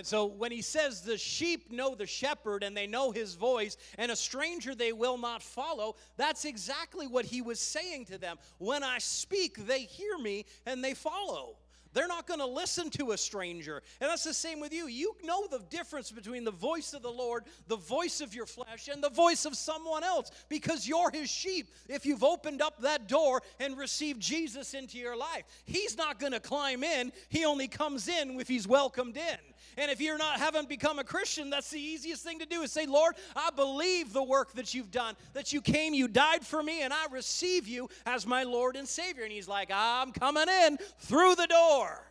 And 0.02 0.08
so 0.08 0.26
when 0.26 0.52
he 0.52 0.64
says 0.64 1.02
the 1.02 1.16
sheep 1.16 1.72
know 1.72 1.94
the 1.94 2.08
shepherd 2.08 2.64
and 2.64 2.76
they 2.76 2.88
know 2.88 3.12
his 3.12 3.36
voice, 3.36 3.78
and 4.00 4.12
a 4.12 4.16
stranger 4.16 4.74
they 4.74 4.94
will 4.94 5.20
not 5.20 5.44
follow, 5.44 5.96
that's 6.18 6.44
exactly 6.44 7.06
what 7.06 7.24
he 7.24 7.44
was 7.44 7.60
saying 7.60 8.06
to 8.06 8.18
them. 8.18 8.38
When 8.58 8.82
I 8.82 8.98
speak, 8.98 9.68
they 9.68 9.82
hear 9.82 10.18
me 10.18 10.48
and 10.66 10.84
they 10.84 10.96
follow. 10.96 11.58
They're 11.94 12.08
not 12.08 12.26
going 12.26 12.40
to 12.40 12.48
listen 12.48 12.90
to 12.92 13.12
a 13.12 13.18
stranger. 13.18 13.84
And 14.00 14.10
that's 14.10 14.24
the 14.24 14.34
same 14.34 14.60
with 14.60 14.74
you. 14.74 14.88
You 14.88 15.16
know 15.24 15.46
the 15.46 15.60
difference 15.70 16.10
between 16.10 16.46
the 16.46 16.50
voice 16.50 16.94
of 16.94 17.04
the 17.04 17.12
Lord, 17.12 17.44
the 17.68 17.76
voice 17.76 18.22
of 18.22 18.34
your 18.34 18.48
flesh, 18.48 18.88
and 18.88 19.04
the 19.04 19.10
voice 19.12 19.46
of 19.46 19.56
someone 19.56 20.04
else 20.04 20.32
because 20.50 20.88
you're 20.88 21.12
his 21.12 21.30
sheep. 21.30 21.70
If 21.88 22.08
you've 22.08 22.24
opened 22.24 22.64
up 22.64 22.82
that 22.82 23.08
door 23.08 23.44
and 23.60 23.78
received 23.78 24.20
Jesus 24.20 24.74
into 24.74 24.98
your 24.98 25.16
life, 25.16 25.44
he's 25.64 25.96
not 25.96 26.20
going 26.20 26.34
to 26.34 26.40
climb 26.40 26.84
in. 26.84 27.12
He 27.30 27.46
only 27.46 27.68
comes 27.68 28.08
in 28.08 28.40
if 28.40 28.48
he's 28.48 28.68
welcomed 28.68 29.16
in. 29.16 29.51
And 29.78 29.90
if 29.90 30.02
you're 30.02 30.18
not 30.18 30.40
haven't 30.40 30.70
become 30.70 31.00
a 31.00 31.04
Christian, 31.04 31.50
that's 31.50 31.70
the 31.70 31.80
easiest 31.80 32.24
thing 32.24 32.40
to 32.40 32.46
do 32.46 32.62
is 32.62 32.72
say, 32.72 32.86
Lord, 32.86 33.16
I 33.36 33.50
believe 33.56 34.14
the 34.14 34.24
work 34.24 34.54
that 34.54 34.74
you've 34.74 34.92
done, 34.92 35.16
that 35.34 35.54
you 35.54 35.62
came, 35.62 35.94
you 35.94 36.08
died 36.08 36.46
for 36.46 36.62
me, 36.62 36.82
and 36.82 36.94
I 36.94 37.06
receive 37.12 37.68
you 37.68 37.90
as 38.06 38.28
my 38.28 38.44
Lord 38.44 38.76
and 38.76 38.88
Savior. 38.88 39.24
And 39.24 39.32
he's 39.32 39.48
like, 39.48 39.70
I'm 39.74 40.12
coming 40.12 40.48
in 40.66 40.78
through 41.00 41.36
the 41.36 41.48
door. 41.48 42.04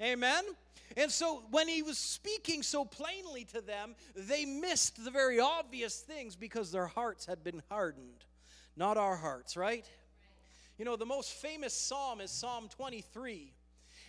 Amen. 0.00 0.44
And 0.96 1.10
so 1.10 1.42
when 1.50 1.68
he 1.68 1.82
was 1.82 1.98
speaking 1.98 2.62
so 2.62 2.84
plainly 2.84 3.44
to 3.46 3.60
them, 3.60 3.94
they 4.14 4.44
missed 4.44 5.02
the 5.02 5.10
very 5.10 5.40
obvious 5.40 6.00
things 6.00 6.36
because 6.36 6.70
their 6.70 6.86
hearts 6.86 7.26
had 7.26 7.42
been 7.42 7.62
hardened. 7.70 8.24
Not 8.76 8.96
our 8.96 9.16
hearts, 9.16 9.56
right? 9.56 9.86
You 10.78 10.84
know, 10.84 10.96
the 10.96 11.06
most 11.06 11.32
famous 11.34 11.74
psalm 11.74 12.20
is 12.20 12.30
Psalm 12.30 12.68
23. 12.68 13.52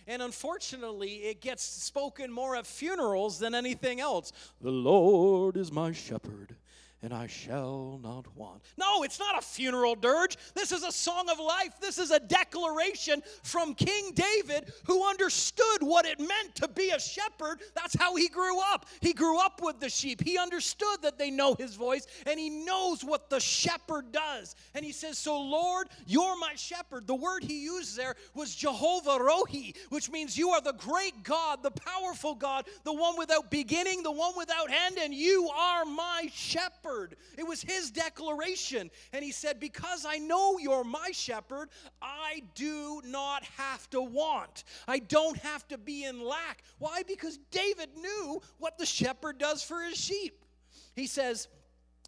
And 0.06 0.20
unfortunately, 0.22 1.24
it 1.24 1.40
gets 1.40 1.62
spoken 1.62 2.30
more 2.30 2.56
at 2.56 2.66
funerals 2.66 3.38
than 3.38 3.54
anything 3.54 4.00
else. 4.00 4.32
The 4.60 4.70
Lord 4.70 5.56
is 5.56 5.72
my 5.72 5.92
shepherd, 5.92 6.56
and 7.04 7.12
I 7.12 7.26
shall 7.26 8.00
not 8.02 8.24
want. 8.34 8.62
No, 8.78 9.02
it's 9.02 9.18
not 9.18 9.38
a 9.38 9.42
funeral 9.42 9.94
dirge. 9.94 10.38
This 10.54 10.72
is 10.72 10.82
a 10.82 10.90
song 10.90 11.28
of 11.30 11.38
life. 11.38 11.74
This 11.78 11.98
is 11.98 12.10
a 12.10 12.18
declaration 12.18 13.22
from 13.42 13.74
King 13.74 14.12
David 14.14 14.72
who 14.86 15.06
understood 15.06 15.82
what 15.82 16.06
it 16.06 16.18
meant 16.18 16.54
to 16.54 16.68
be 16.68 16.90
a 16.90 16.98
shepherd. 16.98 17.60
That's 17.74 17.94
how 17.94 18.16
he 18.16 18.28
grew 18.28 18.58
up. 18.58 18.86
He 19.02 19.12
grew 19.12 19.38
up 19.38 19.60
with 19.62 19.80
the 19.80 19.90
sheep. 19.90 20.22
He 20.22 20.38
understood 20.38 21.02
that 21.02 21.18
they 21.18 21.30
know 21.30 21.54
his 21.54 21.74
voice, 21.74 22.06
and 22.26 22.40
he 22.40 22.48
knows 22.48 23.04
what 23.04 23.28
the 23.28 23.38
shepherd 23.40 24.10
does. 24.10 24.56
And 24.74 24.82
he 24.82 24.92
says, 24.92 25.18
So, 25.18 25.38
Lord, 25.38 25.88
you're 26.06 26.38
my 26.38 26.54
shepherd. 26.54 27.06
The 27.06 27.14
word 27.14 27.44
he 27.44 27.64
used 27.64 27.98
there 27.98 28.14
was 28.34 28.54
Jehovah 28.54 29.18
Rohi, 29.18 29.76
which 29.90 30.10
means 30.10 30.38
you 30.38 30.50
are 30.50 30.62
the 30.62 30.72
great 30.72 31.22
God, 31.22 31.62
the 31.62 31.70
powerful 31.70 32.34
God, 32.34 32.64
the 32.84 32.94
one 32.94 33.18
without 33.18 33.50
beginning, 33.50 34.02
the 34.02 34.10
one 34.10 34.32
without 34.38 34.70
end, 34.70 34.96
and 34.96 35.12
you 35.12 35.50
are 35.50 35.84
my 35.84 36.30
shepherd. 36.32 36.93
It 37.36 37.46
was 37.46 37.62
his 37.62 37.90
declaration. 37.90 38.90
And 39.12 39.24
he 39.24 39.32
said, 39.32 39.60
Because 39.60 40.06
I 40.06 40.18
know 40.18 40.58
you're 40.58 40.84
my 40.84 41.10
shepherd, 41.12 41.68
I 42.00 42.42
do 42.54 43.00
not 43.04 43.44
have 43.56 43.88
to 43.90 44.00
want. 44.00 44.64
I 44.86 44.98
don't 44.98 45.38
have 45.38 45.66
to 45.68 45.78
be 45.78 46.04
in 46.04 46.22
lack. 46.22 46.62
Why? 46.78 47.02
Because 47.06 47.38
David 47.50 47.90
knew 47.96 48.40
what 48.58 48.78
the 48.78 48.86
shepherd 48.86 49.38
does 49.38 49.62
for 49.62 49.82
his 49.82 49.96
sheep. 49.96 50.44
He 50.94 51.06
says, 51.06 51.48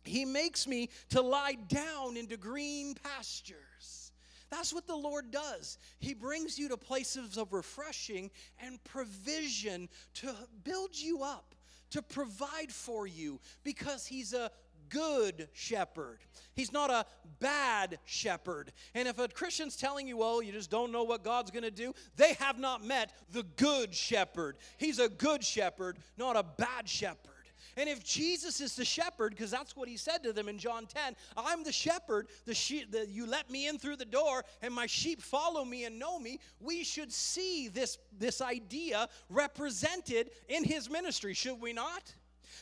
He 0.05 0.25
makes 0.25 0.67
me 0.67 0.91
to 1.11 1.21
lie 1.21 1.57
down 1.69 2.17
into 2.17 2.37
green 2.37 2.95
pastures. 2.95 4.13
That's 4.51 4.73
what 4.73 4.87
the 4.87 4.97
Lord 4.97 5.31
does. 5.31 5.79
He 5.99 6.15
brings 6.15 6.59
you 6.59 6.69
to 6.69 6.77
places 6.77 7.37
of 7.37 7.53
refreshing 7.53 8.31
and 8.65 8.83
provision 8.85 9.89
to 10.15 10.35
build 10.63 10.97
you 10.97 11.23
up, 11.23 11.55
to 11.91 12.03
provide 12.03 12.71
for 12.71 13.07
you, 13.07 13.41
because 13.65 14.07
He's 14.07 14.33
a 14.33 14.51
good 14.89 15.49
shepherd. 15.53 16.19
He's 16.55 16.73
not 16.73 16.91
a 16.91 17.07
bad 17.41 17.99
shepherd. 18.05 18.73
And 18.95 19.07
if 19.09 19.19
a 19.19 19.29
Christian's 19.29 19.77
telling 19.77 20.09
you, 20.09 20.17
well, 20.17 20.43
you 20.43 20.53
just 20.53 20.71
don't 20.71 20.93
know 20.93 21.05
what 21.05 21.23
God's 21.23 21.51
going 21.51 21.65
to 21.65 21.71
do, 21.71 21.95
they 22.17 22.35
have 22.35 22.59
not 22.59 22.85
met 22.85 23.13
the 23.33 23.43
good 23.57 23.95
shepherd. 23.95 24.57
He's 24.79 24.99
a 24.99 25.09
good 25.09 25.45
shepherd, 25.45 25.99
not 26.17 26.37
a 26.37 26.43
bad 26.43 26.89
shepherd. 26.89 27.33
And 27.77 27.91
if 27.91 28.03
Jesus 28.03 28.61
is 28.61 28.75
the 28.75 28.85
shepherd, 28.85 29.31
because 29.31 29.51
that's 29.51 29.77
what 29.77 29.89
he 29.89 29.99
said 29.99 30.23
to 30.25 30.33
them 30.33 30.49
in 30.49 30.59
John 30.59 30.87
10, 30.87 31.15
I'm 31.37 31.63
the 31.63 31.73
shepherd, 31.73 32.29
the 32.47 32.55
sheep, 32.55 32.91
the, 32.91 33.07
you 33.07 33.27
let 33.27 33.51
me 33.51 33.69
in 33.69 33.79
through 33.79 33.97
the 33.97 34.07
door, 34.07 34.45
and 34.63 34.73
my 34.73 34.87
sheep 34.87 35.21
follow 35.21 35.63
me 35.65 35.85
and 35.85 35.99
know 35.99 36.19
me, 36.19 36.41
we 36.59 36.85
should 36.85 37.13
see 37.13 37.69
this, 37.69 37.99
this 38.19 38.41
idea 38.41 39.09
represented 39.29 40.31
in 40.49 40.65
his 40.65 40.89
ministry, 40.89 41.35
should 41.35 41.61
we 41.61 41.75
not? 41.75 42.15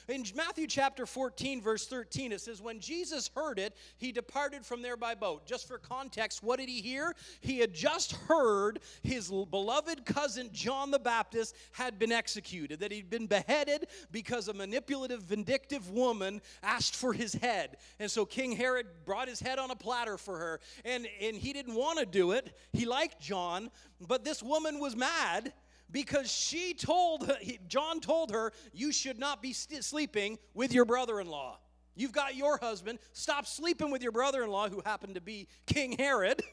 In 0.09 0.25
Matthew 0.35 0.67
chapter 0.67 1.07
14, 1.07 1.61
verse 1.61 1.87
13, 1.87 2.33
it 2.33 2.41
says, 2.41 2.61
When 2.61 2.81
Jesus 2.81 3.31
heard 3.35 3.59
it, 3.59 3.77
he 3.97 4.13
departed 4.13 4.65
from 4.65 4.83
there 4.83 4.97
by 4.97 5.15
boat. 5.15 5.47
Just 5.47 5.69
for 5.69 5.79
context, 5.79 6.43
what 6.43 6.59
did 6.59 6.69
he 6.69 6.81
hear? 6.81 7.15
He 7.41 7.59
had 7.59 7.73
just 7.73 8.13
heard 8.13 8.81
his 9.03 9.31
beloved 9.31 10.05
cousin 10.05 10.51
John 10.53 10.91
the 10.91 10.99
Baptist 10.99 11.55
had 11.73 11.99
been 11.99 12.13
executed, 12.13 12.81
that 12.81 12.93
he'd 12.93 13.11
been 13.11 13.27
beheaded 13.27 13.87
because 14.11 14.49
a 14.49 14.55
manipulative, 14.55 15.23
vindictive 15.23 15.91
woman 15.91 16.41
asked 16.63 16.97
for 16.97 17.13
his 17.13 17.35
head. 17.35 17.77
And 17.99 18.11
so 18.11 18.25
King 18.25 18.53
Herod 18.53 18.87
brought 19.05 19.29
his 19.29 19.41
head 19.41 19.59
on 19.59 19.71
a 19.71 19.77
platter 19.77 20.19
for 20.19 20.39
her. 20.39 20.61
And, 20.85 21.07
and 21.21 21.37
he 21.37 21.53
didn't 21.53 21.75
want 21.75 21.99
to 21.99 22.07
do 22.07 22.33
it. 22.33 22.57
He 22.73 22.85
liked 22.87 23.21
John, 23.21 23.71
but 24.01 24.25
this 24.25 24.43
woman 24.43 24.79
was 24.79 24.97
mad 24.97 25.53
because 25.95 26.29
she 26.31 26.75
told 26.75 27.31
John 27.69 28.01
told 28.01 28.33
her 28.33 28.53
you 28.73 28.91
should 28.91 29.19
not 29.19 29.41
be 29.41 29.53
sleeping 29.53 30.39
with 30.53 30.75
your 30.75 30.85
brother-in-law. 30.85 31.57
You've 31.95 32.13
got 32.13 32.35
your 32.35 32.59
husband. 32.59 32.99
Stop 33.13 33.47
sleeping 33.47 33.93
with 33.93 34.03
your 34.03 34.11
brother-in-law 34.11 34.71
who 34.71 34.83
happened 34.85 35.15
to 35.15 35.21
be 35.23 35.49
King 35.65 35.97
Herod. 35.97 36.43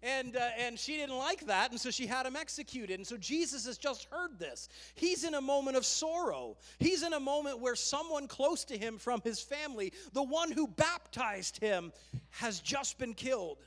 And, 0.00 0.36
uh, 0.36 0.50
and 0.56 0.78
she 0.78 0.96
didn't 0.96 1.16
like 1.16 1.44
that, 1.46 1.72
and 1.72 1.80
so 1.80 1.90
she 1.90 2.06
had 2.06 2.24
him 2.24 2.36
executed. 2.36 3.00
And 3.00 3.04
so 3.04 3.16
Jesus 3.16 3.66
has 3.66 3.76
just 3.76 4.06
heard 4.12 4.38
this. 4.38 4.68
He's 4.94 5.24
in 5.24 5.34
a 5.34 5.40
moment 5.40 5.76
of 5.76 5.84
sorrow. 5.84 6.56
He's 6.78 7.02
in 7.02 7.14
a 7.14 7.18
moment 7.18 7.58
where 7.58 7.74
someone 7.74 8.28
close 8.28 8.64
to 8.66 8.78
him 8.78 8.96
from 8.96 9.20
his 9.22 9.40
family, 9.40 9.92
the 10.12 10.22
one 10.22 10.52
who 10.52 10.68
baptized 10.68 11.58
him, 11.58 11.92
has 12.30 12.60
just 12.60 12.96
been 12.98 13.12
killed. 13.12 13.58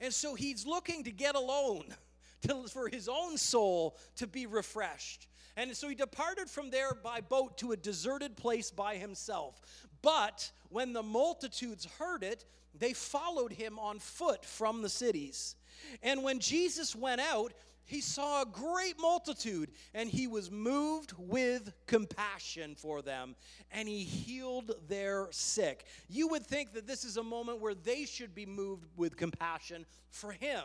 And 0.00 0.10
so 0.10 0.34
he's 0.34 0.66
looking 0.66 1.04
to 1.04 1.10
get 1.10 1.34
alone 1.34 1.84
to, 2.44 2.64
for 2.68 2.88
his 2.88 3.08
own 3.08 3.36
soul 3.36 3.96
to 4.16 4.26
be 4.26 4.46
refreshed. 4.46 5.28
And 5.56 5.76
so 5.76 5.88
he 5.88 5.94
departed 5.94 6.50
from 6.50 6.70
there 6.70 6.94
by 6.94 7.20
boat 7.20 7.58
to 7.58 7.72
a 7.72 7.76
deserted 7.76 8.36
place 8.36 8.70
by 8.70 8.96
himself. 8.96 9.60
But 10.02 10.50
when 10.68 10.92
the 10.92 11.02
multitudes 11.02 11.86
heard 11.98 12.22
it, 12.22 12.44
they 12.76 12.92
followed 12.92 13.52
him 13.52 13.78
on 13.78 13.98
foot 14.00 14.44
from 14.44 14.82
the 14.82 14.88
cities. 14.88 15.54
And 16.02 16.22
when 16.22 16.40
Jesus 16.40 16.94
went 16.94 17.20
out, 17.20 17.52
he 17.86 18.00
saw 18.00 18.42
a 18.42 18.46
great 18.46 18.98
multitude, 18.98 19.70
and 19.92 20.08
he 20.08 20.26
was 20.26 20.50
moved 20.50 21.12
with 21.18 21.72
compassion 21.86 22.74
for 22.74 23.02
them, 23.02 23.36
and 23.70 23.86
he 23.86 24.02
healed 24.02 24.72
their 24.88 25.28
sick. 25.30 25.84
You 26.08 26.28
would 26.28 26.46
think 26.46 26.72
that 26.72 26.86
this 26.86 27.04
is 27.04 27.18
a 27.18 27.22
moment 27.22 27.60
where 27.60 27.74
they 27.74 28.06
should 28.06 28.34
be 28.34 28.46
moved 28.46 28.86
with 28.96 29.18
compassion 29.18 29.84
for 30.08 30.32
him 30.32 30.62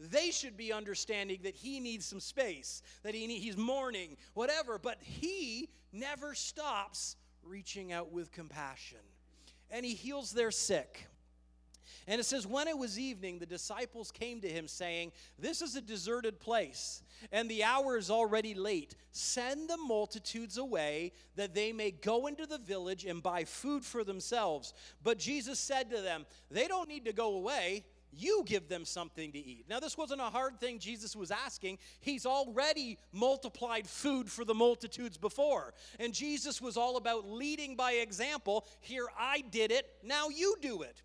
they 0.00 0.30
should 0.30 0.56
be 0.56 0.72
understanding 0.72 1.40
that 1.42 1.54
he 1.54 1.78
needs 1.78 2.06
some 2.06 2.20
space, 2.20 2.82
that 3.02 3.14
he 3.14 3.26
need, 3.26 3.40
he's 3.40 3.56
mourning, 3.56 4.16
whatever. 4.32 4.78
But 4.78 4.96
he 5.00 5.68
never 5.92 6.34
stops 6.34 7.16
reaching 7.42 7.92
out 7.92 8.10
with 8.10 8.32
compassion. 8.32 8.98
And 9.70 9.84
he 9.84 9.94
heals 9.94 10.32
their 10.32 10.50
sick. 10.50 11.06
And 12.06 12.18
it 12.20 12.24
says, 12.24 12.46
When 12.46 12.66
it 12.66 12.76
was 12.76 12.98
evening, 12.98 13.38
the 13.38 13.46
disciples 13.46 14.10
came 14.10 14.40
to 14.40 14.48
him, 14.48 14.66
saying, 14.68 15.12
This 15.38 15.60
is 15.60 15.76
a 15.76 15.82
deserted 15.82 16.40
place, 16.40 17.02
and 17.30 17.48
the 17.48 17.62
hour 17.62 17.96
is 17.96 18.10
already 18.10 18.54
late. 18.54 18.96
Send 19.12 19.68
the 19.68 19.76
multitudes 19.76 20.56
away, 20.56 21.12
that 21.36 21.54
they 21.54 21.72
may 21.72 21.90
go 21.90 22.26
into 22.26 22.46
the 22.46 22.58
village 22.58 23.04
and 23.04 23.22
buy 23.22 23.44
food 23.44 23.84
for 23.84 24.02
themselves. 24.02 24.72
But 25.02 25.18
Jesus 25.18 25.60
said 25.60 25.90
to 25.90 26.00
them, 26.00 26.26
They 26.50 26.66
don't 26.66 26.88
need 26.88 27.04
to 27.04 27.12
go 27.12 27.34
away 27.34 27.84
you 28.12 28.42
give 28.46 28.68
them 28.68 28.84
something 28.84 29.32
to 29.32 29.38
eat. 29.38 29.66
Now, 29.68 29.80
this 29.80 29.96
wasn't 29.96 30.20
a 30.20 30.24
hard 30.24 30.58
thing 30.58 30.78
Jesus 30.78 31.14
was 31.14 31.30
asking. 31.30 31.78
He's 32.00 32.26
already 32.26 32.98
multiplied 33.12 33.86
food 33.86 34.30
for 34.30 34.44
the 34.44 34.54
multitudes 34.54 35.16
before. 35.16 35.74
And 35.98 36.12
Jesus 36.12 36.60
was 36.60 36.76
all 36.76 36.96
about 36.96 37.28
leading 37.28 37.76
by 37.76 37.92
example. 37.92 38.66
Here, 38.80 39.06
I 39.18 39.42
did 39.50 39.70
it, 39.70 39.86
now 40.02 40.28
you 40.28 40.56
do 40.60 40.82
it. 40.82 41.02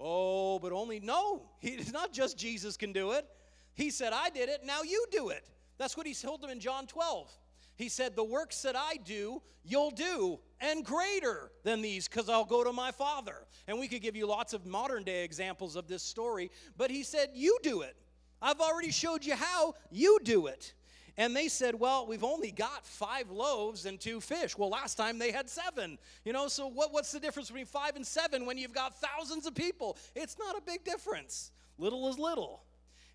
Oh, 0.00 0.58
but 0.58 0.72
only 0.72 1.00
no. 1.00 1.48
It's 1.62 1.92
not 1.92 2.12
just 2.12 2.38
Jesus 2.38 2.76
can 2.76 2.92
do 2.92 3.12
it. 3.12 3.26
He 3.74 3.90
said, 3.90 4.12
I 4.12 4.30
did 4.30 4.48
it, 4.48 4.62
now 4.64 4.82
you 4.82 5.06
do 5.10 5.28
it. 5.28 5.48
That's 5.78 5.96
what 5.96 6.06
he 6.06 6.14
told 6.14 6.40
them 6.40 6.50
in 6.50 6.60
John 6.60 6.86
12. 6.86 7.30
He 7.76 7.88
said, 7.88 8.16
The 8.16 8.24
works 8.24 8.62
that 8.62 8.74
I 8.76 8.96
do, 9.04 9.40
you'll 9.64 9.92
do, 9.92 10.40
and 10.60 10.84
greater 10.84 11.50
than 11.62 11.82
these, 11.82 12.08
because 12.08 12.28
I'll 12.28 12.44
go 12.44 12.64
to 12.64 12.72
my 12.72 12.90
Father. 12.90 13.36
And 13.66 13.78
we 13.78 13.88
could 13.88 14.02
give 14.02 14.16
you 14.16 14.26
lots 14.26 14.52
of 14.52 14.66
modern 14.66 15.04
day 15.04 15.24
examples 15.24 15.76
of 15.76 15.88
this 15.88 16.02
story, 16.02 16.50
but 16.76 16.90
he 16.90 17.02
said, 17.02 17.30
You 17.34 17.58
do 17.62 17.82
it. 17.82 17.96
I've 18.40 18.60
already 18.60 18.90
showed 18.90 19.24
you 19.24 19.34
how, 19.34 19.74
you 19.90 20.18
do 20.22 20.46
it. 20.46 20.72
And 21.16 21.34
they 21.34 21.48
said, 21.48 21.74
Well, 21.74 22.06
we've 22.06 22.24
only 22.24 22.52
got 22.52 22.86
five 22.86 23.30
loaves 23.30 23.86
and 23.86 24.00
two 24.00 24.20
fish. 24.20 24.56
Well, 24.56 24.70
last 24.70 24.94
time 24.94 25.18
they 25.18 25.32
had 25.32 25.50
seven. 25.50 25.98
You 26.24 26.32
know, 26.32 26.46
so 26.46 26.68
what, 26.68 26.92
what's 26.92 27.10
the 27.10 27.20
difference 27.20 27.48
between 27.48 27.66
five 27.66 27.96
and 27.96 28.06
seven 28.06 28.46
when 28.46 28.56
you've 28.56 28.72
got 28.72 29.00
thousands 29.00 29.44
of 29.44 29.54
people? 29.54 29.98
It's 30.14 30.38
not 30.38 30.56
a 30.56 30.60
big 30.60 30.84
difference. 30.84 31.50
Little 31.76 32.08
is 32.08 32.18
little. 32.18 32.62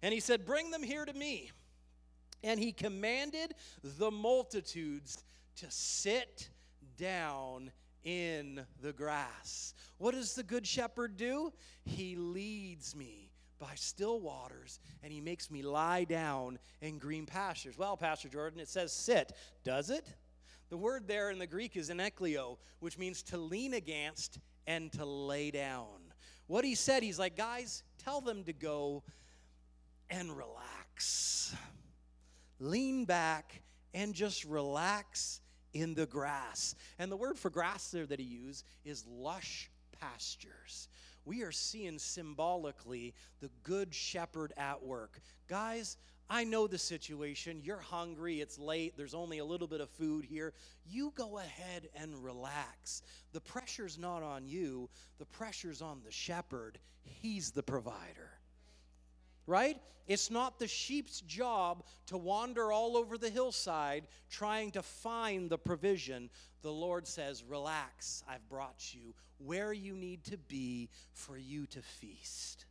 And 0.02 0.14
he 0.14 0.20
said, 0.20 0.46
Bring 0.46 0.70
them 0.70 0.84
here 0.84 1.06
to 1.06 1.14
me. 1.14 1.52
And 2.44 2.60
he 2.60 2.74
commanded 2.74 3.56
the 3.82 4.12
multitudes 4.12 5.24
to 5.56 5.66
sit 5.70 6.50
down 7.04 7.70
in 8.04 8.66
the 8.82 8.94
grass. 8.94 9.74
What 9.98 10.14
does 10.14 10.36
the 10.36 10.44
good 10.44 10.66
shepherd 10.66 11.18
do? 11.18 11.52
He 11.84 12.16
leads 12.16 12.96
me 12.96 13.30
by 13.60 13.74
still 13.76 14.22
waters 14.22 14.80
and 15.04 15.12
he 15.12 15.20
makes 15.20 15.52
me 15.52 15.62
lie 15.62 16.06
down 16.06 16.60
in 16.82 17.00
green 17.00 17.26
pastures. 17.26 17.78
Well, 17.78 17.98
Pastor 17.98 18.30
Jordan, 18.30 18.62
it 18.62 18.70
says 18.70 18.94
sit. 18.94 19.34
Does 19.66 19.90
it? 19.90 20.08
The 20.70 20.78
word 20.78 21.08
there 21.08 21.30
in 21.30 21.40
the 21.40 21.48
Greek 21.48 21.76
is 21.76 21.90
eneklio, 21.90 22.58
which 22.80 22.98
means 22.98 23.22
to 23.24 23.38
lean 23.38 23.74
against 23.74 24.40
and 24.66 24.90
to 24.94 25.06
lay 25.06 25.52
down. 25.52 26.14
What 26.48 26.64
he 26.64 26.76
said, 26.76 27.04
he's 27.04 27.20
like, 27.20 27.36
guys, 27.36 27.84
tell 27.98 28.22
them 28.22 28.46
to 28.46 28.54
go 28.54 29.04
and 30.10 30.36
relax 30.36 31.54
lean 32.64 33.06
back 33.06 33.62
and 33.94 34.14
just 34.14 34.46
relax 34.46 35.42
in 35.74 35.94
the 35.94 36.06
grass. 36.06 36.76
And 37.00 37.12
the 37.12 37.18
word 37.18 37.38
for 37.38 37.50
grass 37.50 37.90
there 37.90 38.06
that 38.06 38.20
he 38.20 38.26
used 38.26 38.66
is 38.86 39.06
lush 39.08 39.70
pastures. 40.00 40.88
We 41.26 41.44
are 41.44 41.52
seeing 41.52 42.00
symbolically 42.00 43.14
the 43.40 43.50
good 43.64 43.94
shepherd 43.94 44.54
at 44.58 44.84
work. 44.84 45.20
Guys, 45.48 45.98
I 46.30 46.44
know 46.44 46.68
the 46.68 46.78
situation. 46.78 47.62
You're 47.64 47.78
hungry, 47.78 48.42
it's 48.42 48.60
late, 48.60 48.98
there's 48.98 49.14
only 49.14 49.38
a 49.40 49.46
little 49.46 49.68
bit 49.68 49.82
of 49.82 49.90
food 49.90 50.26
here. 50.26 50.54
You 50.86 51.14
go 51.16 51.38
ahead 51.40 51.90
and 51.96 52.24
relax. 52.24 53.04
The 53.34 53.42
pressure's 53.42 53.98
not 53.98 54.24
on 54.24 54.48
you, 54.48 54.90
the 55.20 55.26
pressure's 55.26 55.82
on 55.82 56.02
the 56.04 56.12
shepherd. 56.12 56.80
He's 57.04 57.52
the 57.52 57.64
provider 57.64 58.32
right? 59.48 59.78
It's 60.08 60.30
not 60.30 60.60
the 60.60 60.68
sheep's 60.68 61.22
job 61.22 61.84
to 62.08 62.18
wander 62.18 62.72
all 62.72 62.98
over 62.98 63.18
the 63.18 63.30
hillside 63.30 64.06
trying 64.30 64.72
to 64.72 64.84
find 64.84 65.50
the 65.50 65.58
provision. 65.58 66.30
The 66.62 66.72
Lord 66.72 67.08
says, 67.08 67.44
Relax, 67.44 68.24
I've 68.28 68.48
brought 68.50 68.94
you 68.94 69.14
where 69.38 69.74
you 69.74 69.96
need 69.96 70.24
to 70.26 70.38
be 70.38 70.90
for 71.14 71.38
you 71.38 71.66
to 71.68 71.82
feast. 71.82 72.66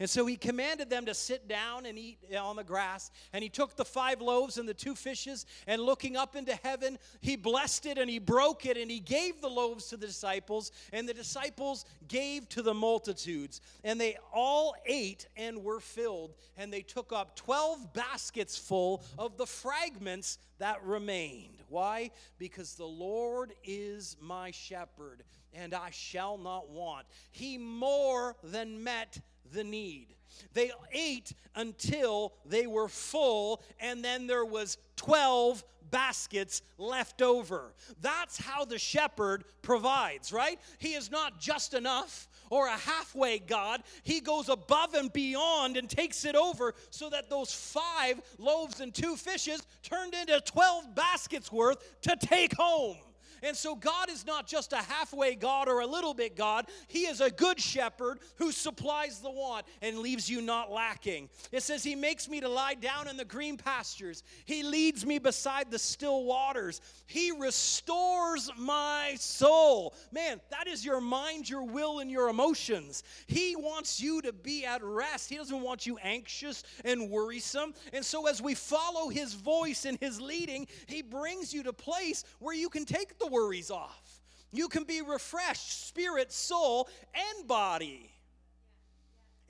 And 0.00 0.08
so 0.08 0.26
he 0.26 0.36
commanded 0.36 0.90
them 0.90 1.06
to 1.06 1.14
sit 1.14 1.48
down 1.48 1.86
and 1.86 1.98
eat 1.98 2.18
on 2.36 2.56
the 2.56 2.64
grass. 2.64 3.10
And 3.32 3.42
he 3.42 3.48
took 3.48 3.76
the 3.76 3.84
five 3.84 4.20
loaves 4.20 4.58
and 4.58 4.68
the 4.68 4.74
two 4.74 4.94
fishes, 4.94 5.46
and 5.66 5.80
looking 5.80 6.16
up 6.16 6.36
into 6.36 6.54
heaven, 6.62 6.98
he 7.20 7.36
blessed 7.36 7.86
it 7.86 7.98
and 7.98 8.10
he 8.10 8.18
broke 8.18 8.66
it 8.66 8.76
and 8.76 8.90
he 8.90 9.00
gave 9.00 9.40
the 9.40 9.48
loaves 9.48 9.86
to 9.88 9.96
the 9.96 10.06
disciples, 10.06 10.72
and 10.92 11.08
the 11.08 11.14
disciples 11.14 11.84
gave 12.08 12.48
to 12.50 12.62
the 12.62 12.74
multitudes. 12.74 13.60
And 13.82 14.00
they 14.00 14.16
all 14.32 14.74
ate 14.86 15.26
and 15.36 15.62
were 15.62 15.80
filled, 15.80 16.34
and 16.56 16.72
they 16.72 16.82
took 16.82 17.12
up 17.12 17.36
12 17.36 17.92
baskets 17.92 18.56
full 18.56 19.02
of 19.18 19.36
the 19.36 19.46
fragments 19.46 20.38
that 20.58 20.84
remained. 20.84 21.62
Why? 21.68 22.10
Because 22.38 22.74
the 22.74 22.86
Lord 22.86 23.52
is 23.64 24.16
my 24.20 24.50
shepherd, 24.50 25.24
and 25.52 25.74
I 25.74 25.90
shall 25.90 26.38
not 26.38 26.68
want. 26.70 27.06
He 27.30 27.58
more 27.58 28.36
than 28.42 28.82
met 28.84 29.20
the 29.54 29.64
need. 29.64 30.08
They 30.52 30.72
ate 30.92 31.32
until 31.54 32.34
they 32.44 32.66
were 32.66 32.88
full, 32.88 33.62
and 33.80 34.04
then 34.04 34.26
there 34.26 34.44
was 34.44 34.76
12 34.96 35.64
baskets 35.90 36.62
left 36.76 37.22
over. 37.22 37.72
That's 38.00 38.36
how 38.36 38.64
the 38.64 38.78
shepherd 38.78 39.44
provides, 39.62 40.32
right? 40.32 40.58
He 40.78 40.94
is 40.94 41.10
not 41.10 41.40
just 41.40 41.72
enough 41.74 42.28
or 42.50 42.66
a 42.66 42.76
halfway 42.76 43.38
God. 43.38 43.82
He 44.02 44.20
goes 44.20 44.48
above 44.48 44.94
and 44.94 45.12
beyond 45.12 45.76
and 45.76 45.88
takes 45.88 46.24
it 46.24 46.34
over 46.34 46.74
so 46.90 47.10
that 47.10 47.30
those 47.30 47.52
five 47.52 48.20
loaves 48.38 48.80
and 48.80 48.92
two 48.92 49.16
fishes 49.16 49.62
turned 49.82 50.14
into 50.14 50.40
12 50.40 50.94
baskets 50.94 51.52
worth 51.52 52.00
to 52.02 52.16
take 52.16 52.54
home. 52.56 52.96
And 53.44 53.54
so 53.54 53.76
God 53.76 54.08
is 54.10 54.26
not 54.26 54.46
just 54.46 54.72
a 54.72 54.78
halfway 54.78 55.34
God 55.34 55.68
or 55.68 55.80
a 55.80 55.86
little 55.86 56.14
bit 56.14 56.34
God. 56.34 56.66
He 56.88 57.00
is 57.00 57.20
a 57.20 57.30
good 57.30 57.60
shepherd 57.60 58.20
who 58.36 58.50
supplies 58.50 59.20
the 59.20 59.30
want 59.30 59.66
and 59.82 59.98
leaves 59.98 60.30
you 60.30 60.40
not 60.40 60.72
lacking. 60.72 61.28
It 61.52 61.62
says, 61.62 61.84
He 61.84 61.94
makes 61.94 62.26
me 62.26 62.40
to 62.40 62.48
lie 62.48 62.72
down 62.72 63.06
in 63.06 63.18
the 63.18 63.24
green 63.24 63.58
pastures, 63.58 64.22
He 64.46 64.62
leads 64.62 65.04
me 65.04 65.18
beside 65.18 65.70
the 65.70 65.78
still 65.78 66.24
waters, 66.24 66.80
He 67.06 67.32
restores 67.32 68.50
my 68.56 69.14
soul. 69.18 69.94
Man, 70.10 70.40
that 70.50 70.66
is 70.66 70.82
your 70.82 71.02
mind, 71.02 71.48
your 71.48 71.64
will, 71.64 71.98
and 71.98 72.10
your 72.10 72.30
emotions. 72.30 73.02
He 73.26 73.56
wants 73.56 74.00
you 74.00 74.22
to 74.22 74.32
be 74.32 74.64
at 74.64 74.82
rest. 74.82 75.28
He 75.28 75.36
doesn't 75.36 75.60
want 75.60 75.84
you 75.84 75.98
anxious 75.98 76.64
and 76.82 77.10
worrisome. 77.10 77.74
And 77.92 78.02
so, 78.02 78.26
as 78.26 78.40
we 78.40 78.54
follow 78.54 79.10
His 79.10 79.34
voice 79.34 79.84
and 79.84 79.98
His 80.00 80.18
leading, 80.18 80.66
He 80.86 81.02
brings 81.02 81.52
you 81.52 81.62
to 81.64 81.74
place 81.74 82.24
where 82.38 82.54
you 82.54 82.70
can 82.70 82.86
take 82.86 83.18
the 83.18 83.33
worries 83.34 83.70
off. 83.70 84.20
You 84.52 84.68
can 84.68 84.84
be 84.84 85.02
refreshed, 85.02 85.88
spirit, 85.88 86.32
soul, 86.32 86.88
and 87.14 87.48
body. 87.48 88.10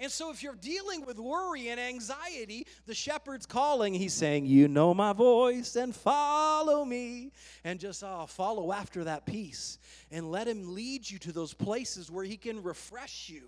And 0.01 0.11
so, 0.11 0.33
if 0.33 0.43
you're 0.43 0.57
dealing 0.57 1.07
with 1.07 1.19
worry 1.19 1.69
and 1.69 1.79
anxiety, 1.79 2.67
the 2.87 2.95
shepherd's 2.95 3.47
calling. 3.47 3.95
He's 3.95 4.13
saying, 4.13 4.47
You 4.47 4.67
know 4.67 4.93
my 4.93 5.13
voice 5.13 5.77
and 5.77 5.95
follow 5.95 6.85
me. 6.85 7.31
And 7.63 7.79
just 7.79 8.03
oh, 8.03 8.27
follow 8.27 8.73
after 8.73 9.05
that 9.05 9.25
peace 9.25 9.79
and 10.11 10.31
let 10.31 10.49
him 10.49 10.75
lead 10.75 11.09
you 11.09 11.19
to 11.21 11.33
those 11.33 11.55
places 11.55 12.11
where 12.11 12.25
he 12.25 12.37
can 12.37 12.63
refresh 12.63 13.29
you. 13.29 13.45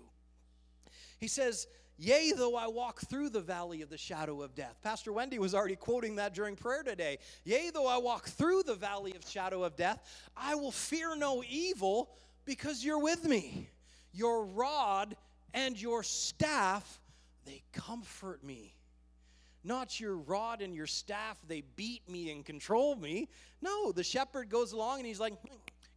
He 1.19 1.27
says, 1.27 1.67
Yea, 1.99 2.31
though 2.35 2.55
I 2.55 2.67
walk 2.67 3.01
through 3.01 3.29
the 3.29 3.41
valley 3.41 3.81
of 3.81 3.89
the 3.89 3.97
shadow 3.97 4.43
of 4.43 4.53
death. 4.53 4.77
Pastor 4.83 5.11
Wendy 5.11 5.39
was 5.39 5.55
already 5.55 5.75
quoting 5.75 6.15
that 6.17 6.35
during 6.35 6.55
prayer 6.55 6.83
today. 6.83 7.17
Yea, 7.43 7.71
though 7.71 7.87
I 7.87 7.97
walk 7.97 8.27
through 8.27 8.63
the 8.63 8.75
valley 8.75 9.15
of 9.15 9.27
shadow 9.27 9.63
of 9.63 9.75
death, 9.75 10.03
I 10.35 10.53
will 10.53 10.71
fear 10.71 11.15
no 11.15 11.43
evil 11.49 12.11
because 12.45 12.85
you're 12.85 12.99
with 12.99 13.25
me. 13.25 13.69
Your 14.13 14.45
rod 14.45 15.15
and 15.55 15.79
your 15.81 16.03
staff, 16.03 16.99
they 17.45 17.63
comfort 17.73 18.43
me. 18.43 18.75
Not 19.63 19.99
your 19.99 20.17
rod 20.17 20.61
and 20.61 20.75
your 20.75 20.87
staff, 20.87 21.37
they 21.47 21.63
beat 21.75 22.07
me 22.07 22.31
and 22.31 22.45
control 22.45 22.95
me. 22.95 23.27
No, 23.61 23.91
the 23.91 24.03
shepherd 24.03 24.49
goes 24.49 24.71
along 24.71 24.99
and 24.99 25.07
he's 25.07 25.19
like, 25.19 25.33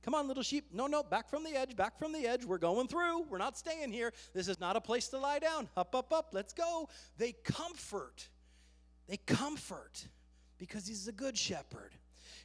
Come 0.03 0.15
on, 0.15 0.27
little 0.29 0.43
sheep. 0.43 0.67
No, 0.73 0.87
no, 0.87 1.03
back 1.03 1.29
from 1.29 1.45
the 1.45 1.51
edge, 1.51 1.77
back 1.77 1.99
from 1.99 2.13
the 2.13 2.27
edge. 2.27 2.45
We're 2.45 2.59
going 2.59 2.89
through. 2.89 3.25
We're 3.29 3.39
not 3.39 3.59
staying 3.59 3.93
here. 3.93 4.13
This 4.33 4.49
is 4.49 4.59
not 4.59 4.77
a 4.77 4.81
place 4.81 5.09
to 5.09 5.19
lie 5.19 5.39
down. 5.39 5.69
Up, 5.77 5.95
up, 5.95 6.13
up. 6.13 6.31
Let's 6.33 6.53
go. 6.53 6.89
They 7.19 7.33
comfort. 7.33 8.29
They 9.09 9.19
comfort 9.19 10.07
because 10.59 10.87
he's 10.87 11.07
a 11.09 11.13
good 11.13 11.37
shepherd. 11.37 11.95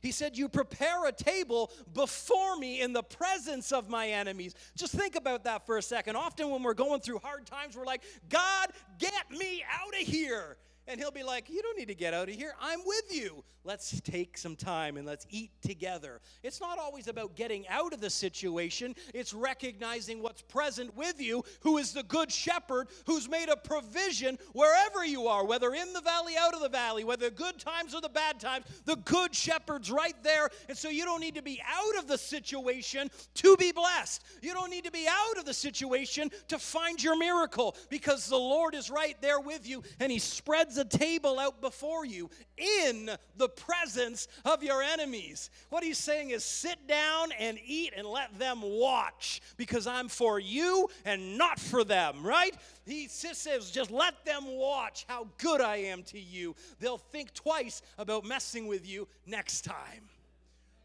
He 0.02 0.12
said, 0.12 0.38
You 0.38 0.50
prepare 0.50 1.06
a 1.08 1.12
table 1.12 1.72
before 1.94 2.58
me 2.58 2.82
in 2.82 2.94
the 2.94 3.04
presence 3.04 3.72
of 3.72 3.90
my 3.90 4.10
enemies. 4.10 4.54
Just 4.76 4.94
think 4.94 5.16
about 5.16 5.46
that 5.46 5.66
for 5.66 5.78
a 5.78 5.82
second. 5.82 6.16
Often, 6.16 6.50
when 6.50 6.62
we're 6.62 6.74
going 6.74 7.02
through 7.02 7.20
hard 7.20 7.46
times, 7.46 7.76
we're 7.78 7.86
like, 7.86 8.04
God, 8.30 8.68
get 9.00 9.32
me 9.32 9.64
out 9.72 9.94
of 10.00 10.08
here. 10.08 10.58
And 10.88 11.00
he'll 11.00 11.12
be 11.12 11.24
like, 11.24 11.50
You 11.50 11.62
don't 11.62 11.78
need 11.78 11.88
to 11.88 11.96
get 11.96 12.14
out 12.14 12.30
of 12.30 12.36
here. 12.36 12.54
I'm 12.62 12.80
with 12.86 13.14
you. 13.14 13.44
Let's 13.66 14.00
take 14.02 14.38
some 14.38 14.56
time 14.56 14.96
and 14.96 15.08
let's 15.08 15.26
eat 15.32 15.50
together. 15.64 16.22
It's 16.44 16.62
not 16.62 16.78
always 16.78 17.08
about 17.08 17.36
getting 17.36 17.68
out 17.68 17.94
of 17.94 18.00
the 18.00 18.12
situation, 18.12 18.96
it's 19.12 19.34
recognizing 19.34 20.22
what's 20.22 20.44
present 20.44 20.96
with 20.96 21.20
you, 21.20 21.44
who 21.62 21.80
is 21.80 21.92
the 21.92 22.04
good 22.04 22.32
shepherd 22.32 22.90
who's 23.08 23.28
made 23.28 23.50
a 23.50 23.58
provision 23.58 24.38
wherever 24.54 25.04
you 25.04 25.28
are, 25.28 25.44
whether 25.44 25.74
in 25.74 25.94
the 25.94 26.02
valley, 26.02 26.36
out 26.40 26.54
of 26.54 26.62
the 26.62 26.70
valley, 26.70 27.04
whether 27.04 27.32
good 27.32 27.58
times 27.58 27.96
or 27.96 28.02
the 28.02 28.10
bad 28.10 28.40
times. 28.40 28.66
The 28.86 28.98
good 28.98 29.34
shepherd's 29.34 29.90
right 29.90 30.16
there. 30.22 30.50
And 30.70 30.78
so 30.78 30.90
you 30.90 31.04
don't 31.04 31.20
need 31.20 31.36
to 31.36 31.42
be 31.42 31.60
out 31.68 31.98
of 31.98 32.08
the 32.08 32.20
situation 32.20 33.10
to 33.36 33.58
be 33.58 33.72
blessed. 33.72 34.24
You 34.44 34.54
don't 34.54 34.70
need 34.70 34.84
to 34.84 34.92
be 34.92 35.08
out 35.10 35.40
of 35.40 35.46
the 35.46 35.54
situation 35.56 36.30
to 36.50 36.60
find 36.60 37.04
your 37.04 37.18
miracle 37.18 37.76
because 37.90 38.28
the 38.28 38.38
Lord 38.38 38.76
is 38.76 38.92
right 38.92 39.20
there 39.22 39.40
with 39.40 39.68
you 39.68 39.82
and 40.00 40.12
he 40.12 40.20
spreads 40.20 40.75
a 40.78 40.86
table 40.86 41.40
out 41.40 41.62
before 41.62 42.06
you 42.06 42.30
in 42.58 43.10
the 43.38 43.50
presence 43.50 44.28
of 44.44 44.64
your 44.64 44.82
enemies. 44.82 45.50
What 45.70 45.84
he's 45.84 45.98
saying 45.98 46.32
is 46.32 46.44
sit 46.44 46.88
down 46.88 47.32
and 47.40 47.58
eat 47.66 47.94
and 47.96 48.08
let 48.08 48.38
them 48.38 48.62
watch 48.62 49.42
because 49.58 49.88
I'm 49.88 50.08
for 50.08 50.40
you 50.40 50.90
and 51.06 51.38
not 51.38 51.60
for 51.60 51.84
them, 51.84 52.26
right? 52.26 52.56
He 52.86 53.08
says, 53.08 53.72
just 53.72 53.92
let 53.92 54.26
them 54.26 54.46
watch 54.48 55.06
how 55.08 55.28
good 55.38 55.62
I 55.62 55.78
am 55.78 56.04
to 56.04 56.20
you. 56.20 56.56
They'll 56.80 56.98
think 56.98 57.34
twice 57.34 57.82
about 57.98 58.26
messing 58.26 58.68
with 58.68 58.88
you 58.88 59.08
next 59.26 59.62
time. 59.62 60.10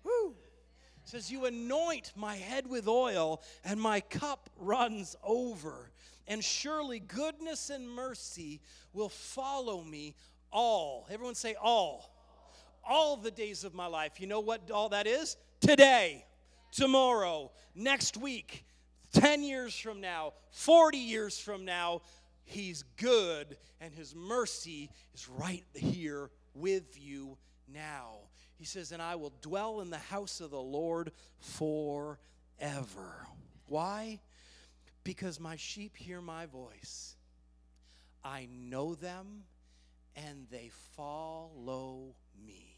Woo. 0.04 0.34
says, 1.04 1.30
You 1.30 1.46
anoint 1.46 2.12
my 2.16 2.36
head 2.36 2.66
with 2.66 2.88
oil, 2.88 3.42
and 3.64 3.80
my 3.80 4.00
cup 4.00 4.48
runs 4.56 5.16
over. 5.22 5.89
And 6.30 6.44
surely 6.44 7.00
goodness 7.00 7.70
and 7.70 7.90
mercy 7.90 8.60
will 8.92 9.08
follow 9.08 9.82
me 9.82 10.14
all. 10.52 11.08
Everyone 11.10 11.34
say 11.34 11.56
all. 11.60 12.14
All 12.88 13.16
the 13.16 13.32
days 13.32 13.64
of 13.64 13.74
my 13.74 13.86
life. 13.86 14.20
You 14.20 14.28
know 14.28 14.38
what 14.38 14.70
all 14.70 14.90
that 14.90 15.08
is? 15.08 15.36
Today, 15.60 16.24
tomorrow, 16.70 17.50
next 17.74 18.16
week, 18.16 18.64
10 19.12 19.42
years 19.42 19.76
from 19.76 20.00
now, 20.00 20.34
40 20.52 20.98
years 20.98 21.36
from 21.36 21.64
now. 21.64 22.02
He's 22.44 22.84
good, 22.96 23.56
and 23.80 23.92
His 23.92 24.14
mercy 24.14 24.88
is 25.12 25.28
right 25.28 25.64
here 25.74 26.30
with 26.54 26.96
you 26.96 27.38
now. 27.66 28.18
He 28.56 28.64
says, 28.64 28.92
And 28.92 29.02
I 29.02 29.16
will 29.16 29.32
dwell 29.42 29.80
in 29.80 29.90
the 29.90 29.98
house 29.98 30.40
of 30.40 30.52
the 30.52 30.62
Lord 30.62 31.10
forever. 31.40 32.16
Why? 33.66 34.20
Because 35.04 35.40
my 35.40 35.56
sheep 35.56 35.96
hear 35.96 36.20
my 36.20 36.46
voice. 36.46 37.16
I 38.22 38.48
know 38.50 38.94
them, 38.94 39.44
and 40.14 40.46
they 40.50 40.70
follow 40.96 42.14
me. 42.46 42.74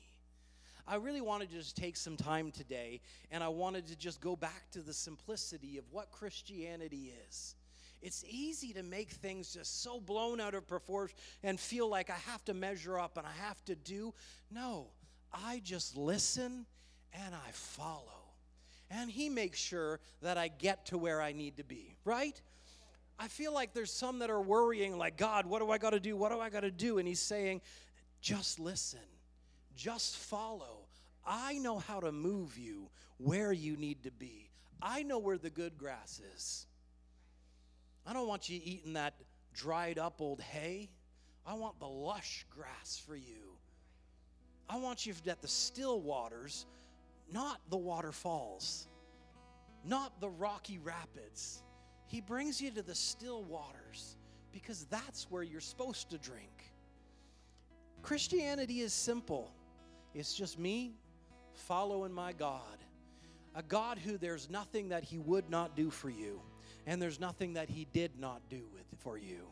I 0.87 0.97
really 0.97 1.21
wanted 1.21 1.51
to 1.51 1.57
just 1.57 1.77
take 1.77 1.97
some 1.97 2.17
time 2.17 2.51
today, 2.51 3.01
and 3.31 3.43
I 3.43 3.49
wanted 3.49 3.87
to 3.89 3.97
just 3.97 4.21
go 4.21 4.37
back 4.37 4.71
to 4.73 4.81
the 4.81 4.93
simplicity 4.93 5.79
of 5.79 5.85
what 5.91 6.11
Christianity 6.11 7.13
is. 7.29 7.55
It's 8.01 8.25
easy 8.29 8.73
to 8.73 8.83
make 8.83 9.11
things 9.11 9.55
just 9.55 9.83
so 9.83 10.01
blown 10.01 10.41
out 10.41 10.55
of 10.55 10.67
proportion 10.67 11.17
and 11.45 11.59
feel 11.59 11.89
like 11.89 12.11
I 12.11 12.19
have 12.31 12.45
to 12.47 12.55
measure 12.55 12.99
up 12.99 13.17
and 13.17 13.25
I 13.25 13.47
have 13.47 13.65
to 13.67 13.77
do. 13.77 14.13
No, 14.51 14.89
I 15.33 15.61
just 15.63 15.97
listen 15.97 16.67
and 17.13 17.35
I 17.35 17.51
follow. 17.53 18.22
And 18.93 19.11
He 19.11 19.29
makes 19.29 19.59
sure 19.59 20.01
that 20.21 20.37
I 20.37 20.49
get 20.49 20.87
to 20.87 20.99
where 20.99 21.21
I 21.23 21.33
need 21.33 21.57
to 21.57 21.65
be, 21.65 21.97
right? 22.05 22.41
I 23.19 23.29
feel 23.29 23.55
like 23.55 23.73
there's 23.73 23.93
some 23.93 24.19
that 24.19 24.31
are 24.31 24.41
worrying, 24.41 24.99
like, 24.99 25.17
God, 25.17 25.47
what 25.47 25.61
do 25.61 25.71
I 25.71 25.79
got 25.79 25.91
to 25.91 26.01
do? 26.01 26.17
What 26.17 26.31
do 26.31 26.41
I 26.41 26.51
got 26.51 26.61
to 26.61 26.71
do? 26.71 26.99
And 26.99 27.09
He's 27.09 27.21
saying, 27.21 27.63
just 28.21 28.61
listen, 28.61 29.01
just 29.75 30.17
follow. 30.17 30.87
I 31.27 31.55
know 31.59 31.79
how 31.79 32.01
to 32.01 32.13
move 32.13 32.59
you 32.59 32.91
where 33.19 33.53
you 33.53 33.77
need 33.77 34.03
to 34.03 34.11
be. 34.11 34.51
I 34.83 35.03
know 35.05 35.19
where 35.19 35.39
the 35.39 35.51
good 35.51 35.79
grass 35.79 36.21
is. 36.35 36.67
I 38.07 38.13
don't 38.13 38.27
want 38.27 38.49
you 38.49 38.61
eating 38.63 38.95
that 38.95 39.15
dried 39.55 39.99
up 39.99 40.21
old 40.21 40.41
hay. 40.41 40.91
I 41.47 41.55
want 41.55 41.79
the 41.79 41.89
lush 41.89 42.45
grass 42.51 43.01
for 43.07 43.17
you. 43.17 43.57
I 44.69 44.77
want 44.77 45.07
you 45.07 45.15
at 45.27 45.41
the 45.41 45.49
still 45.49 46.01
waters, 46.01 46.67
not 47.33 47.61
the 47.71 47.77
waterfalls, 47.77 48.89
not 49.85 50.21
the 50.21 50.29
rocky 50.29 50.79
rapids. 50.79 51.63
He 52.07 52.21
brings 52.21 52.61
you 52.61 52.71
to 52.73 52.83
the 52.83 52.95
still 52.95 53.43
waters 53.45 54.17
because 54.53 54.85
that's 54.85 55.31
where 55.31 55.43
you're 55.43 55.61
supposed 55.61 56.11
to 56.11 56.19
drink. 56.19 56.73
Christianity 58.03 58.81
is 58.81 58.93
simple. 58.93 59.51
It's 60.15 60.35
just 60.35 60.59
me 60.59 60.95
following 61.55 62.13
my 62.13 62.33
God. 62.33 62.61
A 63.55 63.63
God 63.63 63.99
who 63.99 64.19
there's 64.19 64.51
nothing 64.51 64.89
that 64.91 65.05
he 65.05 65.19
would 65.19 65.49
not 65.51 65.77
do 65.77 65.91
for 65.91 66.11
you, 66.11 66.41
and 66.87 67.01
there's 67.01 67.21
nothing 67.21 67.55
that 67.55 67.69
he 67.69 67.87
did 67.93 68.19
not 68.19 68.41
do 68.49 68.63
with 68.73 68.85
for 68.99 69.17
you. 69.17 69.47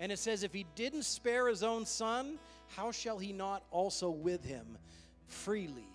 And 0.00 0.10
it 0.10 0.18
says, 0.18 0.42
if 0.42 0.52
he 0.52 0.66
didn't 0.74 1.04
spare 1.04 1.48
his 1.48 1.62
own 1.62 1.86
son, 1.86 2.38
how 2.76 2.90
shall 2.90 3.18
he 3.18 3.32
not 3.32 3.62
also 3.70 4.10
with 4.10 4.44
him 4.44 4.76
freely 5.26 5.93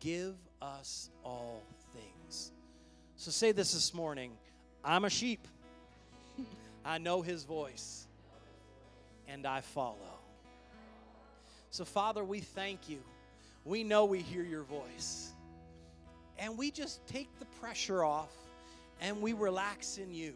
give 0.00 0.34
us 0.60 1.10
all 1.24 1.62
things? 1.94 2.52
So 3.16 3.30
say 3.30 3.52
this 3.52 3.72
this 3.74 3.94
morning 3.94 4.32
I'm 4.84 5.04
a 5.04 5.10
sheep. 5.10 5.46
I 6.84 6.98
know 6.98 7.20
his 7.20 7.44
voice, 7.44 8.06
and 9.28 9.46
I 9.46 9.60
follow. 9.60 10.18
So, 11.70 11.84
Father, 11.84 12.24
we 12.24 12.40
thank 12.40 12.88
you. 12.88 12.98
We 13.64 13.84
know 13.84 14.06
we 14.06 14.20
hear 14.20 14.42
your 14.42 14.64
voice. 14.64 15.30
And 16.38 16.56
we 16.56 16.70
just 16.70 17.06
take 17.06 17.28
the 17.38 17.44
pressure 17.60 18.02
off 18.02 18.32
and 19.00 19.20
we 19.20 19.34
relax 19.34 19.98
in 19.98 20.12
you. 20.12 20.34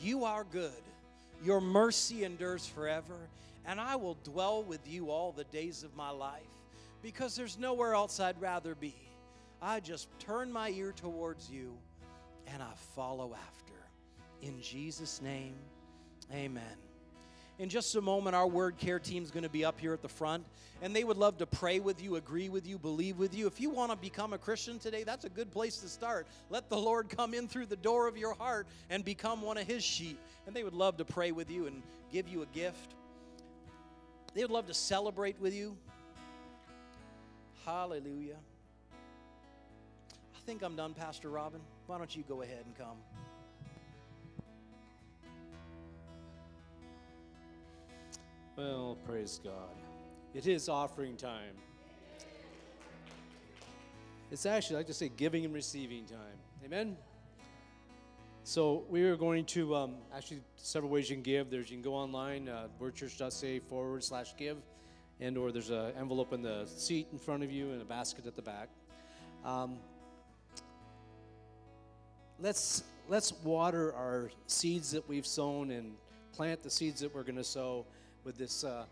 You 0.00 0.24
are 0.24 0.44
good. 0.44 0.70
Your 1.44 1.60
mercy 1.60 2.24
endures 2.24 2.66
forever. 2.66 3.16
And 3.64 3.80
I 3.80 3.96
will 3.96 4.18
dwell 4.24 4.62
with 4.62 4.86
you 4.86 5.10
all 5.10 5.32
the 5.32 5.44
days 5.44 5.84
of 5.84 5.94
my 5.96 6.10
life 6.10 6.42
because 7.02 7.36
there's 7.36 7.58
nowhere 7.58 7.94
else 7.94 8.20
I'd 8.20 8.40
rather 8.40 8.74
be. 8.74 8.94
I 9.60 9.80
just 9.80 10.08
turn 10.18 10.52
my 10.52 10.70
ear 10.70 10.92
towards 10.92 11.50
you 11.50 11.76
and 12.46 12.62
I 12.62 12.72
follow 12.94 13.34
after. 13.34 13.72
In 14.40 14.60
Jesus' 14.60 15.20
name, 15.22 15.54
amen. 16.32 16.62
In 17.58 17.68
just 17.68 17.94
a 17.94 18.00
moment, 18.00 18.34
our 18.34 18.48
word 18.48 18.76
care 18.78 18.98
team 18.98 19.22
is 19.22 19.30
going 19.30 19.44
to 19.44 19.48
be 19.48 19.64
up 19.64 19.78
here 19.78 19.92
at 19.92 20.02
the 20.02 20.08
front, 20.08 20.44
and 20.80 20.96
they 20.96 21.04
would 21.04 21.18
love 21.18 21.38
to 21.38 21.46
pray 21.46 21.78
with 21.78 22.02
you, 22.02 22.16
agree 22.16 22.48
with 22.48 22.66
you, 22.66 22.78
believe 22.78 23.18
with 23.18 23.36
you. 23.36 23.46
If 23.46 23.60
you 23.60 23.70
want 23.70 23.92
to 23.92 23.96
become 23.96 24.32
a 24.32 24.38
Christian 24.38 24.78
today, 24.78 25.04
that's 25.04 25.26
a 25.26 25.28
good 25.28 25.50
place 25.52 25.76
to 25.76 25.88
start. 25.88 26.26
Let 26.50 26.68
the 26.70 26.78
Lord 26.78 27.08
come 27.08 27.34
in 27.34 27.46
through 27.46 27.66
the 27.66 27.76
door 27.76 28.08
of 28.08 28.16
your 28.16 28.34
heart 28.34 28.66
and 28.90 29.04
become 29.04 29.42
one 29.42 29.58
of 29.58 29.66
His 29.66 29.84
sheep. 29.84 30.18
And 30.46 30.56
they 30.56 30.64
would 30.64 30.74
love 30.74 30.96
to 30.96 31.04
pray 31.04 31.30
with 31.30 31.50
you 31.50 31.66
and 31.66 31.82
give 32.10 32.26
you 32.26 32.42
a 32.42 32.46
gift. 32.46 32.94
They 34.34 34.42
would 34.42 34.50
love 34.50 34.66
to 34.66 34.74
celebrate 34.74 35.38
with 35.38 35.54
you. 35.54 35.76
Hallelujah. 37.64 38.38
I 40.34 40.38
think 40.44 40.62
I'm 40.62 40.74
done, 40.74 40.94
Pastor 40.94 41.30
Robin. 41.30 41.60
Why 41.86 41.98
don't 41.98 42.14
you 42.14 42.24
go 42.28 42.42
ahead 42.42 42.64
and 42.66 42.76
come? 42.76 42.96
Well, 48.56 48.98
praise 49.06 49.40
God. 49.42 49.70
It 50.34 50.46
is 50.46 50.68
offering 50.68 51.16
time. 51.16 51.54
It's 54.30 54.46
actually, 54.46 54.76
I 54.76 54.78
like 54.80 54.86
to 54.88 54.94
say, 54.94 55.10
giving 55.16 55.44
and 55.44 55.54
receiving 55.54 56.04
time. 56.06 56.38
Amen? 56.64 56.96
So 58.44 58.84
we 58.88 59.02
are 59.02 59.16
going 59.16 59.44
to, 59.46 59.76
um, 59.76 59.94
actually, 60.14 60.40
several 60.56 60.90
ways 60.90 61.08
you 61.08 61.16
can 61.16 61.22
give. 61.22 61.50
There's, 61.50 61.70
you 61.70 61.76
can 61.76 61.82
go 61.82 61.94
online, 61.94 62.48
uh, 62.48 62.68
wordchurch.ca 62.80 63.60
forward 63.60 64.02
slash 64.02 64.34
give, 64.36 64.56
and 65.22 65.38
or 65.38 65.52
there's 65.52 65.70
an 65.70 65.92
envelope 65.98 66.32
in 66.32 66.42
the 66.42 66.66
seat 66.66 67.06
in 67.12 67.18
front 67.18 67.44
of 67.44 67.52
you 67.52 67.70
and 67.70 67.80
a 67.80 67.84
basket 67.84 68.26
at 68.26 68.34
the 68.34 68.42
back. 68.42 68.68
Um, 69.44 69.78
let's, 72.40 72.82
let's 73.08 73.32
water 73.44 73.94
our 73.94 74.30
seeds 74.48 74.90
that 74.90 75.08
we've 75.08 75.26
sown 75.26 75.70
and 75.70 75.94
plant 76.32 76.62
the 76.62 76.70
seeds 76.70 77.00
that 77.00 77.14
we're 77.14 77.22
going 77.22 77.36
to 77.36 77.44
sow 77.44 77.86
with 78.24 78.36
this 78.36 78.64
uh, 78.64 78.84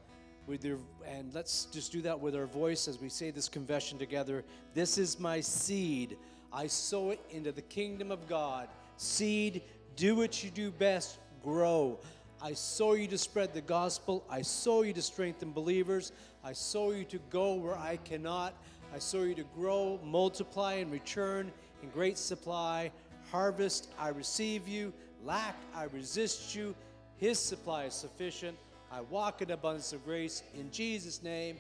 with 0.47 0.65
your 0.65 0.79
and 1.07 1.33
let's 1.35 1.67
just 1.67 1.93
do 1.93 2.01
that 2.03 2.19
with 2.19 2.35
our 2.35 2.47
voice 2.47 2.89
as 2.89 3.01
we 3.01 3.09
say 3.09 3.31
this 3.31 3.49
confession 3.49 3.99
together. 3.99 4.45
This 4.75 4.99
is 4.99 5.21
my 5.21 5.41
seed. 5.41 6.17
I 6.53 6.67
sow 6.67 7.11
it 7.11 7.21
into 7.31 7.53
the 7.53 7.63
kingdom 7.63 8.11
of 8.11 8.27
god. 8.29 8.69
Seed 8.97 9.63
do 9.97 10.17
what 10.17 10.43
you 10.43 10.51
do 10.51 10.71
best 10.71 11.19
grow 11.43 11.99
i 12.43 12.53
sow 12.53 12.93
you 12.95 13.07
to 13.07 13.19
spread 13.19 13.53
the 13.55 13.61
gospel 13.61 14.25
i 14.31 14.43
sow 14.43 14.83
you 14.83 14.93
to 14.93 15.03
strengthen 15.03 15.53
believers 15.53 16.13
i 16.45 16.53
sow 16.53 16.91
you 16.93 17.05
to 17.05 17.19
go 17.31 17.55
where 17.55 17.77
i 17.77 17.97
cannot 18.05 18.55
i 18.95 18.99
sow 18.99 19.23
you 19.23 19.35
to 19.35 19.45
grow 19.55 19.99
multiply 20.05 20.75
and 20.75 20.91
return 20.91 21.51
in 21.83 21.89
great 21.91 22.19
supply 22.19 22.91
harvest 23.31 23.89
i 23.99 24.09
receive 24.09 24.67
you 24.67 24.93
lack 25.25 25.57
i 25.75 25.85
resist 25.85 26.55
you 26.55 26.75
his 27.19 27.39
supply 27.39 27.85
is 27.85 27.95
sufficient 27.95 28.57
I 28.93 29.03
walk 29.03 29.41
in 29.41 29.53
abundance 29.53 29.93
of 29.93 30.05
grace 30.05 30.43
in 30.55 30.71
Jesus' 30.73 31.23
name. 31.23 31.57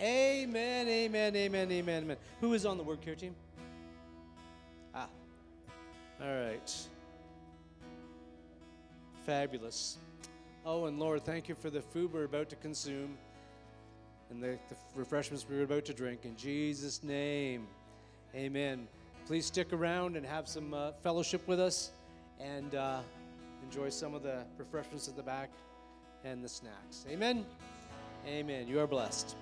Amen, 0.00 0.88
amen, 0.88 1.36
amen, 1.36 1.70
amen, 1.70 2.02
amen. 2.04 2.16
Who 2.40 2.54
is 2.54 2.64
on 2.64 2.78
the 2.78 2.82
word 2.82 3.02
care 3.02 3.14
team? 3.14 3.34
Ah. 4.94 5.06
All 6.22 6.26
right. 6.26 6.74
Fabulous. 9.26 9.98
Oh, 10.66 10.84
and 10.84 10.98
Lord, 10.98 11.24
thank 11.24 11.48
you 11.48 11.54
for 11.54 11.70
the 11.70 11.80
food 11.80 12.12
we're 12.12 12.24
about 12.24 12.50
to 12.50 12.56
consume 12.56 13.16
and 14.30 14.42
the, 14.42 14.58
the 14.68 14.76
refreshments 14.94 15.46
we're 15.48 15.62
about 15.62 15.86
to 15.86 15.94
drink. 15.94 16.24
In 16.24 16.36
Jesus' 16.36 17.02
name, 17.02 17.66
amen. 18.34 18.86
Please 19.26 19.46
stick 19.46 19.72
around 19.72 20.16
and 20.16 20.26
have 20.26 20.46
some 20.46 20.74
uh, 20.74 20.92
fellowship 21.02 21.46
with 21.48 21.60
us 21.60 21.92
and 22.38 22.74
uh, 22.74 23.00
enjoy 23.62 23.88
some 23.88 24.14
of 24.14 24.22
the 24.22 24.44
refreshments 24.58 25.08
at 25.08 25.16
the 25.16 25.22
back 25.22 25.48
and 26.24 26.44
the 26.44 26.48
snacks. 26.48 27.06
Amen. 27.08 27.46
Amen. 28.26 28.68
You 28.68 28.80
are 28.80 28.86
blessed. 28.86 29.36